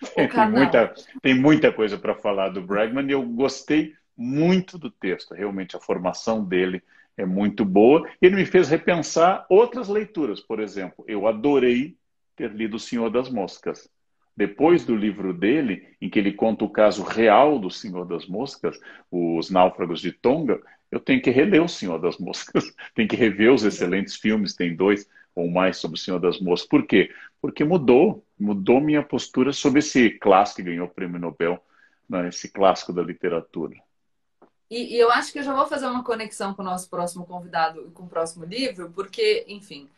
Tem 0.14 0.48
muita, 0.48 0.94
tem 1.20 1.34
muita 1.34 1.72
coisa 1.72 1.98
para 1.98 2.14
falar 2.14 2.50
do 2.50 2.62
Bregman 2.62 3.08
e 3.08 3.10
eu 3.10 3.22
gostei 3.22 3.94
muito 4.16 4.78
do 4.78 4.92
texto. 4.92 5.34
Realmente 5.34 5.76
a 5.76 5.80
formação 5.80 6.44
dele 6.44 6.84
é 7.16 7.26
muito 7.26 7.64
boa. 7.64 8.08
Ele 8.22 8.36
me 8.36 8.46
fez 8.46 8.68
repensar 8.68 9.44
outras 9.50 9.88
leituras. 9.88 10.40
Por 10.40 10.60
exemplo, 10.60 11.04
eu 11.08 11.26
adorei 11.26 11.96
ter 12.36 12.52
lido 12.52 12.76
O 12.76 12.80
Senhor 12.80 13.10
das 13.10 13.28
Moscas. 13.28 13.90
Depois 14.38 14.84
do 14.84 14.94
livro 14.94 15.34
dele, 15.34 15.96
em 16.00 16.08
que 16.08 16.16
ele 16.16 16.32
conta 16.32 16.64
o 16.64 16.70
caso 16.70 17.02
real 17.02 17.58
do 17.58 17.68
Senhor 17.68 18.04
das 18.04 18.24
Moscas, 18.24 18.78
os 19.10 19.50
náufragos 19.50 20.00
de 20.00 20.12
Tonga, 20.12 20.62
eu 20.92 21.00
tenho 21.00 21.20
que 21.20 21.28
reler 21.28 21.60
O 21.60 21.68
Senhor 21.68 21.98
das 21.98 22.18
Moscas. 22.18 22.72
tenho 22.94 23.08
que 23.08 23.16
rever 23.16 23.52
os 23.52 23.64
excelentes 23.64 24.14
filmes, 24.14 24.54
tem 24.54 24.76
dois 24.76 25.10
ou 25.34 25.50
mais 25.50 25.78
sobre 25.78 25.98
o 25.98 26.00
Senhor 26.00 26.20
das 26.20 26.38
Moscas. 26.38 26.68
Por 26.68 26.86
quê? 26.86 27.12
Porque 27.42 27.64
mudou, 27.64 28.24
mudou 28.38 28.80
minha 28.80 29.02
postura 29.02 29.52
sobre 29.52 29.80
esse 29.80 30.10
clássico 30.10 30.62
que 30.62 30.70
ganhou 30.70 30.86
o 30.86 30.90
prêmio 30.90 31.18
Nobel, 31.18 31.60
né, 32.08 32.28
esse 32.28 32.48
clássico 32.48 32.92
da 32.92 33.02
literatura. 33.02 33.74
E, 34.70 34.94
e, 34.94 35.00
eu 35.00 35.10
acho 35.10 35.32
que 35.32 35.40
eu 35.40 35.42
já 35.42 35.52
vou 35.52 35.66
fazer 35.66 35.86
uma 35.86 36.04
conexão 36.04 36.54
com 36.54 36.62
o 36.62 36.64
nosso 36.64 36.88
próximo 36.88 37.26
convidado 37.26 37.88
e 37.88 37.90
com 37.90 38.04
o 38.04 38.08
próximo 38.08 38.44
livro, 38.44 38.92
porque, 38.94 39.44
enfim, 39.48 39.88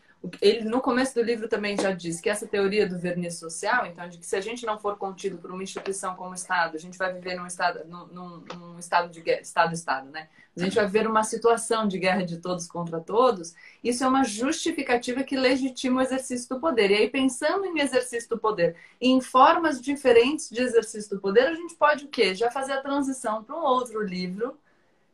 ele 0.41 0.69
no 0.69 0.81
começo 0.83 1.15
do 1.15 1.23
livro 1.23 1.49
também 1.49 1.77
já 1.77 1.93
diz 1.93 2.21
que 2.21 2.29
essa 2.29 2.47
teoria 2.47 2.87
do 2.87 2.99
verniz 2.99 3.39
social, 3.39 3.87
então, 3.87 4.07
de 4.07 4.19
que 4.19 4.27
se 4.27 4.37
a 4.37 4.41
gente 4.41 4.67
não 4.67 4.79
for 4.79 4.99
contido 4.99 5.39
por 5.39 5.51
uma 5.51 5.63
instituição 5.63 6.15
como 6.15 6.33
o 6.33 6.35
Estado, 6.35 6.77
a 6.77 6.79
gente 6.79 6.99
vai 6.99 7.13
viver 7.13 7.37
num 7.37 7.47
estado, 7.47 7.87
num, 7.87 8.45
num 8.55 8.79
estado 8.79 9.11
de 9.11 9.23
guerra, 9.23 9.41
estado 9.41 9.73
estado, 9.73 10.11
né? 10.11 10.29
A 10.55 10.61
gente 10.61 10.75
vai 10.75 10.85
viver 10.85 11.07
uma 11.07 11.23
situação 11.23 11.89
de 11.89 11.99
guerra 11.99 12.23
de 12.23 12.37
todos 12.37 12.67
contra 12.67 13.01
todos. 13.01 13.55
Isso 13.83 14.05
é 14.05 14.09
uma 14.09 14.25
justificativa 14.25 15.23
que 15.23 15.37
legitima 15.37 16.01
o 16.01 16.03
exercício 16.03 16.49
do 16.51 16.61
poder. 16.61 16.91
E 16.91 16.95
aí, 16.97 17.09
pensando 17.09 17.65
em 17.65 17.81
exercício 17.81 18.29
do 18.29 18.39
poder, 18.39 18.77
em 19.01 19.21
formas 19.23 19.81
diferentes 19.81 20.51
de 20.51 20.61
exercício 20.61 21.17
do 21.17 21.21
poder, 21.21 21.47
a 21.47 21.55
gente 21.55 21.75
pode 21.77 22.05
o 22.05 22.09
quê? 22.09 22.35
Já 22.35 22.51
fazer 22.51 22.73
a 22.73 22.83
transição 22.83 23.43
para 23.43 23.57
um 23.57 23.63
outro 23.63 24.03
livro, 24.03 24.59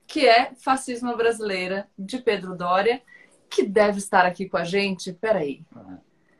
que 0.06 0.26
é 0.26 0.52
Fascismo 0.56 1.16
Brasileira, 1.16 1.86
de 1.96 2.18
Pedro 2.18 2.56
Doria 2.56 3.00
que 3.48 3.62
deve 3.62 3.98
estar 3.98 4.26
aqui 4.26 4.48
com 4.48 4.56
a 4.56 4.64
gente? 4.64 5.12
Peraí. 5.12 5.62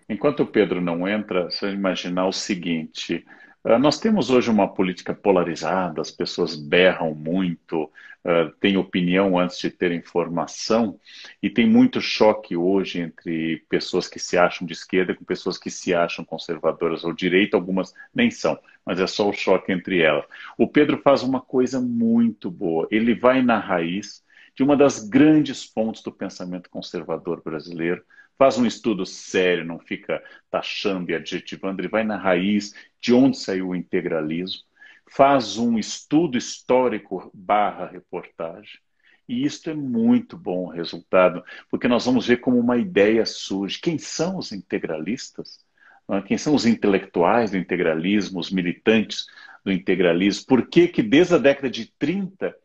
Enquanto 0.09 0.41
o 0.41 0.47
Pedro 0.47 0.81
não 0.81 1.07
entra, 1.09 1.51
você 1.51 1.71
imaginar 1.71 2.27
o 2.27 2.33
seguinte: 2.33 3.25
ah, 3.65 3.79
nós 3.81 3.99
temos 3.99 4.31
hoje 4.31 4.49
uma 4.49 4.73
política 4.73 5.13
polarizada, 5.13 6.01
as 6.01 6.13
pessoas 6.13 6.55
berram 6.55 7.13
muito, 7.17 7.85
uh, 8.25 8.49
têm 8.61 8.77
opinião 8.77 9.37
antes 9.37 9.59
de 9.59 9.71
ter 9.71 9.91
informação, 9.91 11.01
e 11.43 11.51
tem 11.51 11.69
muito 11.69 12.01
choque 12.01 12.57
hoje 12.57 13.01
entre 13.01 13.65
pessoas 13.69 14.07
que 14.07 14.21
se 14.21 14.39
acham 14.39 14.65
de 14.65 14.73
esquerda 14.73 15.17
com 15.17 15.25
pessoas 15.25 15.59
que 15.59 15.69
se 15.69 15.93
acham 15.93 16.25
conservadoras 16.25 17.03
ou 17.03 17.13
direita, 17.13 17.57
algumas 17.57 17.93
nem 18.15 18.31
são, 18.31 18.57
mas 18.85 19.01
é 19.01 19.07
só 19.09 19.29
o 19.29 19.33
choque 19.33 19.73
entre 19.73 20.01
elas. 20.01 20.25
O 20.57 20.69
Pedro 20.69 20.99
faz 21.03 21.25
uma 21.25 21.41
coisa 21.41 21.81
muito 21.81 22.49
boa, 22.49 22.87
ele 22.89 23.17
vai 23.17 23.43
na 23.43 23.59
raiz 23.59 24.25
de 24.57 24.63
uma 24.63 24.77
das 24.77 25.07
grandes 25.07 25.65
fontes 25.65 26.03
do 26.03 26.11
pensamento 26.11 26.71
conservador 26.71 27.43
brasileiro, 27.45 28.03
faz 28.39 28.57
um 28.57 28.67
estudo 28.67 29.05
sério, 29.05 29.65
não 29.65 29.79
fica 29.79 30.23
taxando 30.51 31.11
e 31.11 31.15
adjetivando, 31.15 31.81
ele 31.81 31.89
vai 31.89 32.05
na 32.05 32.17
raiz 32.17 32.75
de 33.01 33.13
onde 33.13 33.39
saiu 33.39 33.69
o 33.69 33.75
integralismo, 33.75 34.63
faz 35.11 35.59
um 35.59 35.79
estudo 35.79 36.39
histórico 36.39 37.31
barra 37.35 37.87
reportagem, 37.87 38.81
e 39.29 39.45
isso 39.45 39.69
é 39.69 39.75
muito 39.75 40.39
bom 40.39 40.69
resultado, 40.69 41.45
porque 41.71 41.89
nós 41.89 42.07
vamos 42.07 42.27
ver 42.27 42.39
como 42.39 42.59
uma 42.59 42.79
ideia 42.79 43.27
surge. 43.27 43.81
Quem 43.81 43.99
são 43.99 44.39
os 44.39 44.53
integralistas? 44.53 45.59
Ah, 46.07 46.23
quem 46.23 46.39
são 46.39 46.55
os 46.55 46.65
intelectuais 46.65 47.51
do 47.51 47.57
integralismo, 47.57 48.39
os 48.39 48.53
militantes 48.53 49.27
do 49.65 49.73
integralismo? 49.73 50.47
Por 50.47 50.69
que 50.69 50.87
que 50.87 51.03
desde 51.03 51.35
a 51.35 51.39
década 51.39 51.69
de 51.69 51.87
30 51.99 52.57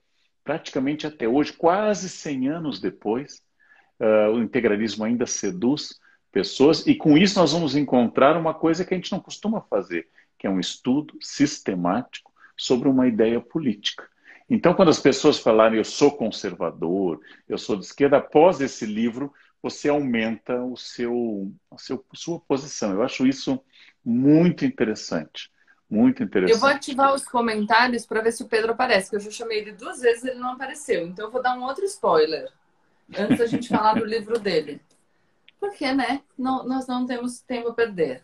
praticamente 0.43 1.05
até 1.05 1.27
hoje, 1.27 1.53
quase 1.53 2.09
100 2.09 2.49
anos 2.49 2.79
depois, 2.79 3.41
uh, 3.99 4.31
o 4.33 4.41
integralismo 4.41 5.03
ainda 5.03 5.25
seduz 5.25 5.99
pessoas, 6.31 6.85
e 6.87 6.95
com 6.95 7.17
isso 7.17 7.39
nós 7.39 7.51
vamos 7.51 7.75
encontrar 7.75 8.37
uma 8.37 8.53
coisa 8.53 8.85
que 8.85 8.93
a 8.93 8.97
gente 8.97 9.11
não 9.11 9.19
costuma 9.19 9.61
fazer, 9.61 10.07
que 10.37 10.47
é 10.47 10.49
um 10.49 10.59
estudo 10.59 11.17
sistemático 11.21 12.31
sobre 12.57 12.87
uma 12.87 13.07
ideia 13.07 13.39
política. 13.41 14.07
Então, 14.49 14.73
quando 14.73 14.89
as 14.89 14.99
pessoas 14.99 15.39
falarem 15.39 15.77
eu 15.77 15.83
sou 15.83 16.11
conservador, 16.11 17.19
eu 17.47 17.57
sou 17.57 17.77
de 17.77 17.85
esquerda, 17.85 18.17
após 18.17 18.59
esse 18.59 18.85
livro, 18.85 19.31
você 19.61 19.89
aumenta 19.89 20.61
o 20.63 20.75
seu, 20.75 21.51
a 21.71 21.77
seu, 21.77 22.03
sua 22.13 22.39
posição. 22.39 22.91
Eu 22.91 23.03
acho 23.03 23.25
isso 23.25 23.63
muito 24.03 24.65
interessante. 24.65 25.49
Muito 25.91 26.23
interessante. 26.23 26.55
Eu 26.55 26.59
vou 26.59 26.69
ativar 26.69 27.13
os 27.13 27.25
comentários 27.25 28.05
para 28.05 28.21
ver 28.21 28.31
se 28.31 28.41
o 28.41 28.47
Pedro 28.47 28.71
aparece, 28.71 29.09
que 29.09 29.17
eu 29.17 29.19
já 29.19 29.29
chamei 29.29 29.59
ele 29.59 29.73
duas 29.73 29.99
vezes 29.99 30.23
e 30.23 30.29
ele 30.29 30.39
não 30.39 30.53
apareceu. 30.53 31.05
Então 31.05 31.25
eu 31.25 31.31
vou 31.31 31.41
dar 31.41 31.53
um 31.53 31.63
outro 31.63 31.83
spoiler 31.83 32.49
antes 33.17 33.37
da 33.37 33.45
gente 33.45 33.67
falar 33.67 33.95
do 33.95 34.05
livro 34.05 34.39
dele. 34.39 34.79
Porque, 35.59 35.91
né? 35.91 36.21
Não, 36.37 36.65
nós 36.65 36.87
não 36.87 37.05
temos 37.05 37.41
tempo 37.41 37.67
a 37.67 37.73
perder. 37.73 38.23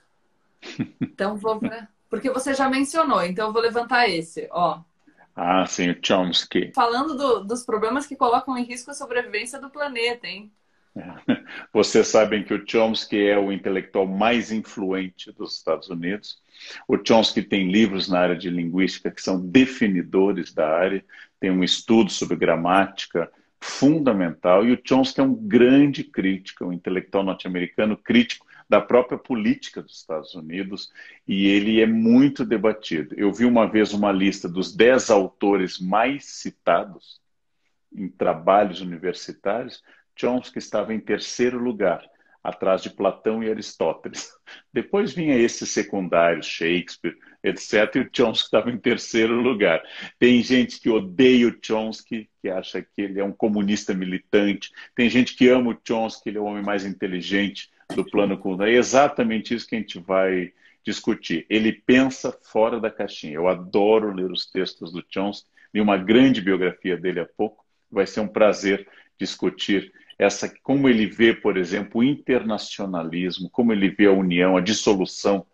Então 1.01 1.35
vou 1.35 1.59
pra... 1.59 1.89
Porque 2.09 2.29
você 2.29 2.53
já 2.53 2.69
mencionou, 2.69 3.21
então 3.21 3.47
eu 3.47 3.53
vou 3.53 3.61
levantar 3.61 4.07
esse, 4.07 4.47
ó. 4.49 4.79
Ah, 5.35 5.65
sim, 5.65 5.89
o 5.91 5.99
Chomsky. 6.01 6.71
Falando 6.73 7.17
do, 7.17 7.43
dos 7.43 7.65
problemas 7.65 8.07
que 8.07 8.15
colocam 8.15 8.57
em 8.57 8.63
risco 8.63 8.91
a 8.91 8.93
sobrevivência 8.93 9.59
do 9.59 9.69
planeta, 9.69 10.25
hein? 10.25 10.49
Vocês 11.73 12.07
sabem 12.07 12.43
que 12.43 12.53
o 12.53 12.63
Chomsky 12.67 13.27
é 13.27 13.37
o 13.37 13.51
intelectual 13.51 14.05
mais 14.05 14.51
influente 14.51 15.31
dos 15.31 15.55
Estados 15.55 15.89
Unidos. 15.89 16.41
O 16.87 16.97
Chomsky 16.97 17.41
tem 17.41 17.71
livros 17.71 18.09
na 18.09 18.19
área 18.19 18.35
de 18.35 18.49
linguística 18.49 19.11
que 19.11 19.21
são 19.21 19.39
definidores 19.39 20.53
da 20.53 20.67
área, 20.67 21.03
tem 21.39 21.51
um 21.51 21.63
estudo 21.63 22.11
sobre 22.11 22.35
gramática 22.35 23.31
fundamental, 23.59 24.65
e 24.65 24.71
o 24.71 24.81
Chomsky 24.83 25.19
é 25.19 25.23
um 25.23 25.33
grande 25.33 26.03
crítico, 26.03 26.65
um 26.65 26.73
intelectual 26.73 27.23
norte-americano 27.23 27.97
crítico 27.97 28.45
da 28.69 28.81
própria 28.81 29.17
política 29.17 29.81
dos 29.81 29.97
Estados 29.97 30.35
Unidos, 30.35 30.91
e 31.27 31.47
ele 31.47 31.81
é 31.81 31.85
muito 31.85 32.45
debatido. 32.45 33.15
Eu 33.17 33.31
vi 33.31 33.45
uma 33.45 33.65
vez 33.65 33.93
uma 33.93 34.11
lista 34.11 34.47
dos 34.47 34.75
dez 34.75 35.09
autores 35.09 35.79
mais 35.79 36.25
citados 36.25 37.21
em 37.95 38.07
trabalhos 38.09 38.81
universitários, 38.81 39.81
Chomsky 40.17 40.57
estava 40.59 40.93
em 40.93 40.99
terceiro 40.99 41.59
lugar, 41.59 42.03
atrás 42.43 42.81
de 42.81 42.89
Platão 42.89 43.43
e 43.43 43.49
Aristóteles. 43.49 44.31
Depois 44.73 45.13
vinha 45.13 45.37
esses 45.37 45.69
secundários, 45.69 46.45
Shakespeare, 46.45 47.17
etc. 47.43 47.95
E 47.95 47.99
o 47.99 48.09
Chomsky 48.11 48.45
estava 48.45 48.71
em 48.71 48.77
terceiro 48.77 49.41
lugar. 49.41 49.81
Tem 50.17 50.41
gente 50.41 50.79
que 50.79 50.89
odeia 50.89 51.47
o 51.47 51.57
Chomsky, 51.61 52.29
que 52.41 52.49
acha 52.49 52.81
que 52.81 53.01
ele 53.01 53.19
é 53.19 53.23
um 53.23 53.33
comunista 53.33 53.93
militante. 53.93 54.71
Tem 54.95 55.09
gente 55.09 55.35
que 55.35 55.49
ama 55.49 55.71
o 55.71 55.77
Chomsky, 55.85 56.29
ele 56.29 56.37
é 56.37 56.41
o 56.41 56.45
homem 56.45 56.63
mais 56.63 56.85
inteligente 56.85 57.69
do 57.93 58.05
plano 58.05 58.37
cultural. 58.37 58.69
É 58.69 58.75
exatamente 58.75 59.53
isso 59.53 59.67
que 59.67 59.75
a 59.75 59.79
gente 59.79 59.99
vai 59.99 60.51
discutir. 60.85 61.45
Ele 61.49 61.73
pensa 61.73 62.37
fora 62.43 62.79
da 62.79 62.89
caixinha. 62.89 63.33
Eu 63.33 63.47
adoro 63.47 64.13
ler 64.13 64.31
os 64.31 64.45
textos 64.49 64.91
do 64.91 65.03
Chomsky. 65.09 65.49
Li 65.73 65.81
uma 65.81 65.97
grande 65.97 66.41
biografia 66.41 66.95
dele 66.95 67.19
há 67.19 67.25
pouco. 67.25 67.65
Vai 67.91 68.07
ser 68.07 68.21
um 68.21 68.27
prazer 68.27 68.87
discutir 69.19 69.91
essa 70.17 70.51
como 70.63 70.89
ele 70.89 71.05
vê, 71.05 71.33
por 71.33 71.57
exemplo, 71.57 72.01
o 72.01 72.03
internacionalismo, 72.03 73.49
como 73.49 73.71
ele 73.71 73.89
vê 73.89 74.07
a 74.07 74.11
união, 74.11 74.57
a 74.57 74.61
dissolução 74.61 75.45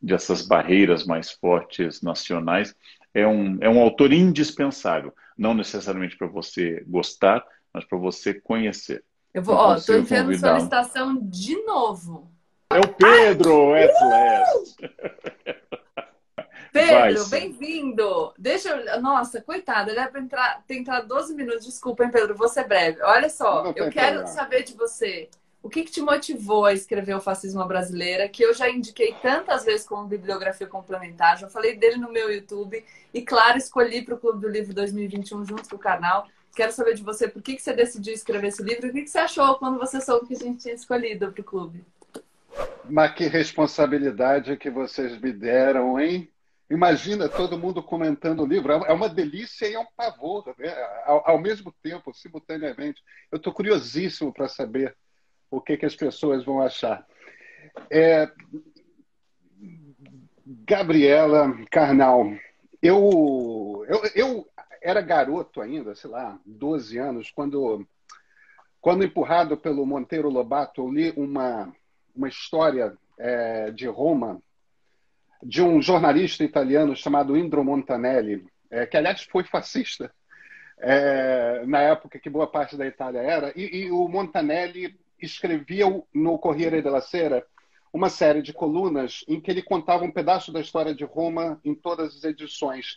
dessas 0.00 0.46
barreiras 0.46 1.04
mais 1.04 1.30
fortes 1.30 2.02
nacionais, 2.02 2.74
é 3.14 3.26
um, 3.26 3.58
é 3.60 3.68
um 3.68 3.80
autor 3.80 4.12
indispensável, 4.12 5.12
não 5.36 5.54
necessariamente 5.54 6.16
para 6.16 6.26
você 6.26 6.84
gostar, 6.86 7.44
mas 7.72 7.84
para 7.84 7.98
você 7.98 8.34
conhecer. 8.34 9.04
Eu 9.34 9.42
vou, 9.42 9.54
ó, 9.54 9.76
estou 9.76 9.98
enviando 9.98 10.36
solicitação 10.38 11.18
de 11.22 11.56
novo. 11.64 12.30
É 12.70 12.78
o 12.78 12.88
Pedro, 12.88 13.74
Ai, 13.74 13.88
Pedro, 16.72 17.26
bem-vindo. 17.26 18.32
Deixa 18.38 18.70
eu. 18.70 19.02
Nossa, 19.02 19.42
coitado, 19.42 19.90
ele 19.90 20.00
é 20.00 20.06
para 20.06 20.20
entrar, 20.20 20.64
tem 20.66 20.80
entrar 20.80 21.02
12 21.02 21.34
minutos. 21.34 21.66
Desculpa, 21.66 22.02
hein, 22.02 22.10
Pedro, 22.10 22.34
vou 22.34 22.48
ser 22.48 22.66
breve. 22.66 23.02
Olha 23.02 23.28
só, 23.28 23.72
eu 23.76 23.90
quero 23.90 24.26
saber 24.26 24.62
de 24.62 24.74
você. 24.74 25.28
O 25.62 25.68
que, 25.68 25.84
que 25.84 25.92
te 25.92 26.00
motivou 26.00 26.64
a 26.64 26.72
escrever 26.72 27.14
o 27.14 27.20
Fascismo 27.20 27.64
Brasileira, 27.64 28.28
que 28.28 28.42
eu 28.42 28.52
já 28.52 28.68
indiquei 28.68 29.14
tantas 29.22 29.64
vezes 29.64 29.86
como 29.86 30.08
bibliografia 30.08 30.66
complementar, 30.66 31.38
já 31.38 31.48
falei 31.48 31.76
dele 31.76 31.98
no 31.98 32.10
meu 32.10 32.32
YouTube 32.32 32.84
e, 33.14 33.22
claro, 33.22 33.58
escolhi 33.58 34.02
para 34.02 34.16
o 34.16 34.18
Clube 34.18 34.40
do 34.40 34.48
Livro 34.48 34.74
2021 34.74 35.44
junto 35.44 35.68
com 35.68 35.76
o 35.76 35.78
canal. 35.78 36.26
Quero 36.56 36.72
saber 36.72 36.94
de 36.94 37.02
você 37.02 37.28
por 37.28 37.40
que, 37.40 37.54
que 37.54 37.62
você 37.62 37.72
decidiu 37.72 38.12
escrever 38.12 38.48
esse 38.48 38.62
livro 38.62 38.86
e 38.86 38.90
o 38.90 38.92
que, 38.92 39.02
que 39.02 39.10
você 39.10 39.18
achou 39.18 39.54
quando 39.54 39.78
você 39.78 40.00
soube 40.00 40.26
que 40.26 40.34
a 40.34 40.38
gente 40.38 40.62
tinha 40.62 40.74
escolhido 40.74 41.30
para 41.30 41.40
o 41.40 41.44
clube. 41.44 41.84
Mas 42.84 43.14
que 43.14 43.28
responsabilidade 43.28 44.56
que 44.56 44.68
vocês 44.68 45.18
me 45.20 45.32
deram, 45.32 46.00
hein? 46.00 46.28
Imagina 46.72 47.28
todo 47.28 47.58
mundo 47.58 47.82
comentando 47.82 48.40
o 48.40 48.46
livro. 48.46 48.72
É 48.72 48.92
uma 48.94 49.06
delícia 49.06 49.68
e 49.68 49.74
é 49.74 49.78
um 49.78 49.84
pavor, 49.94 50.54
né? 50.58 50.74
ao, 51.04 51.32
ao 51.32 51.38
mesmo 51.38 51.70
tempo, 51.82 52.14
simultaneamente. 52.14 53.02
Eu 53.30 53.36
estou 53.36 53.52
curiosíssimo 53.52 54.32
para 54.32 54.48
saber 54.48 54.96
o 55.50 55.60
que, 55.60 55.76
que, 55.76 55.84
as 55.84 55.94
pessoas 55.94 56.42
vão 56.46 56.62
achar. 56.62 57.06
É... 57.90 58.26
Gabriela 60.46 61.54
Carnal, 61.70 62.32
eu, 62.80 63.84
eu, 63.86 64.02
eu 64.14 64.48
era 64.80 65.02
garoto 65.02 65.60
ainda, 65.60 65.94
sei 65.94 66.08
lá, 66.08 66.40
12 66.46 66.96
anos, 66.96 67.30
quando, 67.30 67.86
quando 68.80 69.04
empurrado 69.04 69.58
pelo 69.58 69.84
Monteiro 69.84 70.30
Lobato, 70.30 70.80
eu 70.80 70.90
li 70.90 71.12
uma, 71.18 71.70
uma 72.16 72.28
história 72.28 72.96
é, 73.18 73.70
de 73.70 73.86
Roma 73.86 74.40
de 75.42 75.62
um 75.62 75.82
jornalista 75.82 76.44
italiano 76.44 76.94
chamado 76.94 77.36
Indro 77.36 77.64
Montanelli, 77.64 78.44
é, 78.70 78.86
que 78.86 78.96
aliás 78.96 79.22
foi 79.22 79.44
fascista 79.44 80.12
é, 80.78 81.64
na 81.66 81.80
época 81.80 82.18
que 82.18 82.30
boa 82.30 82.46
parte 82.46 82.76
da 82.76 82.86
Itália 82.86 83.20
era, 83.20 83.52
e, 83.56 83.84
e 83.84 83.90
o 83.90 84.08
Montanelli 84.08 84.98
escrevia 85.20 85.84
no 86.12 86.38
Corriere 86.38 86.82
della 86.82 87.00
Sera 87.00 87.44
uma 87.92 88.08
série 88.08 88.40
de 88.40 88.52
colunas 88.52 89.24
em 89.28 89.40
que 89.40 89.50
ele 89.50 89.62
contava 89.62 90.04
um 90.04 90.10
pedaço 90.10 90.50
da 90.50 90.60
história 90.60 90.94
de 90.94 91.04
Roma 91.04 91.60
em 91.64 91.74
todas 91.74 92.16
as 92.16 92.24
edições. 92.24 92.96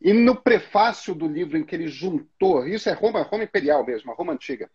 E 0.00 0.12
no 0.12 0.36
prefácio 0.36 1.14
do 1.14 1.26
livro 1.26 1.58
em 1.58 1.64
que 1.64 1.74
ele 1.74 1.88
juntou, 1.88 2.66
isso 2.66 2.88
é 2.88 2.92
Roma, 2.92 3.22
Roma 3.22 3.44
Imperial 3.44 3.84
mesmo, 3.84 4.12
a 4.12 4.14
Roma 4.14 4.32
Antiga, 4.32 4.70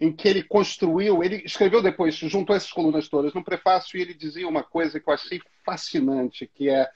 em 0.00 0.12
que 0.12 0.28
ele 0.28 0.42
construiu, 0.42 1.22
ele 1.22 1.42
escreveu 1.44 1.80
depois, 1.80 2.14
juntou 2.14 2.54
essas 2.54 2.72
colunas 2.72 3.08
todas 3.08 3.32
no 3.32 3.44
prefácio 3.44 3.96
e 3.96 4.02
ele 4.02 4.14
dizia 4.14 4.48
uma 4.48 4.62
coisa 4.62 4.98
que 4.98 5.08
eu 5.08 5.14
achei 5.14 5.40
fascinante, 5.64 6.50
que 6.52 6.68
é 6.68 6.88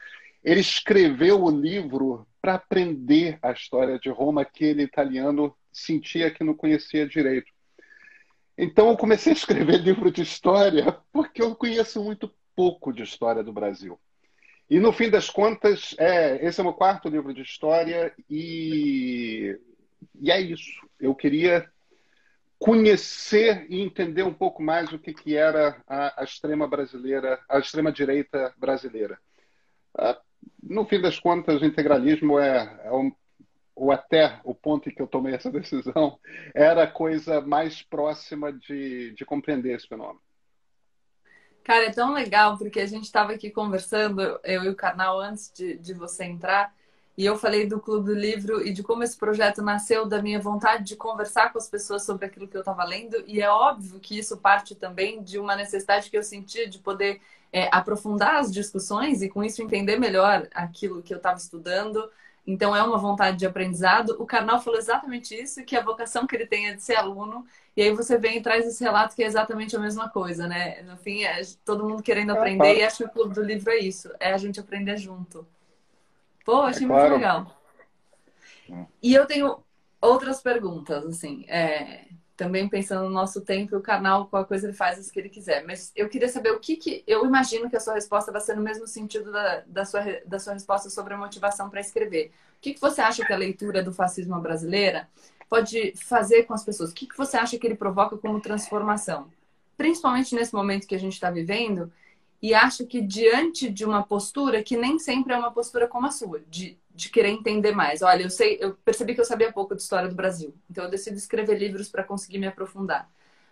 ele 0.42 0.60
escreveu 0.60 1.42
o 1.42 1.50
livro 1.50 2.26
para 2.40 2.54
aprender 2.54 3.38
a 3.42 3.52
história 3.52 3.98
de 3.98 4.08
Roma 4.08 4.44
que 4.44 4.64
ele 4.64 4.82
italiano 4.82 5.54
sentia 5.72 6.30
que 6.30 6.44
não 6.44 6.54
conhecia 6.54 7.06
direito. 7.06 7.52
Então 8.56 8.88
eu 8.88 8.96
comecei 8.96 9.32
a 9.32 9.36
escrever 9.36 9.78
livro 9.82 10.10
de 10.10 10.22
história 10.22 10.96
porque 11.12 11.42
eu 11.42 11.54
conheço 11.54 12.02
muito 12.02 12.32
pouco 12.54 12.92
de 12.92 13.02
história 13.02 13.42
do 13.42 13.52
Brasil. 13.52 13.98
E 14.70 14.78
no 14.78 14.92
fim 14.92 15.08
das 15.08 15.30
contas, 15.30 15.94
é, 15.98 16.44
esse 16.46 16.60
é 16.60 16.62
o 16.62 16.66
meu 16.66 16.74
quarto 16.74 17.08
livro 17.08 17.32
de 17.32 17.40
história 17.40 18.12
e, 18.28 19.58
e 20.20 20.30
é 20.30 20.40
isso. 20.40 20.86
Eu 21.00 21.14
queria 21.14 21.70
conhecer 22.58 23.66
e 23.70 23.80
entender 23.80 24.24
um 24.24 24.34
pouco 24.34 24.62
mais 24.62 24.92
o 24.92 24.98
que, 24.98 25.14
que 25.14 25.36
era 25.36 25.80
a, 25.86 26.22
a 26.22 26.24
extrema 26.24 26.66
brasileira, 26.66 27.40
a 27.48 27.58
extrema 27.58 27.92
direita 27.92 28.52
brasileira. 28.56 29.18
Ah, 29.96 30.18
no 30.62 30.84
fim 30.84 31.00
das 31.00 31.18
contas, 31.18 31.62
o 31.62 31.64
integralismo 31.64 32.38
é, 32.38 32.80
é 32.84 32.92
um, 32.92 33.12
ou 33.74 33.92
até 33.92 34.40
o 34.42 34.54
ponto 34.54 34.88
em 34.88 34.94
que 34.94 35.00
eu 35.00 35.06
tomei 35.06 35.34
essa 35.34 35.50
decisão, 35.52 36.18
era 36.54 36.82
a 36.82 36.90
coisa 36.90 37.40
mais 37.40 37.82
próxima 37.82 38.52
de, 38.52 39.12
de 39.12 39.24
compreender 39.24 39.76
esse 39.76 39.86
fenômeno. 39.86 40.20
Cara, 41.62 41.84
é 41.84 41.90
tão 41.90 42.12
legal, 42.12 42.56
porque 42.56 42.80
a 42.80 42.86
gente 42.86 43.04
estava 43.04 43.32
aqui 43.32 43.50
conversando, 43.50 44.40
eu 44.42 44.64
e 44.64 44.68
o 44.68 44.74
canal, 44.74 45.20
antes 45.20 45.52
de, 45.52 45.76
de 45.76 45.92
você 45.92 46.24
entrar, 46.24 46.74
e 47.18 47.26
eu 47.26 47.36
falei 47.36 47.66
do 47.66 47.80
Clube 47.80 48.06
do 48.06 48.14
Livro 48.14 48.64
e 48.64 48.72
de 48.72 48.80
como 48.80 49.02
esse 49.02 49.16
projeto 49.18 49.60
nasceu 49.60 50.06
da 50.06 50.22
minha 50.22 50.38
vontade 50.38 50.84
de 50.84 50.94
conversar 50.94 51.52
com 51.52 51.58
as 51.58 51.68
pessoas 51.68 52.04
sobre 52.04 52.24
aquilo 52.24 52.46
que 52.46 52.56
eu 52.56 52.60
estava 52.60 52.84
lendo. 52.84 53.24
E 53.26 53.40
é 53.40 53.50
óbvio 53.50 53.98
que 53.98 54.16
isso 54.16 54.36
parte 54.36 54.76
também 54.76 55.20
de 55.20 55.36
uma 55.36 55.56
necessidade 55.56 56.10
que 56.10 56.16
eu 56.16 56.22
sentia 56.22 56.68
de 56.68 56.78
poder 56.78 57.20
é, 57.52 57.68
aprofundar 57.72 58.36
as 58.36 58.52
discussões 58.52 59.20
e 59.20 59.28
com 59.28 59.42
isso 59.42 59.60
entender 59.60 59.98
melhor 59.98 60.46
aquilo 60.54 61.02
que 61.02 61.12
eu 61.12 61.16
estava 61.16 61.36
estudando. 61.38 62.08
Então 62.46 62.74
é 62.74 62.84
uma 62.84 62.98
vontade 62.98 63.36
de 63.36 63.46
aprendizado. 63.46 64.14
O 64.20 64.24
Karnal 64.24 64.60
falou 64.62 64.78
exatamente 64.78 65.34
isso, 65.34 65.64
que 65.64 65.76
a 65.76 65.82
vocação 65.82 66.24
que 66.24 66.36
ele 66.36 66.46
tem 66.46 66.68
é 66.68 66.74
de 66.74 66.84
ser 66.84 66.94
aluno. 66.94 67.44
E 67.76 67.82
aí 67.82 67.92
você 67.92 68.16
vem 68.16 68.38
e 68.38 68.40
traz 68.40 68.64
esse 68.64 68.84
relato 68.84 69.16
que 69.16 69.24
é 69.24 69.26
exatamente 69.26 69.74
a 69.74 69.80
mesma 69.80 70.08
coisa, 70.08 70.46
né? 70.46 70.82
No 70.82 70.96
fim, 70.96 71.24
é 71.24 71.40
todo 71.64 71.84
mundo 71.84 72.00
querendo 72.00 72.30
aprender 72.30 72.76
e 72.76 72.84
acho 72.84 72.98
que 72.98 73.04
o 73.06 73.10
Clube 73.10 73.34
do 73.34 73.42
Livro 73.42 73.72
é 73.72 73.78
isso, 73.78 74.08
é 74.20 74.32
a 74.32 74.38
gente 74.38 74.60
aprender 74.60 74.96
junto. 74.96 75.44
Pô, 76.48 76.62
achei 76.62 76.86
é, 76.86 76.88
muito 76.88 77.00
claro. 77.00 77.14
legal. 77.14 77.62
Hum. 78.70 78.86
E 79.02 79.12
eu 79.12 79.26
tenho 79.26 79.58
outras 80.00 80.40
perguntas, 80.40 81.04
assim, 81.04 81.44
é, 81.46 82.06
também 82.38 82.66
pensando 82.66 83.04
no 83.04 83.10
nosso 83.10 83.42
tempo, 83.42 83.76
o 83.76 83.82
canal, 83.82 84.28
qual 84.28 84.46
coisa 84.46 84.66
ele 84.66 84.72
faz 84.72 85.06
o 85.06 85.12
que 85.12 85.20
ele 85.20 85.28
quiser. 85.28 85.62
Mas 85.66 85.92
eu 85.94 86.08
queria 86.08 86.26
saber 86.26 86.52
o 86.52 86.58
que 86.58 86.76
que. 86.76 87.04
Eu 87.06 87.26
imagino 87.26 87.68
que 87.68 87.76
a 87.76 87.80
sua 87.80 87.92
resposta 87.92 88.32
vai 88.32 88.40
ser 88.40 88.56
no 88.56 88.62
mesmo 88.62 88.86
sentido 88.86 89.30
da, 89.30 89.62
da, 89.66 89.84
sua, 89.84 90.00
da 90.24 90.38
sua 90.38 90.54
resposta 90.54 90.88
sobre 90.88 91.12
a 91.12 91.18
motivação 91.18 91.68
para 91.68 91.82
escrever. 91.82 92.32
O 92.56 92.60
que, 92.62 92.72
que 92.72 92.80
você 92.80 93.02
acha 93.02 93.26
que 93.26 93.32
a 93.34 93.36
leitura 93.36 93.82
do 93.82 93.92
fascismo 93.92 94.40
brasileira 94.40 95.06
pode 95.50 95.92
fazer 95.96 96.44
com 96.44 96.54
as 96.54 96.64
pessoas? 96.64 96.92
O 96.92 96.94
que, 96.94 97.06
que 97.06 97.18
você 97.18 97.36
acha 97.36 97.58
que 97.58 97.66
ele 97.66 97.76
provoca 97.76 98.16
como 98.16 98.40
transformação? 98.40 99.30
Principalmente 99.76 100.34
nesse 100.34 100.54
momento 100.54 100.86
que 100.86 100.94
a 100.94 100.98
gente 100.98 101.12
está 101.12 101.30
vivendo, 101.30 101.92
e 102.40 102.54
acho 102.54 102.86
que 102.86 103.00
diante 103.00 103.68
de 103.68 103.84
uma 103.84 104.02
postura 104.02 104.62
que 104.62 104.76
nem 104.76 104.98
sempre 104.98 105.32
é 105.32 105.36
uma 105.36 105.50
postura 105.50 105.88
como 105.88 106.06
a 106.06 106.10
sua, 106.10 106.40
de, 106.48 106.78
de 106.94 107.10
querer 107.10 107.30
entender 107.30 107.72
mais. 107.72 108.00
Olha, 108.02 108.22
eu 108.22 108.30
sei, 108.30 108.58
eu 108.60 108.74
percebi 108.84 109.14
que 109.14 109.20
eu 109.20 109.24
sabia 109.24 109.52
pouco 109.52 109.74
de 109.74 109.82
história 109.82 110.08
do 110.08 110.14
Brasil, 110.14 110.54
então 110.70 110.84
eu 110.84 110.90
decido 110.90 111.16
escrever 111.16 111.58
livros 111.58 111.88
para 111.88 112.04
conseguir 112.04 112.38
me 112.38 112.46
aprofundar. 112.46 113.10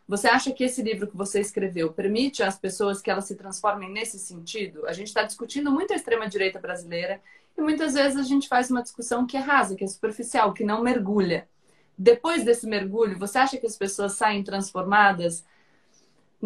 Você 0.09 0.29
acha 0.29 0.53
que 0.53 0.63
esse 0.63 0.83
livro 0.83 1.09
que 1.09 1.17
você 1.17 1.41
escreveu 1.41 1.93
permite 1.93 2.41
às 2.41 2.57
pessoas 2.57 3.03
que 3.03 3.11
elas 3.11 3.25
se 3.25 3.35
transformem 3.35 3.91
nesse 3.91 4.21
sentido? 4.21 4.87
A 4.87 4.93
gente 4.93 5.09
está 5.09 5.25
discutindo 5.25 5.71
muito 5.73 5.93
a 5.93 5.97
extrema-direita 5.97 6.61
brasileira 6.61 7.21
e 7.59 7.61
muitas 7.61 7.95
vezes 7.95 8.17
a 8.17 8.23
gente 8.23 8.47
faz 8.47 8.71
uma 8.71 8.83
discussão 8.83 9.27
que 9.27 9.37
é 9.37 9.41
rasa, 9.41 9.75
que 9.75 9.83
é 9.83 9.87
superficial, 9.87 10.53
que 10.53 10.63
não 10.63 10.81
mergulha. 10.81 11.49
Depois 11.99 12.45
desse 12.45 12.69
mergulho, 12.69 13.19
você 13.19 13.39
acha 13.39 13.57
que 13.57 13.67
as 13.67 13.77
pessoas 13.77 14.13
saem 14.13 14.45
transformadas 14.45 15.45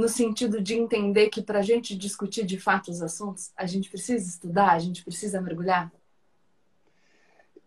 no 0.01 0.09
sentido 0.09 0.61
de 0.63 0.75
entender 0.75 1.29
que 1.29 1.43
para 1.43 1.59
a 1.59 1.63
gente 1.63 1.95
discutir 1.95 2.47
de 2.47 2.59
fato 2.59 2.91
os 2.91 3.03
assuntos, 3.03 3.53
a 3.55 3.67
gente 3.67 3.91
precisa 3.91 4.27
estudar, 4.27 4.73
a 4.73 4.79
gente 4.79 5.05
precisa 5.05 5.41
mergulhar? 5.41 5.93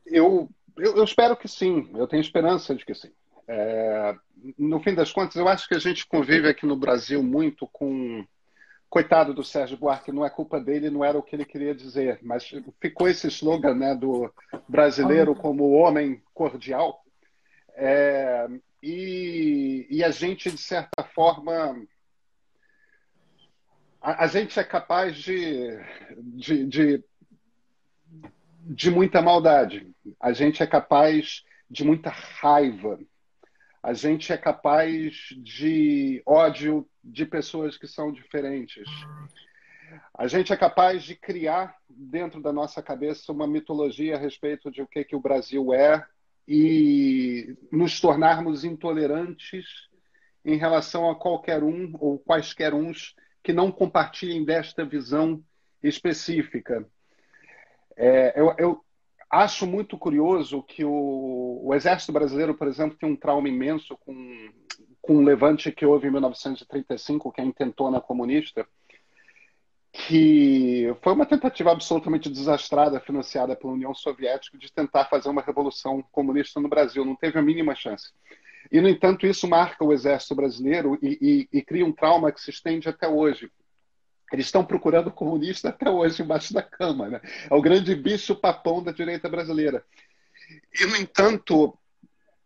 Eu, 0.06 0.50
eu, 0.76 0.98
eu 0.98 1.04
espero 1.04 1.38
que 1.38 1.48
sim, 1.48 1.90
eu 1.94 2.08
tenho 2.08 2.22
esperança 2.22 2.74
de 2.74 2.84
que 2.84 2.96
sim. 2.96 3.12
É, 3.48 4.16
no 4.58 4.82
fim 4.82 4.96
das 4.96 5.12
contas, 5.12 5.36
eu 5.36 5.48
acho 5.48 5.68
que 5.68 5.76
a 5.76 5.80
gente 5.80 6.08
convive 6.08 6.50
aqui 6.50 6.66
no 6.66 6.76
Brasil 6.76 7.22
muito 7.22 7.68
com. 7.68 8.26
Coitado 8.90 9.34
do 9.34 9.44
Sérgio 9.44 9.76
Buarque, 9.76 10.12
não 10.12 10.24
é 10.24 10.30
culpa 10.30 10.60
dele, 10.60 10.92
não 10.92 11.04
era 11.04 11.18
o 11.18 11.24
que 11.24 11.36
ele 11.36 11.46
queria 11.46 11.74
dizer, 11.74 12.20
mas 12.22 12.54
ficou 12.80 13.10
esse 13.10 13.26
slogan 13.26 13.74
né, 13.74 13.96
do 13.96 14.32
brasileiro 14.70 15.34
como 15.34 15.72
homem 15.72 16.22
cordial. 16.32 17.04
É, 17.76 18.48
e, 18.84 19.88
e 19.90 20.04
a 20.04 20.12
gente, 20.12 20.52
de 20.52 20.60
certa 20.60 21.04
forma, 21.04 21.76
a, 24.04 24.26
a 24.26 24.28
gente 24.28 24.60
é 24.60 24.64
capaz 24.64 25.16
de, 25.16 25.80
de, 26.18 26.66
de, 26.68 27.04
de 28.60 28.92
muita 28.92 29.22
maldade, 29.22 29.90
a 30.20 30.34
gente 30.34 30.62
é 30.62 30.68
capaz 30.68 31.44
de 31.70 31.86
muita 31.86 32.10
raiva, 32.10 33.00
a 33.82 33.94
gente 33.94 34.32
é 34.34 34.38
capaz 34.38 35.14
de 35.38 36.22
ódio 36.26 36.88
de 37.02 37.26
pessoas 37.26 37.78
que 37.78 37.88
são 37.88 38.12
diferentes. 38.12 38.86
A 40.14 40.28
gente 40.28 40.52
é 40.52 40.58
capaz 40.58 41.04
de 41.04 41.16
criar 41.16 41.76
dentro 41.90 42.42
da 42.42 42.52
nossa 42.52 42.82
cabeça 42.82 43.32
uma 43.32 43.48
mitologia 43.48 44.16
a 44.16 44.20
respeito 44.20 44.70
de 44.70 44.82
o 44.82 44.88
que, 44.88 45.04
que 45.04 45.16
o 45.16 45.20
Brasil 45.20 45.74
é 45.74 46.06
e 46.48 47.56
nos 47.72 48.00
tornarmos 48.00 48.64
intolerantes 48.64 49.66
em 50.44 50.58
relação 50.58 51.10
a 51.10 51.16
qualquer 51.16 51.64
um 51.64 51.94
ou 52.00 52.20
quaisquer 52.20 52.74
uns 52.74 53.16
que 53.44 53.52
não 53.52 53.72
compartilhem 53.72 54.46
desta 54.46 54.86
visão 54.86 55.44
específica. 55.84 56.88
É, 57.96 58.40
eu, 58.40 58.56
eu, 58.58 58.86
acho 59.30 59.66
muito 59.66 59.98
curioso 59.98 60.62
que 60.62 60.86
o, 60.86 61.62
o, 61.64 61.74
Exército 61.74 62.12
Brasileiro, 62.12 62.54
por 62.54 62.68
exemplo, 62.68 62.98
tem 62.98 63.10
um 63.10 63.16
trauma 63.16 63.50
imenso 63.50 63.98
com, 63.98 64.50
com 65.02 65.18
um 65.18 65.24
levante 65.24 65.72
que 65.72 65.86
houve 65.86 66.08
em 66.08 66.12
1935, 66.12 67.32
que 67.32 67.42
é 67.42 67.44
a 67.44 67.48
intentona 67.48 68.00
comunista, 68.00 68.66
que 69.92 70.96
foi 71.02 71.14
uma 71.14 71.26
tentativa 71.26 71.72
absolutamente 71.72 72.30
desastrada, 72.30 73.00
financiada 73.00 73.56
pela 73.56 73.74
União 73.74 73.94
Soviética, 73.94 74.58
de 74.58 74.72
tentar 74.72 75.06
fazer 75.06 75.30
uma 75.30 75.42
revolução 75.42 76.04
comunista 76.12 76.60
no 76.60 76.70
Brasil. 76.70 77.04
Não 77.04 77.16
teve 77.16 77.38
a 77.38 77.42
mínima 77.42 77.76
chance. 77.76 78.12
E, 78.72 78.82
no 78.82 78.90
entanto, 78.90 79.28
isso 79.28 79.48
marca 79.48 79.84
o 79.84 79.94
exército 79.94 80.36
brasileiro 80.36 80.98
e, 81.02 81.48
e, 81.52 81.58
e 81.60 81.62
cria 81.62 81.86
um 81.86 81.92
trauma 81.92 82.32
que 82.32 82.42
se 82.42 82.50
estende 82.50 82.90
até 82.90 83.08
hoje. 83.08 83.52
Eles 84.32 84.48
estão 84.48 84.66
procurando 84.66 85.12
comunista 85.12 85.70
até 85.70 85.90
hoje 85.90 86.24
embaixo 86.24 86.54
da 86.54 86.64
cama. 86.64 87.10
Né? 87.10 87.22
É 87.50 87.54
o 87.54 87.62
grande 87.62 87.94
bicho 87.96 88.36
papão 88.36 88.84
da 88.84 88.92
direita 88.92 89.30
brasileira. 89.30 89.86
E, 90.80 90.86
no 90.86 90.96
entanto, 90.98 91.78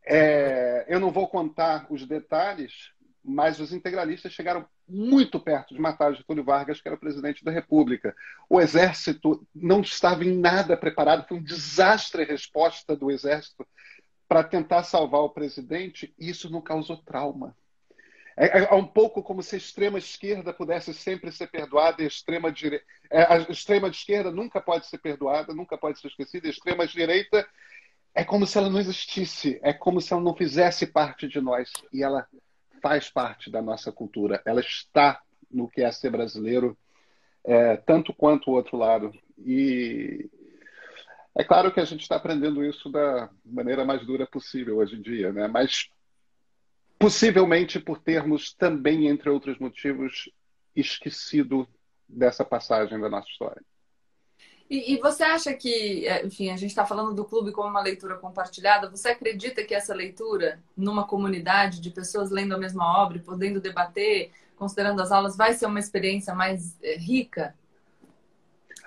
é, 0.05 0.85
eu 0.87 0.99
não 0.99 1.11
vou 1.11 1.27
contar 1.27 1.85
os 1.89 2.05
detalhes, 2.05 2.91
mas 3.23 3.59
os 3.59 3.73
integralistas 3.73 4.33
chegaram 4.33 4.65
muito 4.87 5.37
perto 5.39 5.73
de 5.73 5.81
matar 5.81 6.13
Getúlio 6.13 6.43
Vargas, 6.43 6.79
que 6.79 6.87
era 6.87 6.97
presidente 6.97 7.43
da 7.43 7.51
República. 7.51 8.15
O 8.49 8.61
exército 8.61 9.45
não 9.53 9.81
estava 9.81 10.23
em 10.23 10.37
nada 10.37 10.77
preparado, 10.77 11.27
foi 11.27 11.37
um 11.37 11.43
desastre 11.43 12.23
a 12.23 12.25
resposta 12.25 12.95
do 12.95 13.11
exército 13.11 13.67
para 14.27 14.43
tentar 14.43 14.83
salvar 14.83 15.21
o 15.21 15.29
presidente, 15.29 16.13
isso 16.19 16.49
não 16.49 16.61
causou 16.61 16.97
trauma. 16.97 17.55
É, 18.39 18.65
é, 18.65 18.73
um 18.75 18.85
pouco 18.85 19.23
como 19.23 19.41
se 19.41 19.55
a 19.55 19.57
extrema 19.57 19.97
esquerda 19.97 20.53
pudesse 20.53 20.93
sempre 20.93 21.31
ser 21.31 21.47
perdoada 21.47 22.01
e 22.01 22.05
a 22.05 22.07
extrema 22.07 22.51
direita. 22.51 22.85
É, 23.09 23.23
a 23.23 23.37
extrema 23.49 23.87
esquerda 23.87 24.29
nunca 24.29 24.61
pode 24.61 24.85
ser 24.85 24.99
perdoada, 24.99 25.55
nunca 25.55 25.75
pode 25.75 25.99
ser 25.99 26.07
esquecida. 26.07 26.47
A 26.47 26.51
extrema 26.51 26.85
direita 26.85 27.47
é 28.13 28.23
como 28.23 28.45
se 28.45 28.57
ela 28.57 28.69
não 28.69 28.79
existisse, 28.79 29.59
é 29.63 29.73
como 29.73 29.99
se 29.99 30.13
ela 30.13 30.21
não 30.21 30.35
fizesse 30.35 30.85
parte 30.85 31.27
de 31.27 31.41
nós. 31.41 31.71
E 31.91 32.03
ela 32.03 32.27
faz 32.79 33.09
parte 33.09 33.49
da 33.49 33.61
nossa 33.61 33.91
cultura. 33.91 34.39
Ela 34.45 34.61
está 34.61 35.19
no 35.49 35.67
que 35.67 35.81
é 35.81 35.91
ser 35.91 36.11
brasileiro, 36.11 36.77
é, 37.43 37.77
tanto 37.77 38.13
quanto 38.13 38.51
o 38.51 38.53
outro 38.53 38.77
lado. 38.77 39.11
E 39.39 40.29
é 41.37 41.43
claro 41.43 41.71
que 41.71 41.79
a 41.79 41.85
gente 41.85 42.01
está 42.01 42.15
aprendendo 42.15 42.65
isso 42.65 42.89
da 42.89 43.29
maneira 43.45 43.85
mais 43.85 44.03
dura 44.03 44.25
possível 44.25 44.77
hoje 44.77 44.95
em 44.95 45.01
dia, 45.01 45.31
né? 45.31 45.47
mas 45.47 45.87
possivelmente 46.97 47.79
por 47.79 47.99
termos 47.99 48.53
também, 48.53 49.07
entre 49.07 49.29
outros 49.29 49.59
motivos, 49.59 50.31
esquecido 50.75 51.67
dessa 52.09 52.43
passagem 52.43 52.99
da 52.99 53.07
nossa 53.07 53.29
história. 53.29 53.61
E, 54.67 54.95
e, 54.95 54.97
você 54.99 55.23
acha 55.23 55.53
que, 55.53 56.07
é, 56.07 56.25
enfim, 56.25 56.49
a 56.49 56.57
gente 56.57 56.71
está 56.71 56.85
falando 56.85 57.13
do 57.13 57.23
clube 57.23 57.51
como 57.51 57.69
uma 57.69 57.81
leitura 57.81 58.17
compartilhada, 58.17 58.89
você 58.89 59.09
acredita 59.09 59.63
que 59.63 59.75
essa 59.75 59.93
leitura, 59.93 60.59
numa 60.75 61.07
comunidade 61.07 61.79
de 61.79 61.91
pessoas 61.91 62.31
lendo 62.31 62.55
a 62.55 62.57
mesma 62.57 63.01
obra, 63.01 63.19
podendo 63.19 63.61
debater, 63.61 64.31
considerando 64.57 65.01
as 65.01 65.11
aulas, 65.11 65.37
vai 65.37 65.53
ser 65.53 65.67
uma 65.67 65.79
experiência 65.79 66.33
mais 66.33 66.75
é, 66.81 66.97
rica? 66.97 67.55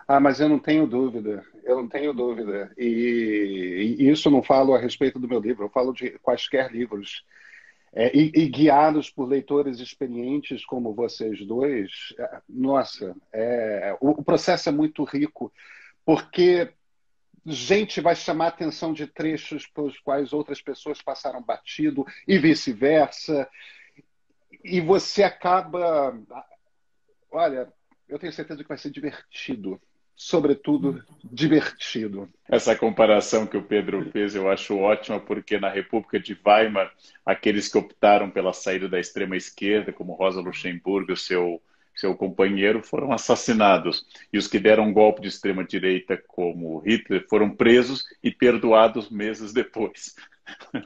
Ah, 0.07 0.21
mas 0.21 0.41
eu 0.41 0.49
não 0.49 0.59
tenho 0.59 0.87
dúvida, 0.87 1.45
eu 1.65 1.77
não 1.77 1.89
tenho 1.89 2.13
dúvida. 2.13 2.73
E, 2.77 3.97
e 3.99 4.11
isso 4.11 4.31
não 4.31 4.43
falo 4.43 4.75
a 4.75 4.79
respeito 4.79 5.19
do 5.19 5.29
meu 5.29 5.41
livro, 5.41 5.65
eu 5.65 5.71
falo 5.71 5.93
de 5.93 6.11
quaisquer 6.21 6.71
livros. 6.71 7.25
É, 7.93 8.17
e, 8.17 8.31
e, 8.35 8.49
guiados 8.49 9.11
por 9.11 9.29
leitores 9.29 9.81
experientes 9.81 10.65
como 10.65 10.95
vocês 10.95 11.45
dois, 11.45 12.15
é, 12.17 12.41
nossa, 12.49 13.17
é, 13.33 13.97
o, 14.01 14.11
o, 14.11 14.25
processo 14.25 14.69
é 14.69 14.73
muito 14.73 15.03
rico, 15.03 15.53
porque 16.05 16.73
gente 17.45 18.01
vai 18.01 18.15
chamar 18.15 18.45
a 18.45 18.49
atenção 18.49 18.93
de 18.93 19.09
trechos 19.09 19.67
pelos 19.67 19.99
quais 19.99 20.33
outras 20.33 20.63
pessoas 20.63 21.03
passaram 21.03 21.43
batido 21.43 22.07
e 22.29 22.39
vice-versa, 22.39 23.49
e 24.63 24.81
você 24.81 25.23
acaba. 25.23 26.17
Olha, 27.31 27.73
eu 28.09 28.19
tenho 28.19 28.33
certeza 28.33 28.63
que 28.63 28.69
vai 28.69 28.79
ser 28.79 28.91
divertido 28.91 29.81
sobretudo, 30.21 31.03
divertido. 31.25 32.29
Essa 32.47 32.77
comparação 32.77 33.47
que 33.47 33.57
o 33.57 33.63
Pedro 33.63 34.05
fez 34.11 34.35
eu 34.35 34.51
acho 34.51 34.77
ótima, 34.77 35.19
porque 35.19 35.59
na 35.59 35.71
República 35.71 36.21
de 36.21 36.39
Weimar, 36.47 36.93
aqueles 37.25 37.69
que 37.69 37.79
optaram 37.79 38.29
pela 38.29 38.53
saída 38.53 38.87
da 38.87 39.01
extrema 39.01 39.35
esquerda, 39.35 39.95
como 39.95 40.13
Rosa 40.13 40.43
Luxemburgo, 40.43 41.17
seu, 41.17 41.63
seu 41.97 42.15
companheiro, 42.15 42.83
foram 42.83 43.13
assassinados. 43.13 44.05
E 44.31 44.37
os 44.37 44.47
que 44.47 44.59
deram 44.59 44.89
um 44.89 44.93
golpe 44.93 45.23
de 45.23 45.29
extrema 45.29 45.65
direita, 45.65 46.23
como 46.29 46.81
Hitler, 46.81 47.27
foram 47.27 47.49
presos 47.49 48.05
e 48.23 48.31
perdoados 48.31 49.09
meses 49.09 49.55
depois. 49.55 50.15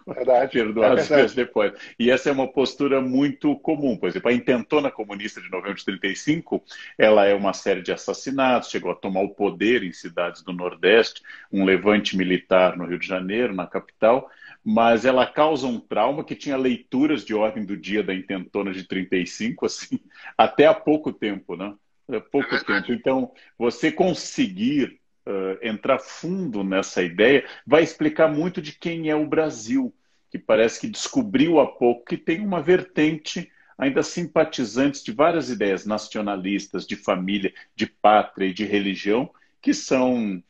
Verdade. 0.07 0.53
Perdoados 0.59 1.11
é 1.11 1.17
meses 1.17 1.35
depois. 1.35 1.73
E 1.99 2.11
essa 2.11 2.29
é 2.29 2.33
uma 2.33 2.49
postura 2.49 3.01
muito 3.01 3.57
comum. 3.57 3.97
Por 3.97 4.09
exemplo, 4.09 4.31
a 4.31 4.35
intentona 4.35 4.91
comunista 4.91 5.41
de 5.41 5.51
novembro 5.51 5.77
de 5.77 5.85
35, 5.85 6.63
ela 6.99 7.25
é 7.25 7.35
uma 7.35 7.53
série 7.53 7.83
de 7.83 7.93
assassinatos, 7.93 8.71
chegou 8.71 8.91
a 8.91 8.95
tomar 8.95 9.23
o 9.23 9.35
poder 9.35 9.83
em 9.83 9.93
cidades 9.93 10.43
do 10.43 10.53
Nordeste, 10.53 11.23
um 11.53 11.65
levante 11.65 12.17
militar 12.17 12.77
no 12.77 12.87
Rio 12.87 12.99
de 12.99 13.07
Janeiro, 13.07 13.55
na 13.55 13.67
capital, 13.67 14.31
mas 14.65 15.05
ela 15.05 15.27
causa 15.27 15.67
um 15.67 15.79
trauma 15.79 16.25
que 16.25 16.35
tinha 16.35 16.57
leituras 16.57 17.25
de 17.25 17.35
ordem 17.35 17.65
do 17.65 17.77
dia 17.77 18.03
da 18.03 18.15
intentona 18.15 18.73
de 18.73 18.85
35, 18.85 19.67
assim, 19.67 20.01
até 20.37 20.67
há 20.67 20.75
pouco 20.75 21.13
tempo, 21.13 21.57
né? 21.57 21.75
Há 22.11 22.21
pouco 22.21 22.65
tempo. 22.65 22.93
Então, 22.93 23.33
você 23.59 23.91
conseguir 23.91 25.01
uh, 25.27 25.59
entrar 25.63 25.99
fundo 25.99 26.63
nessa 26.63 27.03
ideia, 27.03 27.45
vai 27.67 27.83
explicar 27.83 28.29
muito 28.29 28.61
de 28.61 28.73
quem 28.73 29.11
é 29.11 29.17
o 29.17 29.27
Brasil, 29.27 29.95
que 30.31 30.39
parece 30.39 30.81
que 30.81 30.89
descobriu 30.89 31.61
há 31.61 31.67
pouco 31.67 32.05
que 32.05 32.17
tem 32.17 32.41
uma 32.41 32.61
vertente 32.61 33.51
ainda 33.77 34.03
simpatizantes 34.03 35.03
de 35.03 35.13
várias 35.13 35.51
ideias 35.51 35.85
nacionalistas, 35.85 36.87
de 36.87 36.97
família, 36.97 37.53
de 37.75 37.87
pátria 37.87 38.47
e 38.47 38.53
de 38.53 38.65
religião, 38.65 39.31
que 39.61 39.75
são 39.75 40.43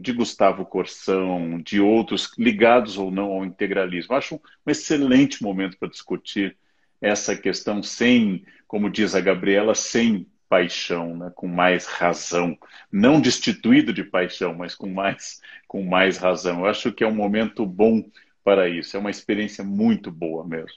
de 0.00 0.12
Gustavo 0.12 0.64
Corsão, 0.64 1.60
de 1.60 1.80
outros 1.80 2.32
ligados 2.36 2.98
ou 2.98 3.10
não 3.10 3.26
ao 3.32 3.44
integralismo. 3.44 4.14
Acho 4.14 4.34
um 4.34 4.70
excelente 4.70 5.42
momento 5.42 5.78
para 5.78 5.88
discutir 5.88 6.56
essa 7.00 7.36
questão 7.36 7.82
sem, 7.82 8.44
como 8.66 8.90
diz 8.90 9.14
a 9.14 9.20
Gabriela, 9.20 9.74
sem 9.74 10.26
paixão, 10.50 11.16
né? 11.16 11.32
com 11.32 11.46
mais 11.46 11.86
razão, 11.86 12.58
não 12.90 13.20
destituído 13.20 13.92
de 13.92 14.02
paixão, 14.02 14.52
mas 14.52 14.74
com 14.74 14.88
mais, 14.88 15.40
com 15.68 15.84
mais 15.84 16.18
razão. 16.18 16.58
Eu 16.58 16.66
acho 16.66 16.92
que 16.92 17.04
é 17.04 17.06
um 17.06 17.14
momento 17.14 17.64
bom 17.64 18.04
para 18.42 18.68
isso, 18.68 18.96
é 18.96 19.00
uma 19.00 19.12
experiência 19.12 19.62
muito 19.62 20.10
boa 20.10 20.44
mesmo. 20.44 20.76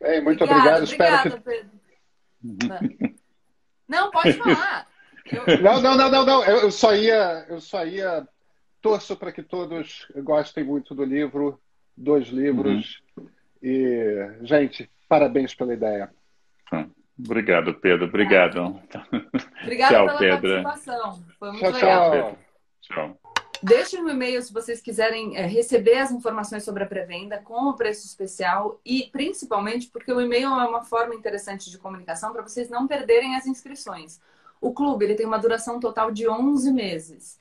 Bem, 0.00 0.22
muito 0.22 0.42
obrigado. 0.42 0.82
Obrigada, 0.82 1.28
Espero 1.28 1.42
que... 1.42 1.50
Pedro. 2.40 3.14
Não, 3.86 4.10
pode 4.10 4.32
falar. 4.42 4.88
Eu... 5.30 5.60
Não, 5.60 5.82
não, 5.82 5.96
não, 5.98 6.10
não, 6.10 6.24
não. 6.24 6.44
Eu 6.44 6.70
só 6.70 6.94
ia, 6.96 7.44
eu 7.50 7.60
só 7.60 7.84
ia 7.84 8.26
torço 8.80 9.14
para 9.14 9.30
que 9.30 9.42
todos 9.42 10.08
gostem 10.16 10.64
muito 10.64 10.94
do 10.94 11.04
livro, 11.04 11.60
dois 11.94 12.28
livros. 12.28 13.02
Uhum. 13.14 13.28
E, 13.62 14.38
gente, 14.40 14.90
parabéns 15.06 15.54
pela 15.54 15.74
ideia. 15.74 16.10
Hum. 16.72 16.88
Obrigado, 17.24 17.74
Pedro. 17.74 18.06
Obrigado. 18.06 18.80
Obrigada 19.62 19.94
tchau, 19.94 20.06
pela 20.06 20.18
Pedro. 20.18 20.62
participação. 20.62 21.24
Foi 21.38 21.52
muito 21.52 21.72
tchau, 21.78 22.10
legal. 22.10 22.38
Tchau. 22.80 23.18
tchau. 23.18 23.20
Deixem 23.62 24.02
um 24.02 24.08
e-mail 24.08 24.40
se 24.40 24.52
vocês 24.52 24.80
quiserem 24.80 25.36
é, 25.36 25.44
receber 25.44 25.98
as 25.98 26.10
informações 26.10 26.64
sobre 26.64 26.82
a 26.82 26.86
pré-venda 26.86 27.38
com 27.38 27.68
o 27.68 27.74
preço 27.74 28.06
especial 28.06 28.80
e 28.82 29.10
principalmente 29.12 29.88
porque 29.88 30.10
o 30.10 30.20
e-mail 30.20 30.48
é 30.48 30.66
uma 30.66 30.82
forma 30.82 31.14
interessante 31.14 31.70
de 31.70 31.76
comunicação 31.76 32.32
para 32.32 32.40
vocês 32.40 32.70
não 32.70 32.88
perderem 32.88 33.36
as 33.36 33.46
inscrições. 33.46 34.18
O 34.62 34.72
clube 34.72 35.04
ele 35.04 35.14
tem 35.14 35.26
uma 35.26 35.38
duração 35.38 35.78
total 35.78 36.10
de 36.10 36.26
11 36.26 36.72
meses. 36.72 37.38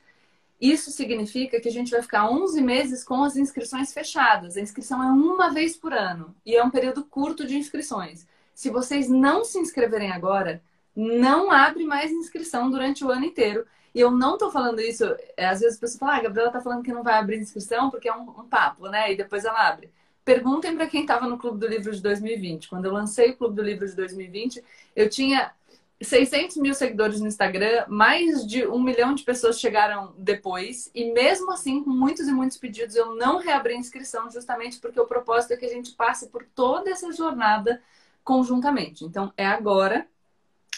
Isso 0.60 0.92
significa 0.92 1.62
que 1.62 1.70
a 1.70 1.72
gente 1.72 1.92
vai 1.92 2.02
ficar 2.02 2.30
11 2.30 2.62
meses 2.62 3.02
com 3.02 3.24
as 3.24 3.38
inscrições 3.38 3.94
fechadas. 3.94 4.58
A 4.58 4.62
inscrição 4.62 5.02
é 5.02 5.10
uma 5.10 5.50
vez 5.54 5.78
por 5.78 5.94
ano 5.94 6.36
e 6.46 6.54
é 6.54 6.62
um 6.62 6.70
período 6.70 7.06
curto 7.06 7.48
de 7.48 7.56
inscrições. 7.56 8.28
Se 8.60 8.70
vocês 8.70 9.08
não 9.08 9.46
se 9.46 9.58
inscreverem 9.58 10.12
agora, 10.12 10.62
não 10.94 11.50
abre 11.50 11.86
mais 11.86 12.12
inscrição 12.12 12.70
durante 12.70 13.06
o 13.06 13.10
ano 13.10 13.24
inteiro. 13.24 13.66
E 13.96 14.02
eu 14.02 14.12
não 14.12 14.34
estou 14.34 14.52
falando 14.52 14.82
isso, 14.82 15.06
é, 15.38 15.46
às 15.46 15.62
vezes 15.62 15.76
as 15.76 15.80
pessoas 15.80 15.98
falam, 15.98 16.16
ah, 16.16 16.18
a 16.18 16.24
Gabriela 16.24 16.50
está 16.50 16.60
falando 16.60 16.84
que 16.84 16.92
não 16.92 17.02
vai 17.02 17.14
abrir 17.14 17.40
inscrição 17.40 17.90
porque 17.90 18.10
é 18.10 18.14
um, 18.14 18.24
um 18.24 18.50
papo, 18.50 18.90
né? 18.90 19.14
E 19.14 19.16
depois 19.16 19.46
ela 19.46 19.66
abre. 19.66 19.90
Perguntem 20.26 20.76
para 20.76 20.88
quem 20.88 21.04
estava 21.04 21.26
no 21.26 21.38
Clube 21.38 21.58
do 21.58 21.68
Livro 21.70 21.90
de 21.90 22.02
2020. 22.02 22.68
Quando 22.68 22.84
eu 22.84 22.92
lancei 22.92 23.30
o 23.30 23.38
Clube 23.38 23.56
do 23.56 23.62
Livro 23.62 23.88
de 23.88 23.96
2020, 23.96 24.62
eu 24.94 25.10
tinha 25.10 25.54
600 26.02 26.58
mil 26.58 26.74
seguidores 26.74 27.22
no 27.22 27.28
Instagram, 27.28 27.86
mais 27.88 28.46
de 28.46 28.68
um 28.68 28.84
milhão 28.84 29.16
de 29.16 29.24
pessoas 29.24 29.58
chegaram 29.58 30.14
depois, 30.18 30.92
e 30.94 31.14
mesmo 31.14 31.50
assim, 31.54 31.82
com 31.82 31.92
muitos 31.92 32.28
e 32.28 32.34
muitos 32.34 32.58
pedidos, 32.58 32.98
eu 32.98 33.16
não 33.16 33.38
reabri 33.38 33.76
a 33.76 33.78
inscrição, 33.78 34.30
justamente 34.30 34.80
porque 34.80 35.00
o 35.00 35.08
propósito 35.08 35.54
é 35.54 35.58
que 35.58 35.66
a 35.66 35.74
gente 35.74 35.92
passe 35.94 36.28
por 36.28 36.44
toda 36.54 36.90
essa 36.90 37.10
jornada 37.14 37.82
conjuntamente. 38.30 39.04
Então, 39.04 39.34
é 39.36 39.44
agora 39.44 40.08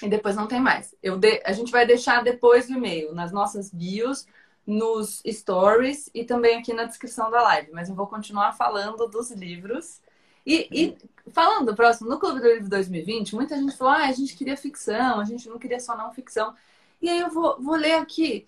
e 0.01 0.07
depois 0.07 0.37
não 0.37 0.47
tem 0.47 0.61
mais. 0.61 0.95
Eu 1.03 1.17
de... 1.17 1.41
A 1.43 1.51
gente 1.51 1.69
vai 1.69 1.85
deixar 1.85 2.23
depois 2.23 2.67
do 2.67 2.75
e-mail, 2.75 3.13
nas 3.13 3.33
nossas 3.33 3.69
bios, 3.69 4.25
nos 4.65 5.21
stories 5.27 6.09
e 6.13 6.23
também 6.23 6.59
aqui 6.59 6.71
na 6.71 6.85
descrição 6.85 7.29
da 7.29 7.41
live. 7.41 7.73
Mas 7.73 7.89
eu 7.89 7.95
vou 7.95 8.07
continuar 8.07 8.53
falando 8.53 9.05
dos 9.05 9.31
livros. 9.31 9.99
E, 10.45 10.69
e 10.71 10.97
falando 11.33 11.75
próximo, 11.75 12.09
no 12.09 12.17
Clube 12.17 12.39
do 12.39 12.47
Livro 12.47 12.69
2020, 12.69 13.35
muita 13.35 13.57
gente 13.57 13.75
falou: 13.75 13.95
ah, 13.95 14.05
a 14.05 14.13
gente 14.13 14.33
queria 14.33 14.55
ficção, 14.55 15.19
a 15.19 15.25
gente 15.25 15.49
não 15.49 15.59
queria 15.59 15.79
só 15.81 15.97
não 15.97 16.09
ficção. 16.13 16.55
E 17.01 17.09
aí 17.09 17.19
eu 17.19 17.29
vou, 17.29 17.61
vou 17.61 17.75
ler 17.75 17.95
aqui 17.95 18.47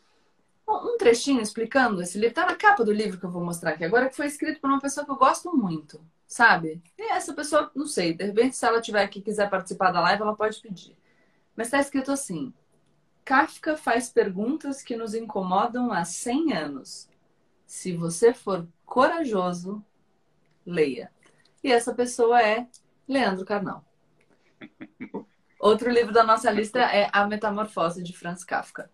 um 0.65 0.97
trechinho 0.97 1.41
explicando 1.41 2.01
esse 2.01 2.17
livro. 2.17 2.35
Tá 2.35 2.45
na 2.45 2.55
capa 2.55 2.85
do 2.85 2.93
livro 2.93 3.19
que 3.19 3.25
eu 3.25 3.31
vou 3.31 3.43
mostrar 3.43 3.71
aqui 3.71 3.83
agora, 3.83 4.07
que 4.07 4.15
foi 4.15 4.27
escrito 4.27 4.61
por 4.61 4.69
uma 4.69 4.79
pessoa 4.79 5.05
que 5.05 5.11
eu 5.11 5.17
gosto 5.17 5.53
muito 5.53 5.99
sabe? 6.33 6.81
E 6.97 7.11
essa 7.11 7.31
pessoa, 7.33 7.71
não 7.75 7.85
sei, 7.85 8.13
de 8.13 8.25
repente, 8.25 8.55
se 8.55 8.65
ela 8.65 8.81
tiver 8.81 9.03
aqui 9.03 9.19
e 9.19 9.21
quiser 9.21 9.49
participar 9.49 9.91
da 9.91 10.01
live, 10.01 10.23
ela 10.23 10.35
pode 10.35 10.59
pedir. 10.59 10.97
Mas 11.55 11.67
está 11.67 11.79
escrito 11.79 12.11
assim: 12.11 12.51
Kafka 13.23 13.77
faz 13.77 14.09
perguntas 14.09 14.81
que 14.81 14.95
nos 14.95 15.13
incomodam 15.13 15.91
há 15.91 16.03
100 16.03 16.53
anos. 16.53 17.07
Se 17.67 17.95
você 17.95 18.33
for 18.33 18.67
corajoso, 18.83 19.85
leia. 20.65 21.11
E 21.63 21.71
essa 21.71 21.93
pessoa 21.93 22.41
é 22.41 22.67
Leandro 23.07 23.45
Carnal. 23.45 23.85
Outro 25.59 25.91
livro 25.91 26.11
da 26.11 26.23
nossa 26.23 26.49
lista 26.49 26.79
é 26.79 27.09
A 27.13 27.27
Metamorfose 27.27 28.01
de 28.01 28.11
Franz 28.11 28.43
Kafka. 28.43 28.89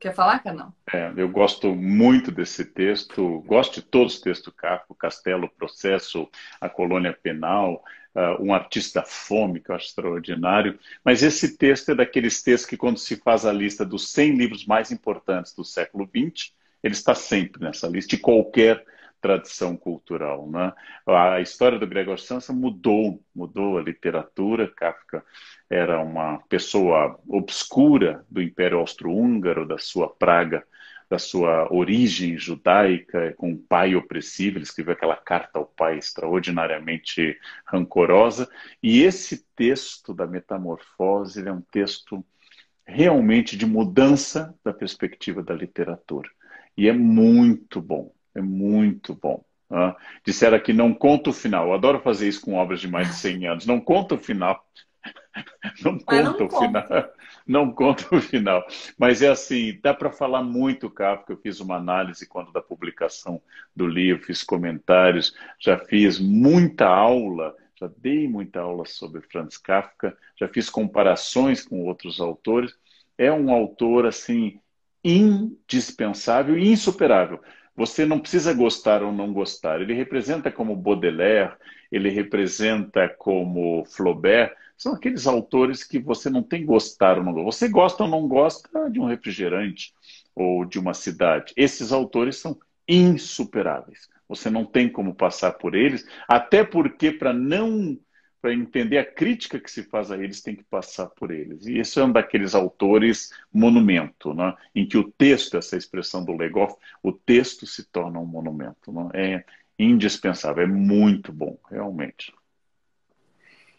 Quer 0.00 0.14
falar, 0.14 0.38
Carnal? 0.38 0.74
É, 0.90 1.12
eu 1.14 1.28
gosto 1.28 1.74
muito 1.74 2.32
desse 2.32 2.64
texto, 2.64 3.44
gosto 3.46 3.74
de 3.74 3.82
todos 3.82 4.14
os 4.14 4.20
textos 4.20 4.46
do 4.46 4.52
Kafka, 4.52 4.94
Castelo, 4.98 5.46
Processo, 5.46 6.26
a 6.58 6.70
Colônia 6.70 7.12
Penal, 7.12 7.84
uh, 8.14 8.42
um 8.42 8.54
artista 8.54 9.02
fome, 9.02 9.60
que 9.60 9.70
eu 9.70 9.74
acho 9.74 9.88
extraordinário. 9.88 10.78
Mas 11.04 11.22
esse 11.22 11.54
texto 11.58 11.90
é 11.90 11.94
daqueles 11.94 12.42
textos 12.42 12.66
que, 12.66 12.78
quando 12.78 12.98
se 12.98 13.16
faz 13.16 13.44
a 13.44 13.52
lista 13.52 13.84
dos 13.84 14.08
100 14.10 14.36
livros 14.36 14.64
mais 14.64 14.90
importantes 14.90 15.54
do 15.54 15.62
século 15.62 16.08
XX, 16.08 16.50
ele 16.82 16.94
está 16.94 17.14
sempre 17.14 17.62
nessa 17.62 17.86
lista, 17.86 18.16
de 18.16 18.22
qualquer 18.22 18.82
tradição 19.20 19.76
cultural. 19.76 20.48
Né? 20.48 20.72
A 21.06 21.40
história 21.40 21.78
do 21.78 21.86
Gregor 21.86 22.18
Samsa 22.18 22.52
mudou, 22.52 23.22
mudou 23.34 23.78
a 23.78 23.82
literatura. 23.82 24.68
Kafka 24.68 25.24
era 25.68 26.00
uma 26.00 26.38
pessoa 26.48 27.18
obscura 27.28 28.24
do 28.30 28.42
Império 28.42 28.78
Austro-Húngaro, 28.78 29.66
da 29.66 29.78
sua 29.78 30.08
praga, 30.08 30.64
da 31.08 31.18
sua 31.18 31.72
origem 31.72 32.38
judaica, 32.38 33.34
com 33.36 33.50
um 33.50 33.58
pai 33.58 33.94
opressivo. 33.94 34.58
Ele 34.58 34.64
escreveu 34.64 34.94
aquela 34.94 35.16
carta 35.16 35.58
ao 35.58 35.66
pai 35.66 35.98
extraordinariamente 35.98 37.38
rancorosa. 37.66 38.48
E 38.82 39.02
esse 39.02 39.44
texto 39.56 40.14
da 40.14 40.26
Metamorfose 40.26 41.46
é 41.46 41.52
um 41.52 41.60
texto 41.60 42.24
realmente 42.86 43.56
de 43.56 43.66
mudança 43.66 44.54
da 44.64 44.72
perspectiva 44.72 45.42
da 45.42 45.54
literatura. 45.54 46.28
E 46.76 46.88
é 46.88 46.92
muito 46.92 47.80
bom, 47.80 48.12
é 48.34 48.40
muito 48.40 49.14
bom. 49.14 49.44
Né? 49.68 49.94
Disseram 50.24 50.56
aqui, 50.56 50.72
não 50.72 50.92
conta 50.92 51.30
o 51.30 51.32
final. 51.32 51.68
Eu 51.68 51.74
adoro 51.74 52.00
fazer 52.00 52.28
isso 52.28 52.40
com 52.40 52.54
obras 52.54 52.80
de 52.80 52.88
mais 52.88 53.08
de 53.08 53.14
100 53.14 53.46
anos. 53.46 53.66
Não 53.66 53.80
conta 53.80 54.14
o 54.14 54.18
final. 54.18 54.64
Não 55.82 55.98
conta 55.98 56.22
não 56.22 56.32
o 56.32 56.48
conta. 56.48 56.82
final. 56.82 57.08
Não 57.46 57.72
conta 57.72 58.14
o 58.14 58.20
final. 58.20 58.66
Mas 58.98 59.22
é 59.22 59.28
assim, 59.28 59.78
dá 59.82 59.94
para 59.94 60.10
falar 60.10 60.42
muito 60.42 60.90
Kafka. 60.90 61.32
Eu 61.32 61.38
fiz 61.38 61.58
uma 61.58 61.76
análise 61.76 62.28
quando 62.28 62.52
da 62.52 62.60
publicação 62.60 63.40
do 63.74 63.86
livro, 63.86 64.24
fiz 64.24 64.42
comentários, 64.42 65.34
já 65.58 65.78
fiz 65.78 66.18
muita 66.18 66.86
aula 66.86 67.56
já 67.80 67.90
dei 67.96 68.28
muita 68.28 68.60
aula 68.60 68.84
sobre 68.84 69.22
Franz 69.22 69.56
Kafka, 69.56 70.14
já 70.36 70.46
fiz 70.46 70.68
comparações 70.68 71.64
com 71.64 71.86
outros 71.86 72.20
autores. 72.20 72.76
É 73.16 73.32
um 73.32 73.50
autor 73.50 74.06
assim 74.06 74.60
indispensável 75.02 76.58
e 76.58 76.70
insuperável. 76.70 77.40
Você 77.76 78.04
não 78.04 78.18
precisa 78.18 78.52
gostar 78.52 79.02
ou 79.02 79.12
não 79.12 79.32
gostar. 79.32 79.80
Ele 79.80 79.94
representa 79.94 80.50
como 80.50 80.76
Baudelaire, 80.76 81.54
ele 81.90 82.10
representa 82.10 83.08
como 83.08 83.84
Flaubert. 83.86 84.54
São 84.76 84.94
aqueles 84.94 85.26
autores 85.26 85.84
que 85.84 85.98
você 85.98 86.30
não 86.30 86.42
tem 86.42 86.64
gostar 86.64 87.18
ou 87.18 87.24
não 87.24 87.32
gostar. 87.32 87.52
Você 87.52 87.68
gosta 87.68 88.04
ou 88.04 88.08
não 88.08 88.26
gosta 88.28 88.90
de 88.90 89.00
um 89.00 89.06
refrigerante 89.06 89.92
ou 90.34 90.64
de 90.64 90.78
uma 90.78 90.94
cidade. 90.94 91.52
Esses 91.56 91.92
autores 91.92 92.36
são 92.36 92.58
insuperáveis. 92.88 94.08
Você 94.28 94.48
não 94.48 94.64
tem 94.64 94.88
como 94.88 95.14
passar 95.14 95.52
por 95.52 95.74
eles, 95.74 96.06
até 96.28 96.64
porque 96.64 97.10
para 97.10 97.32
não 97.32 97.98
para 98.40 98.54
entender 98.54 98.98
a 98.98 99.04
crítica 99.04 99.60
que 99.60 99.70
se 99.70 99.82
faz 99.82 100.10
a 100.10 100.16
eles, 100.16 100.40
tem 100.40 100.56
que 100.56 100.64
passar 100.64 101.06
por 101.06 101.30
eles. 101.30 101.66
E 101.66 101.78
esse 101.78 101.98
é 102.00 102.04
um 102.04 102.12
daqueles 102.12 102.54
autores 102.54 103.32
monumento, 103.52 104.32
né? 104.32 104.56
em 104.74 104.86
que 104.86 104.96
o 104.96 105.10
texto, 105.10 105.56
essa 105.56 105.76
expressão 105.76 106.24
do 106.24 106.36
Legoff, 106.36 106.74
o 107.02 107.12
texto 107.12 107.66
se 107.66 107.84
torna 107.84 108.18
um 108.18 108.26
monumento. 108.26 108.92
Né? 108.92 109.10
É 109.14 109.44
indispensável, 109.78 110.64
é 110.64 110.66
muito 110.66 111.32
bom, 111.32 111.58
realmente. 111.70 112.32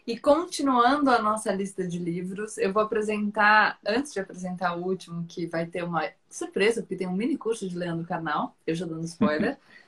E 0.04 0.18
continuando 0.18 1.10
a 1.10 1.22
nossa 1.22 1.52
lista 1.52 1.86
de 1.86 1.98
livros, 1.98 2.58
eu 2.58 2.72
vou 2.72 2.82
apresentar, 2.82 3.78
antes 3.86 4.12
de 4.12 4.18
apresentar 4.18 4.76
o 4.76 4.84
último, 4.84 5.24
que 5.28 5.46
vai 5.46 5.64
ter 5.66 5.84
uma 5.84 6.08
surpresa, 6.28 6.82
porque 6.82 6.96
tem 6.96 7.06
um 7.06 7.12
mini 7.12 7.36
curso 7.36 7.68
de 7.68 7.78
Leandro 7.78 8.04
Canal, 8.04 8.56
eu 8.66 8.74
já 8.74 8.84
dando 8.84 9.04
spoiler. 9.04 9.56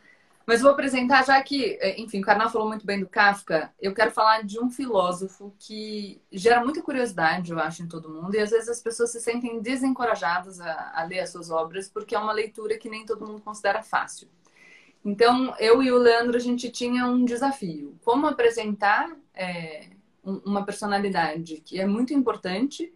Mas 0.47 0.61
vou 0.61 0.71
apresentar, 0.71 1.25
já 1.25 1.43
que, 1.43 1.79
é, 1.81 1.99
enfim, 1.99 2.21
o 2.21 2.25
Karnal 2.25 2.51
falou 2.51 2.69
muito 2.69 2.85
bem 2.85 3.01
do 3.01 3.09
Kafka, 3.09 3.73
eu 3.81 3.95
quero 3.95 4.11
falar 4.11 4.43
de 4.43 4.61
um 4.61 4.69
filósofo 4.69 5.55
que 5.59 6.21
gera 6.31 6.63
muita 6.63 6.83
curiosidade, 6.83 7.51
eu 7.51 7.59
acho, 7.59 7.83
em 7.83 7.89
todo 7.89 8.11
mundo, 8.11 8.35
e 8.35 8.39
às 8.39 8.51
vezes 8.51 8.69
as 8.69 8.81
pessoas 8.81 9.11
se 9.11 9.21
sentem 9.21 9.61
desencorajadas 9.61 10.61
a, 10.61 10.93
a 10.95 11.05
ler 11.05 11.21
as 11.21 11.31
suas 11.31 11.51
obras, 11.51 11.89
porque 11.89 12.15
é 12.15 12.19
uma 12.19 12.33
leitura 12.33 12.77
que 12.77 12.91
nem 12.91 13.07
todo 13.07 13.27
mundo 13.27 13.41
considera 13.41 13.83
fácil. 13.83 14.29
Então, 15.03 15.55
eu 15.59 15.83
e 15.83 15.91
o 15.91 15.99
Leandro, 15.99 16.37
a 16.37 16.41
gente 16.41 16.71
tinha 16.71 17.07
um 17.07 17.25
desafio. 17.25 17.99
Como 18.05 18.27
apresentar 18.27 19.11
é, 19.35 19.89
uma 20.23 20.65
personalidade 20.65 21.63
que 21.65 21.81
é 21.81 21.87
muito 21.87 22.13
importante 22.13 22.93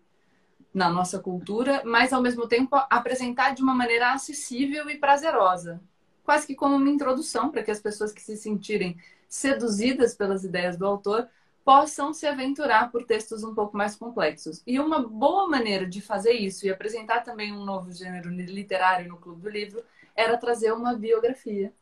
na 0.72 0.90
nossa 0.90 1.18
cultura, 1.18 1.82
mas, 1.84 2.12
ao 2.12 2.22
mesmo 2.22 2.46
tempo, 2.46 2.76
apresentar 2.90 3.54
de 3.54 3.62
uma 3.62 3.74
maneira 3.74 4.12
acessível 4.12 4.88
e 4.90 4.98
prazerosa 4.98 5.80
quase 6.28 6.46
que 6.46 6.54
como 6.54 6.76
uma 6.76 6.90
introdução 6.90 7.50
para 7.50 7.62
que 7.62 7.70
as 7.70 7.80
pessoas 7.80 8.12
que 8.12 8.20
se 8.20 8.36
sentirem 8.36 8.98
seduzidas 9.26 10.14
pelas 10.14 10.44
ideias 10.44 10.76
do 10.76 10.84
autor 10.84 11.26
possam 11.64 12.12
se 12.12 12.26
aventurar 12.26 12.92
por 12.92 13.06
textos 13.06 13.42
um 13.42 13.54
pouco 13.54 13.74
mais 13.74 13.96
complexos. 13.96 14.62
E 14.66 14.78
uma 14.78 15.00
boa 15.08 15.48
maneira 15.48 15.86
de 15.86 16.02
fazer 16.02 16.32
isso 16.32 16.66
e 16.66 16.70
apresentar 16.70 17.22
também 17.22 17.50
um 17.50 17.64
novo 17.64 17.90
gênero 17.92 18.28
literário 18.28 19.08
no 19.08 19.16
Clube 19.16 19.40
do 19.40 19.48
Livro 19.48 19.82
era 20.14 20.36
trazer 20.36 20.70
uma 20.70 20.94
biografia. 20.94 21.72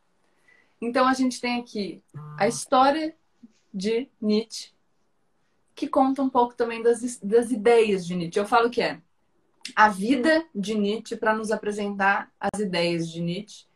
Então 0.80 1.09
a 1.09 1.12
gente 1.12 1.40
tem 1.40 1.59
aqui 1.59 2.01
a 2.38 2.47
história 2.47 3.16
de 3.74 4.09
Nietzsche, 4.20 4.70
que 5.74 5.88
conta 5.88 6.22
um 6.22 6.30
pouco 6.30 6.55
também 6.55 6.84
das, 6.84 7.18
das 7.18 7.51
ideias 7.51 8.07
de 8.07 8.14
Nietzsche. 8.14 8.38
Eu 8.38 8.47
falo 8.47 8.70
que 8.70 8.80
é 8.80 9.01
a 9.74 9.88
vida 9.88 10.47
de 10.55 10.76
Nietzsche 10.76 11.16
para 11.16 11.34
nos 11.34 11.51
apresentar 11.51 12.30
as 12.38 12.61
ideias 12.61 13.11
de 13.11 13.20
Nietzsche 13.20 13.66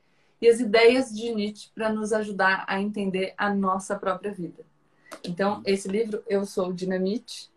e 0.41 0.49
as 0.49 0.61
ideias 0.61 1.15
de 1.15 1.35
Nietzsche 1.35 1.71
para 1.75 1.93
nos 1.93 2.13
ajudar 2.13 2.65
a 2.67 2.81
entender 2.81 3.35
a 3.37 3.53
nossa 3.53 3.97
própria 3.97 4.33
vida. 4.33 4.65
Então, 5.25 5.63
esse 5.67 5.89
livro, 5.89 6.23
Eu 6.29 6.45
Sou 6.47 6.73
Dinamite, 6.73 7.51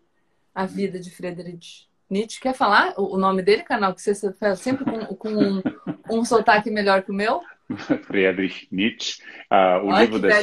A 0.54 0.66
Vida 0.66 0.98
de 0.98 1.10
Friedrich 1.10 1.88
Nietzsche. 2.10 2.40
Quer 2.40 2.54
falar 2.54 2.94
o 2.98 3.16
nome 3.16 3.42
dele, 3.42 3.62
canal? 3.62 3.94
Que 3.94 4.02
você 4.02 4.32
faz 4.34 4.60
sempre 4.60 4.84
com, 4.84 5.06
com 5.16 5.30
um, 5.30 5.62
um 6.10 6.24
sotaque 6.24 6.70
melhor 6.70 7.02
que 7.02 7.10
o 7.10 7.14
meu? 7.14 7.40
Friedrich 8.04 8.68
Nietzsche. 8.70 9.22
Ah, 9.48 9.80
o, 9.82 9.98
livro 9.98 10.18
da, 10.18 10.28
da, 10.28 10.42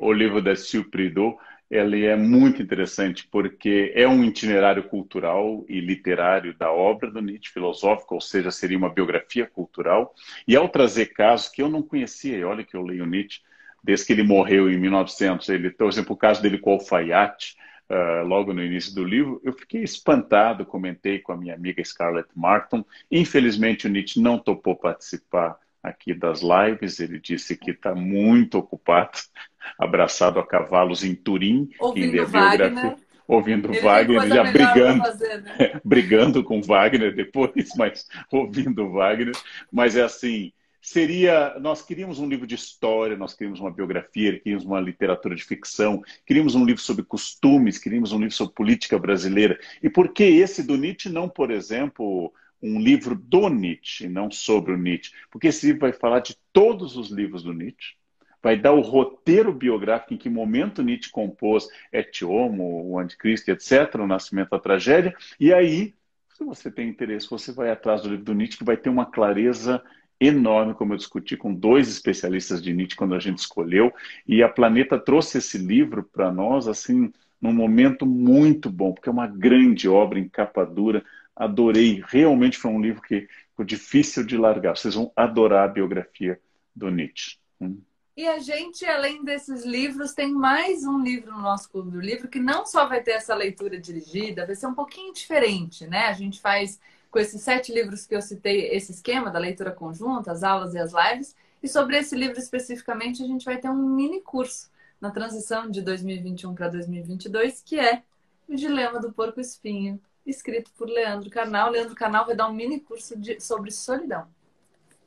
o 0.00 0.12
livro 0.12 0.42
da 0.42 0.54
Supridot 0.54 1.36
ele 1.70 2.06
é 2.06 2.16
muito 2.16 2.62
interessante 2.62 3.28
porque 3.30 3.92
é 3.94 4.08
um 4.08 4.24
itinerário 4.24 4.84
cultural 4.84 5.64
e 5.68 5.80
literário 5.80 6.56
da 6.56 6.72
obra 6.72 7.10
do 7.10 7.20
Nietzsche, 7.20 7.52
filosófico, 7.52 8.14
ou 8.14 8.20
seja, 8.20 8.50
seria 8.50 8.78
uma 8.78 8.88
biografia 8.88 9.46
cultural. 9.46 10.14
E 10.46 10.56
ao 10.56 10.68
trazer 10.68 11.06
casos 11.06 11.48
que 11.48 11.62
eu 11.62 11.68
não 11.68 11.82
conhecia, 11.82 12.38
e 12.38 12.44
olha 12.44 12.64
que 12.64 12.74
eu 12.74 12.82
leio 12.82 13.04
Nietzsche 13.04 13.40
desde 13.82 14.06
que 14.06 14.12
ele 14.12 14.22
morreu 14.22 14.70
em 14.70 14.78
1900, 14.78 15.48
ele, 15.50 15.70
por 15.70 15.88
exemplo, 15.88 16.14
o 16.14 16.18
caso 16.18 16.42
dele 16.42 16.58
com 16.58 16.70
o 16.70 16.74
alfaiate, 16.74 17.56
uh, 17.90 18.26
logo 18.26 18.52
no 18.52 18.62
início 18.62 18.94
do 18.94 19.04
livro, 19.04 19.40
eu 19.44 19.52
fiquei 19.52 19.82
espantado, 19.82 20.66
comentei 20.66 21.18
com 21.18 21.32
a 21.32 21.36
minha 21.36 21.54
amiga 21.54 21.84
Scarlett 21.84 22.28
Martin. 22.34 22.84
Infelizmente, 23.10 23.86
o 23.86 23.90
Nietzsche 23.90 24.20
não 24.20 24.38
topou 24.38 24.74
participar 24.74 25.58
aqui 25.82 26.14
das 26.14 26.40
lives, 26.40 27.00
ele 27.00 27.18
disse 27.18 27.56
que 27.56 27.70
está 27.70 27.94
muito 27.94 28.58
ocupado 28.58 29.18
abraçado 29.78 30.38
a 30.38 30.46
cavalos 30.46 31.04
em 31.04 31.14
Turim, 31.14 31.68
ouvindo 31.78 32.16
em 32.16 32.24
Wagner. 32.24 32.96
Ouvindo 33.26 33.70
ele 33.70 33.80
Wagner, 33.80 34.26
já 34.26 34.42
brigando, 34.42 35.04
fazer, 35.04 35.42
né? 35.42 35.80
brigando 35.84 36.42
com 36.42 36.62
Wagner 36.62 37.14
depois, 37.14 37.68
mas 37.76 38.08
ouvindo 38.32 38.90
Wagner. 38.90 39.34
Mas 39.70 39.96
é 39.96 40.02
assim, 40.02 40.50
seria. 40.80 41.54
Nós 41.60 41.82
queríamos 41.82 42.18
um 42.18 42.26
livro 42.26 42.46
de 42.46 42.54
história, 42.54 43.18
nós 43.18 43.34
queríamos 43.34 43.60
uma 43.60 43.70
biografia, 43.70 44.40
queríamos 44.40 44.64
uma 44.64 44.80
literatura 44.80 45.34
de 45.34 45.44
ficção, 45.44 46.02
queríamos 46.24 46.54
um 46.54 46.64
livro 46.64 46.80
sobre 46.80 47.04
costumes, 47.04 47.76
queríamos 47.76 48.12
um 48.12 48.18
livro 48.18 48.34
sobre 48.34 48.54
política 48.54 48.98
brasileira. 48.98 49.60
E 49.82 49.90
por 49.90 50.08
que 50.14 50.24
esse 50.24 50.62
do 50.62 50.78
Nietzsche 50.78 51.10
não, 51.10 51.28
por 51.28 51.50
exemplo, 51.50 52.32
um 52.62 52.80
livro 52.80 53.14
do 53.14 53.48
Nietzsche, 53.48 54.08
não 54.08 54.30
sobre 54.30 54.72
o 54.72 54.78
Nietzsche? 54.78 55.12
Porque 55.30 55.48
esse 55.48 55.66
livro 55.66 55.82
vai 55.82 55.92
falar 55.92 56.20
de 56.20 56.36
todos 56.52 56.96
os 56.96 57.10
livros 57.10 57.42
do 57.42 57.52
Nietzsche 57.52 57.98
vai 58.42 58.56
dar 58.56 58.72
o 58.72 58.80
roteiro 58.80 59.52
biográfico 59.52 60.14
em 60.14 60.16
que 60.16 60.28
momento 60.28 60.82
Nietzsche 60.82 61.10
compôs 61.10 61.68
Et 61.92 62.22
Homo, 62.24 62.90
o 62.90 62.98
Anticristo, 62.98 63.50
etc., 63.50 63.96
o 63.96 64.06
Nascimento 64.06 64.50
da 64.50 64.58
Tragédia, 64.58 65.14
e 65.38 65.52
aí, 65.52 65.94
se 66.36 66.44
você 66.44 66.70
tem 66.70 66.88
interesse, 66.88 67.28
você 67.28 67.52
vai 67.52 67.70
atrás 67.70 68.02
do 68.02 68.10
livro 68.10 68.24
do 68.24 68.34
Nietzsche, 68.34 68.58
que 68.58 68.64
vai 68.64 68.76
ter 68.76 68.90
uma 68.90 69.06
clareza 69.06 69.82
enorme, 70.20 70.74
como 70.74 70.92
eu 70.92 70.96
discuti 70.96 71.36
com 71.36 71.54
dois 71.54 71.88
especialistas 71.88 72.62
de 72.62 72.72
Nietzsche 72.72 72.96
quando 72.96 73.14
a 73.14 73.20
gente 73.20 73.38
escolheu, 73.38 73.92
e 74.26 74.42
a 74.42 74.48
Planeta 74.48 74.98
trouxe 74.98 75.38
esse 75.38 75.58
livro 75.58 76.02
para 76.02 76.32
nós, 76.32 76.66
assim, 76.66 77.12
num 77.40 77.52
momento 77.52 78.04
muito 78.04 78.68
bom, 78.68 78.92
porque 78.92 79.08
é 79.08 79.12
uma 79.12 79.26
grande 79.26 79.88
obra 79.88 80.18
em 80.18 80.28
capa 80.28 80.64
dura, 80.64 81.04
adorei, 81.38 82.02
realmente 82.04 82.58
foi 82.58 82.70
um 82.72 82.80
livro 82.80 83.00
que 83.00 83.28
foi 83.54 83.64
difícil 83.64 84.26
de 84.26 84.36
largar, 84.36 84.76
vocês 84.76 84.94
vão 84.94 85.12
adorar 85.14 85.64
a 85.64 85.72
biografia 85.72 86.40
do 86.74 86.90
Nietzsche. 86.90 87.38
Hum. 87.60 87.80
E 88.16 88.26
a 88.26 88.40
gente, 88.40 88.84
além 88.84 89.22
desses 89.22 89.64
livros, 89.64 90.12
tem 90.12 90.32
mais 90.32 90.84
um 90.84 91.00
livro 91.00 91.30
no 91.30 91.40
nosso 91.40 91.70
Clube 91.70 91.92
do 91.92 92.00
Livro 92.00 92.26
que 92.26 92.40
não 92.40 92.66
só 92.66 92.88
vai 92.88 93.00
ter 93.00 93.12
essa 93.12 93.32
leitura 93.32 93.80
dirigida, 93.80 94.44
vai 94.44 94.56
ser 94.56 94.66
um 94.66 94.74
pouquinho 94.74 95.14
diferente, 95.14 95.86
né? 95.86 96.06
A 96.06 96.12
gente 96.12 96.40
faz 96.40 96.80
com 97.12 97.20
esses 97.20 97.40
sete 97.40 97.72
livros 97.72 98.06
que 98.06 98.16
eu 98.16 98.20
citei, 98.20 98.70
esse 98.72 98.90
esquema 98.90 99.30
da 99.30 99.38
leitura 99.38 99.70
conjunta, 99.70 100.32
as 100.32 100.42
aulas 100.42 100.74
e 100.74 100.78
as 100.78 100.92
lives. 100.92 101.36
E 101.62 101.68
sobre 101.68 101.96
esse 101.96 102.16
livro 102.16 102.40
especificamente, 102.40 103.22
a 103.22 103.26
gente 103.26 103.44
vai 103.44 103.56
ter 103.56 103.70
um 103.70 103.94
mini 103.94 104.20
curso 104.20 104.68
na 105.00 105.12
transição 105.12 105.70
de 105.70 105.80
2021 105.80 106.56
para 106.56 106.68
2022, 106.68 107.62
que 107.64 107.78
é 107.78 108.02
O 108.48 108.56
Dilema 108.56 108.98
do 108.98 109.12
Porco 109.12 109.40
Espinho, 109.40 110.00
escrito 110.30 110.70
por 110.76 110.88
Leandro 110.88 111.30
Carnal. 111.30 111.70
Leandro 111.70 111.94
Carnal 111.94 112.26
vai 112.26 112.36
dar 112.36 112.48
um 112.48 112.52
mini 112.52 112.80
curso 112.80 113.18
de, 113.18 113.40
sobre 113.40 113.70
solidão. 113.70 114.26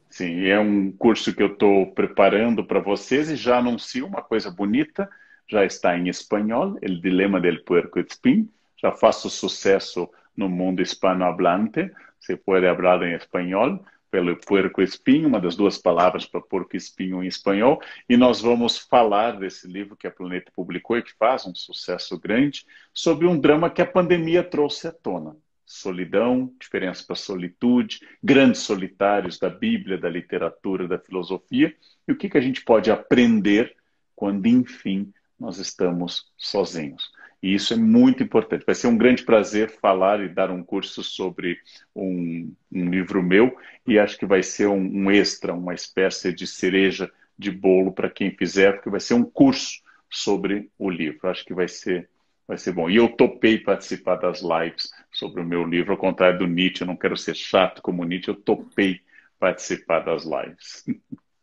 Sim, 0.10 0.46
é 0.46 0.60
um 0.60 0.92
curso 0.92 1.34
que 1.34 1.42
eu 1.42 1.54
estou 1.54 1.92
preparando 1.94 2.66
para 2.66 2.80
vocês 2.80 3.30
e 3.30 3.36
já 3.36 3.60
anuncio 3.60 4.06
uma 4.06 4.22
coisa 4.22 4.52
bonita. 4.52 5.10
Já 5.48 5.64
está 5.64 5.98
em 5.98 6.10
espanhol, 6.10 6.78
El 6.82 7.00
Dilema 7.00 7.40
del 7.40 7.64
Puerco 7.64 8.00
Espín. 8.00 8.50
Já 8.76 8.92
faço 8.92 9.30
sucesso 9.30 10.10
no 10.36 10.50
mundo 10.50 10.82
hispanohablante. 10.82 11.92
Você 12.20 12.36
pode 12.36 12.66
falar 12.76 13.04
em 13.04 13.16
espanhol 13.16 13.84
pelo 14.12 14.36
puerco 14.36 14.82
espinho, 14.82 15.30
uma 15.30 15.40
das 15.40 15.56
duas 15.56 15.78
palavras 15.78 16.26
para 16.26 16.42
porco 16.42 16.76
espinho 16.76 17.24
em 17.24 17.28
espanhol, 17.28 17.82
e 18.10 18.18
nós 18.18 18.42
vamos 18.42 18.78
falar 18.78 19.40
desse 19.40 19.68
livro 19.68 19.96
que 19.96 20.06
a 20.06 20.12
Planeta 20.12 20.52
publicou 20.54 20.98
e 20.98 21.02
que 21.02 21.14
faz 21.18 21.48
um 21.48 21.56
sucesso 21.56 22.20
grande, 22.20 22.66
sobre 22.94 23.26
um 23.26 23.40
drama 23.40 23.70
que 23.70 23.82
a 23.82 23.86
pandemia 23.86 24.44
trouxe 24.44 24.88
à 24.88 24.92
tona 24.92 25.36
solidão, 25.72 26.54
diferença 26.60 27.04
para 27.08 27.16
solitude, 27.16 28.02
grandes 28.22 28.62
solitários 28.62 29.40
da 29.40 29.50
Bíblia, 29.50 29.98
da 29.98 30.10
literatura, 30.10 30.86
da 30.86 31.00
filosofia, 31.00 31.74
e 32.06 32.12
o 32.12 32.18
que, 32.18 32.30
que 32.30 32.38
a 32.38 32.42
gente 32.42 32.62
pode 32.62 32.92
aprender 32.92 33.74
quando, 34.14 34.48
enfim, 34.48 35.14
nós 35.40 35.60
estamos 35.60 36.30
sozinhos. 36.38 37.10
E 37.42 37.54
isso 37.54 37.74
é 37.74 37.78
muito 37.78 38.22
importante. 38.22 38.66
Vai 38.66 38.76
ser 38.76 38.88
um 38.88 38.98
grande 38.98 39.24
prazer 39.24 39.70
falar 39.70 40.22
e 40.22 40.30
dar 40.30 40.52
um 40.52 40.64
curso 40.64 41.04
sobre 41.04 41.60
um, 41.96 42.54
um 42.72 42.90
livro 42.90 43.24
meu, 43.24 43.56
e 43.88 43.98
acho 43.98 44.18
que 44.18 44.26
vai 44.26 44.44
ser 44.44 44.68
um, 44.68 44.80
um 44.80 45.12
extra, 45.12 45.54
uma 45.54 45.74
espécie 45.74 46.32
de 46.32 46.46
cereja 46.46 47.12
de 47.38 47.50
bolo 47.50 47.92
para 47.92 48.10
quem 48.10 48.32
fizer, 48.32 48.74
porque 48.74 48.90
vai 48.90 49.00
ser 49.00 49.16
um 49.16 49.24
curso 49.24 49.82
sobre 50.10 50.70
o 50.78 50.90
livro. 50.90 51.28
Acho 51.30 51.44
que 51.44 51.54
vai 51.54 51.68
ser 51.68 52.08
vai 52.48 52.58
ser 52.58 52.74
bom. 52.74 52.90
E 52.90 52.98
eu 52.98 53.08
topei 53.08 53.58
participar 53.58 54.18
das 54.18 54.42
lives 54.42 54.92
sobre 55.10 55.42
o 55.42 55.46
meu 55.46 55.64
livro, 55.64 55.94
ao 55.94 55.98
contrário 55.98 56.40
do 56.40 56.48
Nietzsche, 56.48 56.84
eu 56.84 56.88
não 56.88 56.98
quero 56.98 57.16
ser 57.16 57.34
chato 57.34 57.82
como 57.82 58.04
Nietzsche, 58.04 58.30
eu 58.30 58.36
topei 58.36 59.00
participar 59.40 60.02
das 60.02 60.26
lives. 60.26 60.84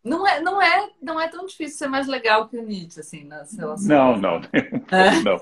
Não 0.05 0.26
é, 0.26 0.40
não 0.40 0.62
é, 0.62 0.90
não 1.03 1.20
é 1.20 1.28
tão 1.28 1.44
difícil 1.46 1.78
ser 1.78 1.88
mais 1.88 2.07
legal 2.07 2.49
que 2.49 2.57
o 2.57 2.62
Nietzsche, 2.62 3.01
assim, 3.01 3.24
nas 3.24 3.57
relações. 3.57 3.88
Não, 3.88 4.16
não, 4.16 4.40
é. 4.53 5.20
não. 5.24 5.40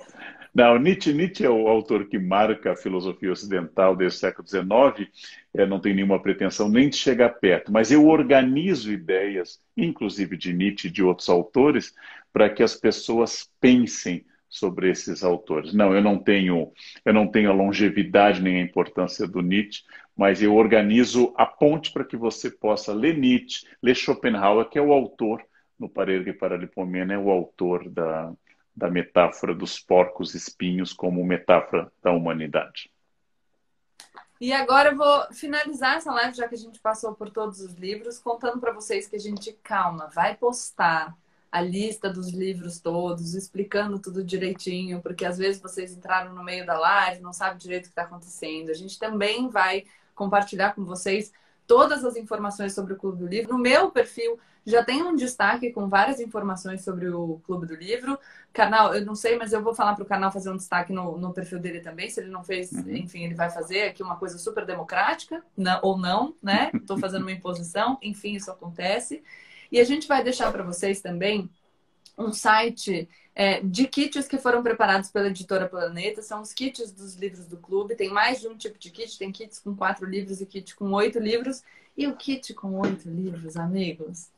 Não, 0.57 0.79
Nietzsche, 0.79 1.13
Nietzsche 1.13 1.45
é 1.45 1.51
o 1.51 1.69
autor 1.69 2.07
que 2.07 2.19
marca 2.19 2.73
a 2.73 2.77
filosofia 2.77 3.31
ocidental 3.31 3.95
desde 3.95 4.17
o 4.17 4.21
século 4.21 4.49
XIX. 4.49 5.13
Eu 5.53 5.67
não 5.67 5.79
tenho 5.79 5.97
nenhuma 5.97 6.19
pretensão 6.19 6.67
nem 6.67 6.89
de 6.89 6.97
chegar 6.97 7.29
perto, 7.29 7.71
mas 7.71 7.93
eu 7.93 8.09
organizo 8.09 8.91
ideias, 8.91 9.61
inclusive 9.77 10.35
de 10.35 10.55
Nietzsche 10.55 10.89
e 10.89 10.91
de 10.91 11.03
outros 11.03 11.29
autores, 11.29 11.93
para 12.33 12.49
que 12.49 12.63
as 12.63 12.75
pessoas 12.75 13.51
pensem 13.61 14.25
sobre 14.49 14.89
esses 14.89 15.23
autores. 15.23 15.75
Não, 15.75 15.95
eu 15.95 16.01
não 16.01 16.17
tenho, 16.17 16.73
eu 17.05 17.13
não 17.13 17.27
tenho 17.27 17.51
a 17.51 17.55
longevidade 17.55 18.41
nem 18.41 18.57
a 18.57 18.65
importância 18.65 19.29
do 19.29 19.43
Nietzsche, 19.43 19.83
mas 20.17 20.43
eu 20.43 20.55
organizo 20.55 21.35
a 21.37 21.45
ponte 21.45 21.93
para 21.93 22.03
que 22.03 22.17
você 22.17 22.51
possa 22.51 22.95
ler 22.95 23.19
Nietzsche, 23.19 23.67
ler 23.83 23.95
Schopenhauer, 23.95 24.71
que 24.71 24.79
é 24.79 24.83
o 24.83 24.95
autor, 24.95 25.43
no 25.79 25.87
Parergue 25.87 26.33
Paralipomena, 26.33 27.13
é 27.13 27.19
o 27.19 27.31
autor 27.31 27.91
da, 27.91 28.33
da 28.77 28.91
metáfora 28.91 29.55
dos 29.55 29.81
porcos 29.81 30.35
espinhos 30.35 30.93
como 30.93 31.25
metáfora 31.25 31.91
da 32.03 32.13
humanidade. 32.13 32.91
E 34.39 34.53
agora 34.53 34.91
eu 34.91 34.97
vou 34.97 35.33
finalizar 35.33 35.97
essa 35.97 36.13
live, 36.13 36.37
já 36.37 36.47
que 36.47 36.55
a 36.55 36.59
gente 36.59 36.79
passou 36.79 37.15
por 37.15 37.31
todos 37.31 37.61
os 37.61 37.73
livros, 37.75 38.19
contando 38.19 38.61
para 38.61 38.73
vocês 38.73 39.09
que 39.09 39.17
a 39.17 39.19
gente, 39.19 39.53
calma, 39.63 40.11
vai 40.15 40.37
postar 40.37 41.17
a 41.51 41.61
lista 41.63 42.11
dos 42.11 42.29
livros 42.35 42.79
todos, 42.79 43.35
explicando 43.35 43.99
tudo 43.99 44.23
direitinho, 44.23 45.01
porque 45.01 45.25
às 45.25 45.39
vezes 45.39 45.61
vocês 45.61 45.97
entraram 45.97 46.35
no 46.35 46.45
meio 46.45 46.67
da 46.67 46.79
live, 46.79 47.23
não 47.23 47.33
sabem 47.33 47.57
direito 47.57 47.85
o 47.85 47.87
que 47.87 47.93
está 47.93 48.03
acontecendo. 48.03 48.69
A 48.69 48.75
gente 48.75 48.99
também 48.99 49.49
vai 49.49 49.85
compartilhar 50.15 50.75
com 50.75 50.85
vocês 50.85 51.33
todas 51.67 52.05
as 52.05 52.17
informações 52.17 52.75
sobre 52.75 52.93
o 52.93 52.97
Clube 52.97 53.19
do 53.19 53.27
Livro. 53.27 53.53
No 53.53 53.59
meu 53.59 53.91
perfil 53.91 54.39
já 54.67 54.85
tem 54.85 55.01
um 55.03 55.15
destaque 55.15 55.71
com 55.71 55.89
várias 55.89 56.19
informações 56.19 56.83
sobre 56.83 57.09
o 57.09 57.41
Clube 57.47 57.67
do 57.67 57.75
Livro. 57.77 58.19
Canal, 58.53 58.95
eu 58.95 59.07
não 59.07 59.15
sei, 59.15 59.37
mas 59.37 59.53
eu 59.53 59.63
vou 59.63 59.73
falar 59.73 59.95
para 59.95 60.03
o 60.03 60.07
canal 60.07 60.33
fazer 60.33 60.51
um 60.51 60.57
destaque 60.57 60.93
no, 60.93 61.17
no, 61.17 61.33
perfil 61.33 61.61
dele 61.61 61.81
também. 61.81 62.11
Se 62.11 62.21
ele 62.21 62.31
não 62.31 62.43
fez, 62.43 62.73
uhum. 62.73 62.97
enfim, 62.97 63.23
ele 63.23 63.35
vai 63.35 63.49
fazer 63.49 63.83
aqui 63.83 64.03
uma 64.03 64.17
coisa 64.17 64.39
super 64.39 64.67
democrática, 64.67 65.41
não, 65.57 65.79
ou 65.83 65.97
não, 65.97 66.35
né? 66.43 66.73
Estou 66.75 66.99
fazendo 66.99 67.23
uma 67.23 67.31
imposição, 67.33 67.97
enfim, 68.03 68.35
isso 68.35 68.51
acontece. 68.51 69.23
E 69.71 69.79
a 69.79 69.85
gente 69.85 70.09
vai 70.09 70.25
deixar 70.25 70.51
para 70.51 70.65
vocês 70.65 71.01
também 71.01 71.49
um 72.19 72.33
site 72.33 73.09
é, 73.39 73.61
de 73.61 73.87
kits 73.87 74.27
que 74.27 74.39
foram 74.39 74.63
preparados 74.63 75.11
pela 75.11 75.29
editora 75.29 75.69
Planeta. 75.69 76.23
São 76.23 76.41
os 76.41 76.55
kits 76.55 76.91
dos 76.91 77.17
livros 77.17 77.45
do 77.47 77.59
clube. 77.59 77.95
Tem 77.95 78.09
mais 78.09 78.41
de 78.41 78.49
um 78.49 78.57
tipo 78.57 78.79
de 78.79 78.91
kit. 78.91 79.19
Tem 79.19 79.31
kits 79.31 79.59
com 79.59 79.77
quatro 79.77 80.07
livros 80.07 80.41
e 80.41 80.47
kit 80.47 80.75
com 80.75 80.91
oito 80.93 81.19
livros. 81.19 81.63
E 81.95 82.07
o 82.07 82.17
kit 82.17 82.55
com 82.55 82.81
oito 82.81 83.11
livros, 83.11 83.59
amigos? 83.59 84.31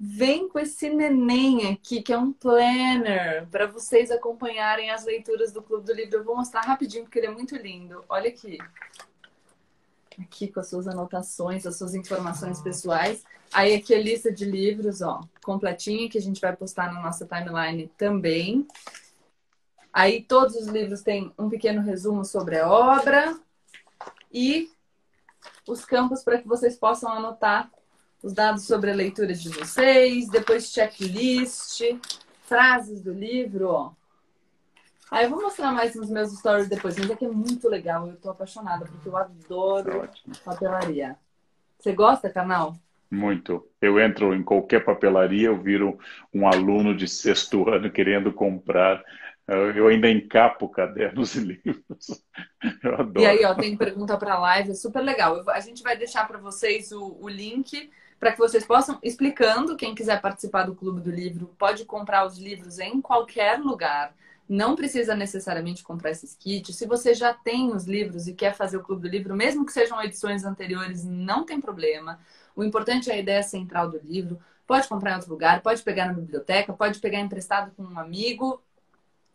Vem 0.00 0.48
com 0.48 0.58
esse 0.58 0.88
neném 0.88 1.70
aqui, 1.70 2.02
que 2.02 2.12
é 2.12 2.18
um 2.18 2.32
planner, 2.32 3.46
para 3.50 3.66
vocês 3.66 4.10
acompanharem 4.10 4.90
as 4.90 5.04
leituras 5.04 5.52
do 5.52 5.62
Clube 5.62 5.84
do 5.84 5.92
Livro. 5.92 6.16
Eu 6.16 6.24
vou 6.24 6.34
mostrar 6.34 6.62
rapidinho, 6.62 7.04
porque 7.04 7.18
ele 7.18 7.28
é 7.28 7.30
muito 7.30 7.54
lindo. 7.54 8.02
Olha 8.08 8.30
aqui 8.30 8.58
aqui 10.20 10.48
com 10.48 10.60
as 10.60 10.68
suas 10.68 10.86
anotações, 10.88 11.66
as 11.66 11.76
suas 11.76 11.94
informações 11.94 12.60
pessoais. 12.60 13.24
Aí 13.52 13.74
aqui 13.74 13.94
a 13.94 14.00
lista 14.00 14.32
de 14.32 14.44
livros, 14.44 15.02
ó, 15.02 15.20
completinha, 15.44 16.08
que 16.08 16.18
a 16.18 16.20
gente 16.22 16.40
vai 16.40 16.54
postar 16.56 16.92
na 16.92 17.02
nossa 17.02 17.26
timeline 17.26 17.90
também. 17.96 18.66
Aí 19.92 20.22
todos 20.22 20.56
os 20.56 20.68
livros 20.68 21.02
têm 21.02 21.32
um 21.38 21.50
pequeno 21.50 21.82
resumo 21.82 22.24
sobre 22.24 22.58
a 22.58 22.68
obra 22.68 23.38
e 24.32 24.70
os 25.68 25.84
campos 25.84 26.22
para 26.22 26.38
que 26.38 26.48
vocês 26.48 26.76
possam 26.76 27.12
anotar 27.12 27.70
os 28.22 28.32
dados 28.32 28.64
sobre 28.64 28.90
a 28.90 28.94
leitura 28.94 29.34
de 29.34 29.48
vocês, 29.48 30.28
depois 30.28 30.70
checklist, 30.70 31.82
frases 32.42 33.02
do 33.02 33.12
livro, 33.12 33.68
ó. 33.68 33.92
Aí 35.12 35.26
eu 35.26 35.30
vou 35.30 35.42
mostrar 35.42 35.70
mais 35.72 35.94
nos 35.94 36.08
meus 36.08 36.32
stories 36.32 36.70
depois, 36.70 36.96
mas 36.96 37.10
é 37.10 37.14
que 37.14 37.26
é 37.26 37.28
muito 37.28 37.68
legal. 37.68 38.08
Eu 38.08 38.16
tô 38.16 38.30
apaixonada, 38.30 38.86
porque 38.86 39.06
eu 39.06 39.14
adoro 39.14 40.08
papelaria. 40.42 41.16
Você 41.78 41.92
gosta, 41.92 42.30
canal? 42.30 42.74
Muito. 43.10 43.68
Eu 43.78 44.00
entro 44.00 44.34
em 44.34 44.42
qualquer 44.42 44.82
papelaria, 44.82 45.48
eu 45.48 45.60
viro 45.60 45.98
um 46.32 46.48
aluno 46.48 46.96
de 46.96 47.06
sexto 47.06 47.68
ano 47.68 47.90
querendo 47.90 48.32
comprar. 48.32 49.04
Eu 49.46 49.86
ainda 49.88 50.08
encapo 50.08 50.66
cadernos 50.66 51.34
e 51.34 51.40
livros. 51.40 52.24
Eu 52.82 52.94
adoro. 52.94 53.20
E 53.20 53.26
aí, 53.26 53.44
ó, 53.44 53.54
tem 53.54 53.76
pergunta 53.76 54.16
para 54.16 54.34
a 54.34 54.38
live, 54.38 54.70
é 54.70 54.74
super 54.74 55.02
legal. 55.02 55.42
a 55.50 55.60
gente 55.60 55.82
vai 55.82 55.94
deixar 55.94 56.26
para 56.26 56.38
vocês 56.38 56.90
o, 56.90 57.18
o 57.20 57.28
link 57.28 57.90
para 58.18 58.32
que 58.32 58.38
vocês 58.38 58.64
possam 58.64 58.98
explicando. 59.02 59.76
Quem 59.76 59.94
quiser 59.94 60.22
participar 60.22 60.62
do 60.62 60.74
Clube 60.74 61.02
do 61.02 61.10
Livro 61.10 61.54
pode 61.58 61.84
comprar 61.84 62.24
os 62.24 62.38
livros 62.38 62.78
em 62.78 62.98
qualquer 62.98 63.58
lugar. 63.58 64.14
Não 64.48 64.74
precisa 64.76 65.14
necessariamente 65.14 65.82
comprar 65.82 66.10
esses 66.10 66.34
kits. 66.34 66.76
Se 66.76 66.86
você 66.86 67.14
já 67.14 67.32
tem 67.32 67.72
os 67.72 67.84
livros 67.84 68.26
e 68.26 68.34
quer 68.34 68.54
fazer 68.54 68.76
o 68.76 68.82
Clube 68.82 69.02
do 69.02 69.08
Livro, 69.08 69.34
mesmo 69.34 69.64
que 69.64 69.72
sejam 69.72 70.02
edições 70.02 70.44
anteriores, 70.44 71.04
não 71.04 71.44
tem 71.44 71.60
problema. 71.60 72.18
O 72.54 72.62
importante 72.62 73.10
é 73.10 73.14
a 73.14 73.18
ideia 73.18 73.42
central 73.42 73.88
do 73.88 73.98
livro. 73.98 74.38
Pode 74.66 74.88
comprar 74.88 75.12
em 75.12 75.14
outro 75.16 75.30
lugar, 75.30 75.62
pode 75.62 75.82
pegar 75.82 76.06
na 76.06 76.12
biblioteca, 76.12 76.72
pode 76.72 76.98
pegar 76.98 77.20
emprestado 77.20 77.72
com 77.76 77.82
um 77.82 77.98
amigo. 77.98 78.62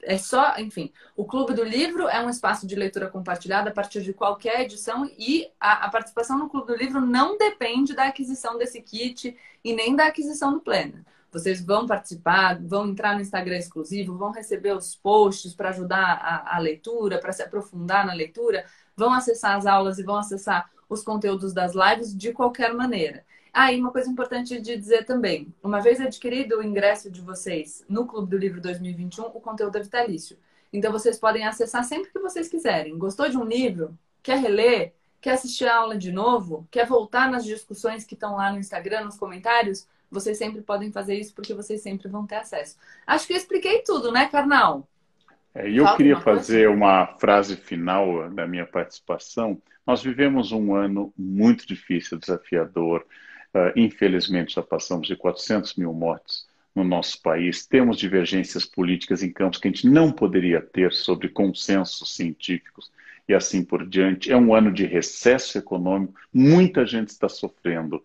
É 0.01 0.17
só, 0.17 0.55
enfim, 0.57 0.91
o 1.15 1.25
Clube 1.25 1.53
do 1.53 1.63
Livro 1.63 2.07
é 2.07 2.23
um 2.23 2.29
espaço 2.29 2.67
de 2.67 2.75
leitura 2.75 3.09
compartilhada 3.09 3.69
a 3.69 3.73
partir 3.73 4.03
de 4.03 4.13
qualquer 4.13 4.61
edição 4.61 5.09
e 5.17 5.49
a, 5.59 5.85
a 5.85 5.89
participação 5.89 6.37
no 6.37 6.49
Clube 6.49 6.67
do 6.67 6.75
Livro 6.75 7.01
não 7.01 7.37
depende 7.37 7.95
da 7.95 8.05
aquisição 8.05 8.57
desse 8.57 8.81
kit 8.81 9.35
e 9.63 9.73
nem 9.73 9.95
da 9.95 10.05
aquisição 10.05 10.53
do 10.53 10.59
planner. 10.59 11.03
Vocês 11.37 11.61
vão 11.61 11.85
participar, 11.85 12.59
vão 12.59 12.87
entrar 12.87 13.13
no 13.13 13.21
Instagram 13.21 13.57
exclusivo, 13.57 14.17
vão 14.17 14.31
receber 14.31 14.75
os 14.75 14.95
posts 14.95 15.53
para 15.53 15.69
ajudar 15.69 16.19
a, 16.21 16.55
a 16.55 16.59
leitura, 16.59 17.19
para 17.19 17.31
se 17.31 17.43
aprofundar 17.43 18.07
na 18.07 18.13
leitura, 18.13 18.65
vão 18.95 19.13
acessar 19.13 19.55
as 19.55 19.67
aulas 19.67 19.99
e 19.99 20.03
vão 20.03 20.15
acessar 20.15 20.69
os 20.89 21.03
conteúdos 21.03 21.53
das 21.53 21.73
lives 21.75 22.15
de 22.15 22.33
qualquer 22.33 22.73
maneira. 22.73 23.23
Ah, 23.53 23.71
e 23.71 23.79
uma 23.79 23.91
coisa 23.91 24.09
importante 24.09 24.59
de 24.59 24.75
dizer 24.75 25.05
também: 25.05 25.53
uma 25.61 25.79
vez 25.79 26.01
adquirido 26.01 26.57
o 26.57 26.63
ingresso 26.63 27.11
de 27.11 27.21
vocês 27.21 27.85
no 27.87 28.07
Clube 28.07 28.31
do 28.31 28.37
Livro 28.37 28.59
2021, 28.59 29.25
o 29.25 29.41
conteúdo 29.41 29.77
é 29.77 29.81
vitalício. 29.81 30.37
Então 30.73 30.91
vocês 30.91 31.19
podem 31.19 31.45
acessar 31.45 31.83
sempre 31.83 32.11
que 32.11 32.19
vocês 32.19 32.47
quiserem. 32.47 32.97
Gostou 32.97 33.29
de 33.29 33.37
um 33.37 33.43
livro? 33.43 33.97
Quer 34.23 34.39
reler? 34.39 34.93
Quer 35.21 35.31
assistir 35.31 35.65
a 35.65 35.77
aula 35.77 35.97
de 35.97 36.11
novo? 36.11 36.67
Quer 36.71 36.85
voltar 36.85 37.29
nas 37.29 37.45
discussões 37.45 38.03
que 38.03 38.13
estão 38.13 38.35
lá 38.35 38.51
no 38.51 38.59
Instagram, 38.59 39.05
nos 39.05 39.17
comentários? 39.17 39.87
Vocês 40.09 40.37
sempre 40.37 40.61
podem 40.61 40.91
fazer 40.91 41.15
isso 41.15 41.33
porque 41.33 41.53
vocês 41.53 41.81
sempre 41.81 42.07
vão 42.07 42.25
ter 42.25 42.35
acesso. 42.35 42.77
Acho 43.05 43.27
que 43.27 43.33
eu 43.33 43.37
expliquei 43.37 43.79
tudo, 43.79 44.11
né, 44.11 44.27
Carnal? 44.27 44.87
É, 45.53 45.69
eu 45.69 45.83
Fala 45.83 45.97
queria 45.97 46.19
fazer 46.19 46.69
uma 46.69 47.07
frase 47.19 47.55
final 47.55 48.29
da 48.29 48.47
minha 48.47 48.65
participação. 48.65 49.61
Nós 49.85 50.03
vivemos 50.03 50.51
um 50.51 50.75
ano 50.75 51.13
muito 51.17 51.65
difícil, 51.65 52.17
desafiador. 52.17 53.05
Uh, 53.53 53.71
infelizmente, 53.75 54.55
já 54.55 54.61
passamos 54.61 55.07
de 55.07 55.15
400 55.15 55.75
mil 55.75 55.93
mortes 55.93 56.45
no 56.75 56.83
nosso 56.83 57.21
país. 57.21 57.65
Temos 57.65 57.97
divergências 57.97 58.65
políticas 58.65 59.23
em 59.23 59.31
campos 59.31 59.59
que 59.59 59.67
a 59.67 59.71
gente 59.71 59.87
não 59.87 60.11
poderia 60.11 60.61
ter 60.61 60.93
sobre 60.93 61.27
consensos 61.29 62.15
científicos 62.15 62.91
e 63.27 63.33
assim 63.33 63.63
por 63.63 63.87
diante. 63.87 64.31
É 64.31 64.37
um 64.37 64.53
ano 64.53 64.71
de 64.71 64.85
recesso 64.85 65.57
econômico. 65.57 66.13
Muita 66.31 66.85
gente 66.85 67.09
está 67.09 67.27
sofrendo. 67.27 68.03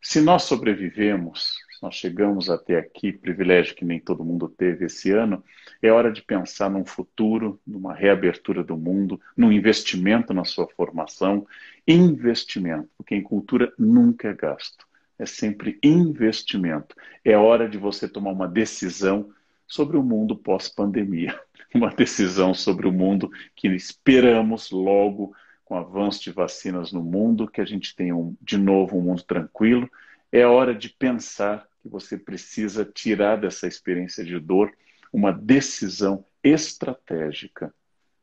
Se 0.00 0.20
nós 0.20 0.44
sobrevivemos, 0.44 1.54
se 1.70 1.82
nós 1.82 1.94
chegamos 1.94 2.48
até 2.48 2.76
aqui, 2.78 3.12
privilégio 3.12 3.74
que 3.74 3.84
nem 3.84 4.00
todo 4.00 4.24
mundo 4.24 4.48
teve 4.48 4.86
esse 4.86 5.10
ano, 5.10 5.44
é 5.82 5.90
hora 5.90 6.10
de 6.12 6.22
pensar 6.22 6.70
num 6.70 6.84
futuro, 6.84 7.60
numa 7.66 7.94
reabertura 7.94 8.64
do 8.64 8.76
mundo, 8.76 9.20
num 9.36 9.52
investimento 9.52 10.32
na 10.32 10.44
sua 10.44 10.66
formação. 10.68 11.46
Investimento, 11.86 12.88
porque 12.96 13.14
em 13.14 13.22
cultura 13.22 13.72
nunca 13.78 14.28
é 14.28 14.34
gasto, 14.34 14.86
é 15.18 15.26
sempre 15.26 15.78
investimento. 15.82 16.94
É 17.24 17.36
hora 17.36 17.68
de 17.68 17.78
você 17.78 18.08
tomar 18.08 18.30
uma 18.30 18.48
decisão 18.48 19.30
sobre 19.66 19.96
o 19.96 20.02
mundo 20.02 20.36
pós-pandemia. 20.36 21.38
uma 21.74 21.90
decisão 21.90 22.54
sobre 22.54 22.88
o 22.88 22.92
mundo 22.92 23.30
que 23.54 23.68
esperamos 23.68 24.70
logo, 24.70 25.34
com 25.68 25.74
o 25.74 25.78
avanço 25.78 26.22
de 26.22 26.32
vacinas 26.32 26.92
no 26.92 27.02
mundo, 27.02 27.46
que 27.46 27.60
a 27.60 27.64
gente 27.64 27.94
tenha 27.94 28.16
um, 28.16 28.34
de 28.40 28.56
novo 28.56 28.96
um 28.96 29.02
mundo 29.02 29.22
tranquilo. 29.22 29.88
É 30.32 30.46
hora 30.46 30.74
de 30.74 30.88
pensar 30.88 31.68
que 31.82 31.88
você 31.88 32.16
precisa 32.16 32.86
tirar 32.86 33.36
dessa 33.36 33.66
experiência 33.66 34.24
de 34.24 34.40
dor 34.40 34.72
uma 35.12 35.30
decisão 35.30 36.24
estratégica 36.42 37.72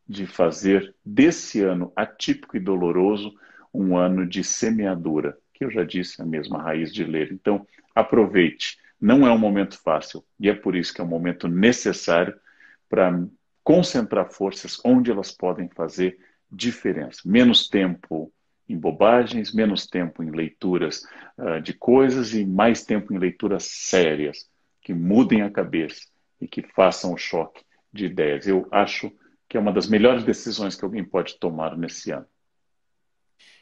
de 0.07 0.25
fazer 0.25 0.95
desse 1.05 1.61
ano 1.61 1.93
atípico 1.95 2.57
e 2.57 2.59
doloroso 2.59 3.31
um 3.71 3.95
ano 3.95 4.25
de 4.25 4.43
semeadura, 4.43 5.37
que 5.53 5.65
eu 5.65 5.69
já 5.69 5.83
disse, 5.83 6.21
a 6.23 6.25
mesma 6.25 6.61
raiz 6.61 6.91
de 6.91 7.03
ler. 7.03 7.31
Então, 7.31 7.67
aproveite. 7.93 8.79
Não 8.99 9.27
é 9.27 9.31
um 9.31 9.37
momento 9.37 9.79
fácil 9.79 10.25
e 10.39 10.49
é 10.49 10.53
por 10.55 10.75
isso 10.75 10.91
que 10.91 10.99
é 10.99 11.03
um 11.03 11.07
momento 11.07 11.47
necessário 11.47 12.33
para 12.89 13.23
concentrar 13.63 14.31
forças 14.31 14.79
onde 14.83 15.11
elas 15.11 15.31
podem 15.31 15.69
fazer 15.69 16.17
diferença. 16.55 17.21
Menos 17.25 17.67
tempo 17.67 18.31
em 18.67 18.77
bobagens, 18.77 19.53
menos 19.53 19.85
tempo 19.85 20.23
em 20.23 20.31
leituras 20.31 21.03
uh, 21.37 21.61
de 21.61 21.73
coisas 21.73 22.33
e 22.33 22.45
mais 22.45 22.83
tempo 22.83 23.13
em 23.13 23.17
leituras 23.17 23.65
sérias, 23.65 24.49
que 24.81 24.93
mudem 24.93 25.41
a 25.41 25.51
cabeça 25.51 26.01
e 26.39 26.47
que 26.47 26.61
façam 26.61 27.13
o 27.13 27.17
choque 27.17 27.63
de 27.91 28.05
ideias. 28.05 28.47
Eu 28.47 28.67
acho 28.71 29.11
que 29.47 29.57
é 29.57 29.59
uma 29.59 29.71
das 29.71 29.87
melhores 29.87 30.23
decisões 30.23 30.75
que 30.75 30.83
alguém 30.83 31.03
pode 31.03 31.37
tomar 31.37 31.77
nesse 31.77 32.11
ano. 32.11 32.25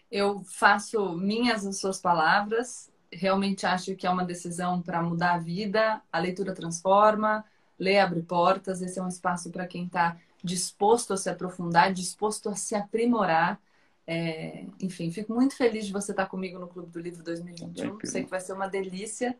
Eu 0.09 0.43
faço 0.43 1.17
minhas 1.17 1.65
as 1.65 1.79
suas 1.79 1.99
palavras. 1.99 2.91
Realmente 3.11 3.65
acho 3.65 3.95
que 3.95 4.07
é 4.07 4.09
uma 4.09 4.23
decisão 4.23 4.81
para 4.81 5.01
mudar 5.01 5.33
a 5.33 5.39
vida. 5.39 6.01
A 6.11 6.19
leitura 6.19 6.53
transforma, 6.53 7.43
ler 7.77 7.99
abre 7.99 8.21
portas. 8.21 8.81
Esse 8.81 8.99
é 8.99 9.03
um 9.03 9.07
espaço 9.07 9.51
para 9.51 9.67
quem 9.67 9.85
está 9.85 10.17
disposto 10.43 11.13
a 11.13 11.17
se 11.17 11.29
aprofundar, 11.29 11.93
disposto 11.93 12.49
a 12.49 12.55
se 12.55 12.75
aprimorar. 12.75 13.59
É, 14.05 14.65
enfim, 14.81 15.09
fico 15.11 15.33
muito 15.33 15.55
feliz 15.55 15.85
de 15.85 15.93
você 15.93 16.11
estar 16.11 16.25
comigo 16.25 16.59
no 16.59 16.67
Clube 16.67 16.91
do 16.91 16.99
Livro 16.99 17.23
2021. 17.23 17.99
Sei 18.03 18.23
que 18.23 18.29
vai 18.29 18.41
ser 18.41 18.53
uma 18.53 18.67
delícia. 18.67 19.37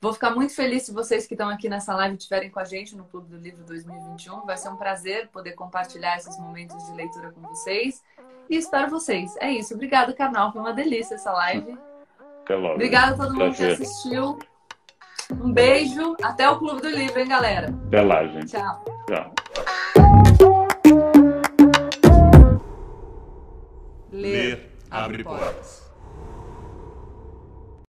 Vou 0.00 0.12
ficar 0.12 0.30
muito 0.30 0.54
feliz 0.54 0.84
se 0.84 0.92
vocês 0.92 1.26
que 1.26 1.34
estão 1.34 1.48
aqui 1.48 1.68
nessa 1.68 1.94
live 1.94 2.16
estiverem 2.16 2.50
com 2.50 2.58
a 2.58 2.64
gente 2.64 2.96
no 2.96 3.04
Clube 3.04 3.28
do 3.28 3.36
Livro 3.36 3.62
2021. 3.64 4.46
Vai 4.46 4.56
ser 4.56 4.70
um 4.70 4.76
prazer 4.76 5.28
poder 5.28 5.52
compartilhar 5.52 6.16
esses 6.16 6.38
momentos 6.38 6.84
de 6.86 6.92
leitura 6.92 7.30
com 7.30 7.40
vocês. 7.42 8.02
E 8.48 8.56
espero 8.56 8.90
vocês. 8.90 9.36
É 9.38 9.50
isso. 9.50 9.74
Obrigada, 9.74 10.12
canal. 10.12 10.52
Foi 10.52 10.60
uma 10.60 10.72
delícia 10.72 11.14
essa 11.14 11.30
live. 11.32 11.78
Até 12.42 12.56
logo. 12.56 12.74
Obrigada 12.74 13.14
a 13.14 13.16
todo 13.16 13.34
mundo 13.34 13.54
prazer. 13.54 13.76
que 13.76 13.82
assistiu. 13.82 14.38
Um 15.30 15.52
beijo. 15.52 16.16
Até 16.22 16.48
o 16.48 16.58
Clube 16.58 16.80
do 16.80 16.88
Livro, 16.88 17.20
hein, 17.20 17.28
galera? 17.28 17.68
Até 17.86 18.02
lá, 18.02 18.26
gente. 18.26 18.46
Tchau. 18.46 18.84
Tchau. 19.06 19.39
Ler 24.12 24.70
abre 24.90 25.24
portas. 25.24 25.89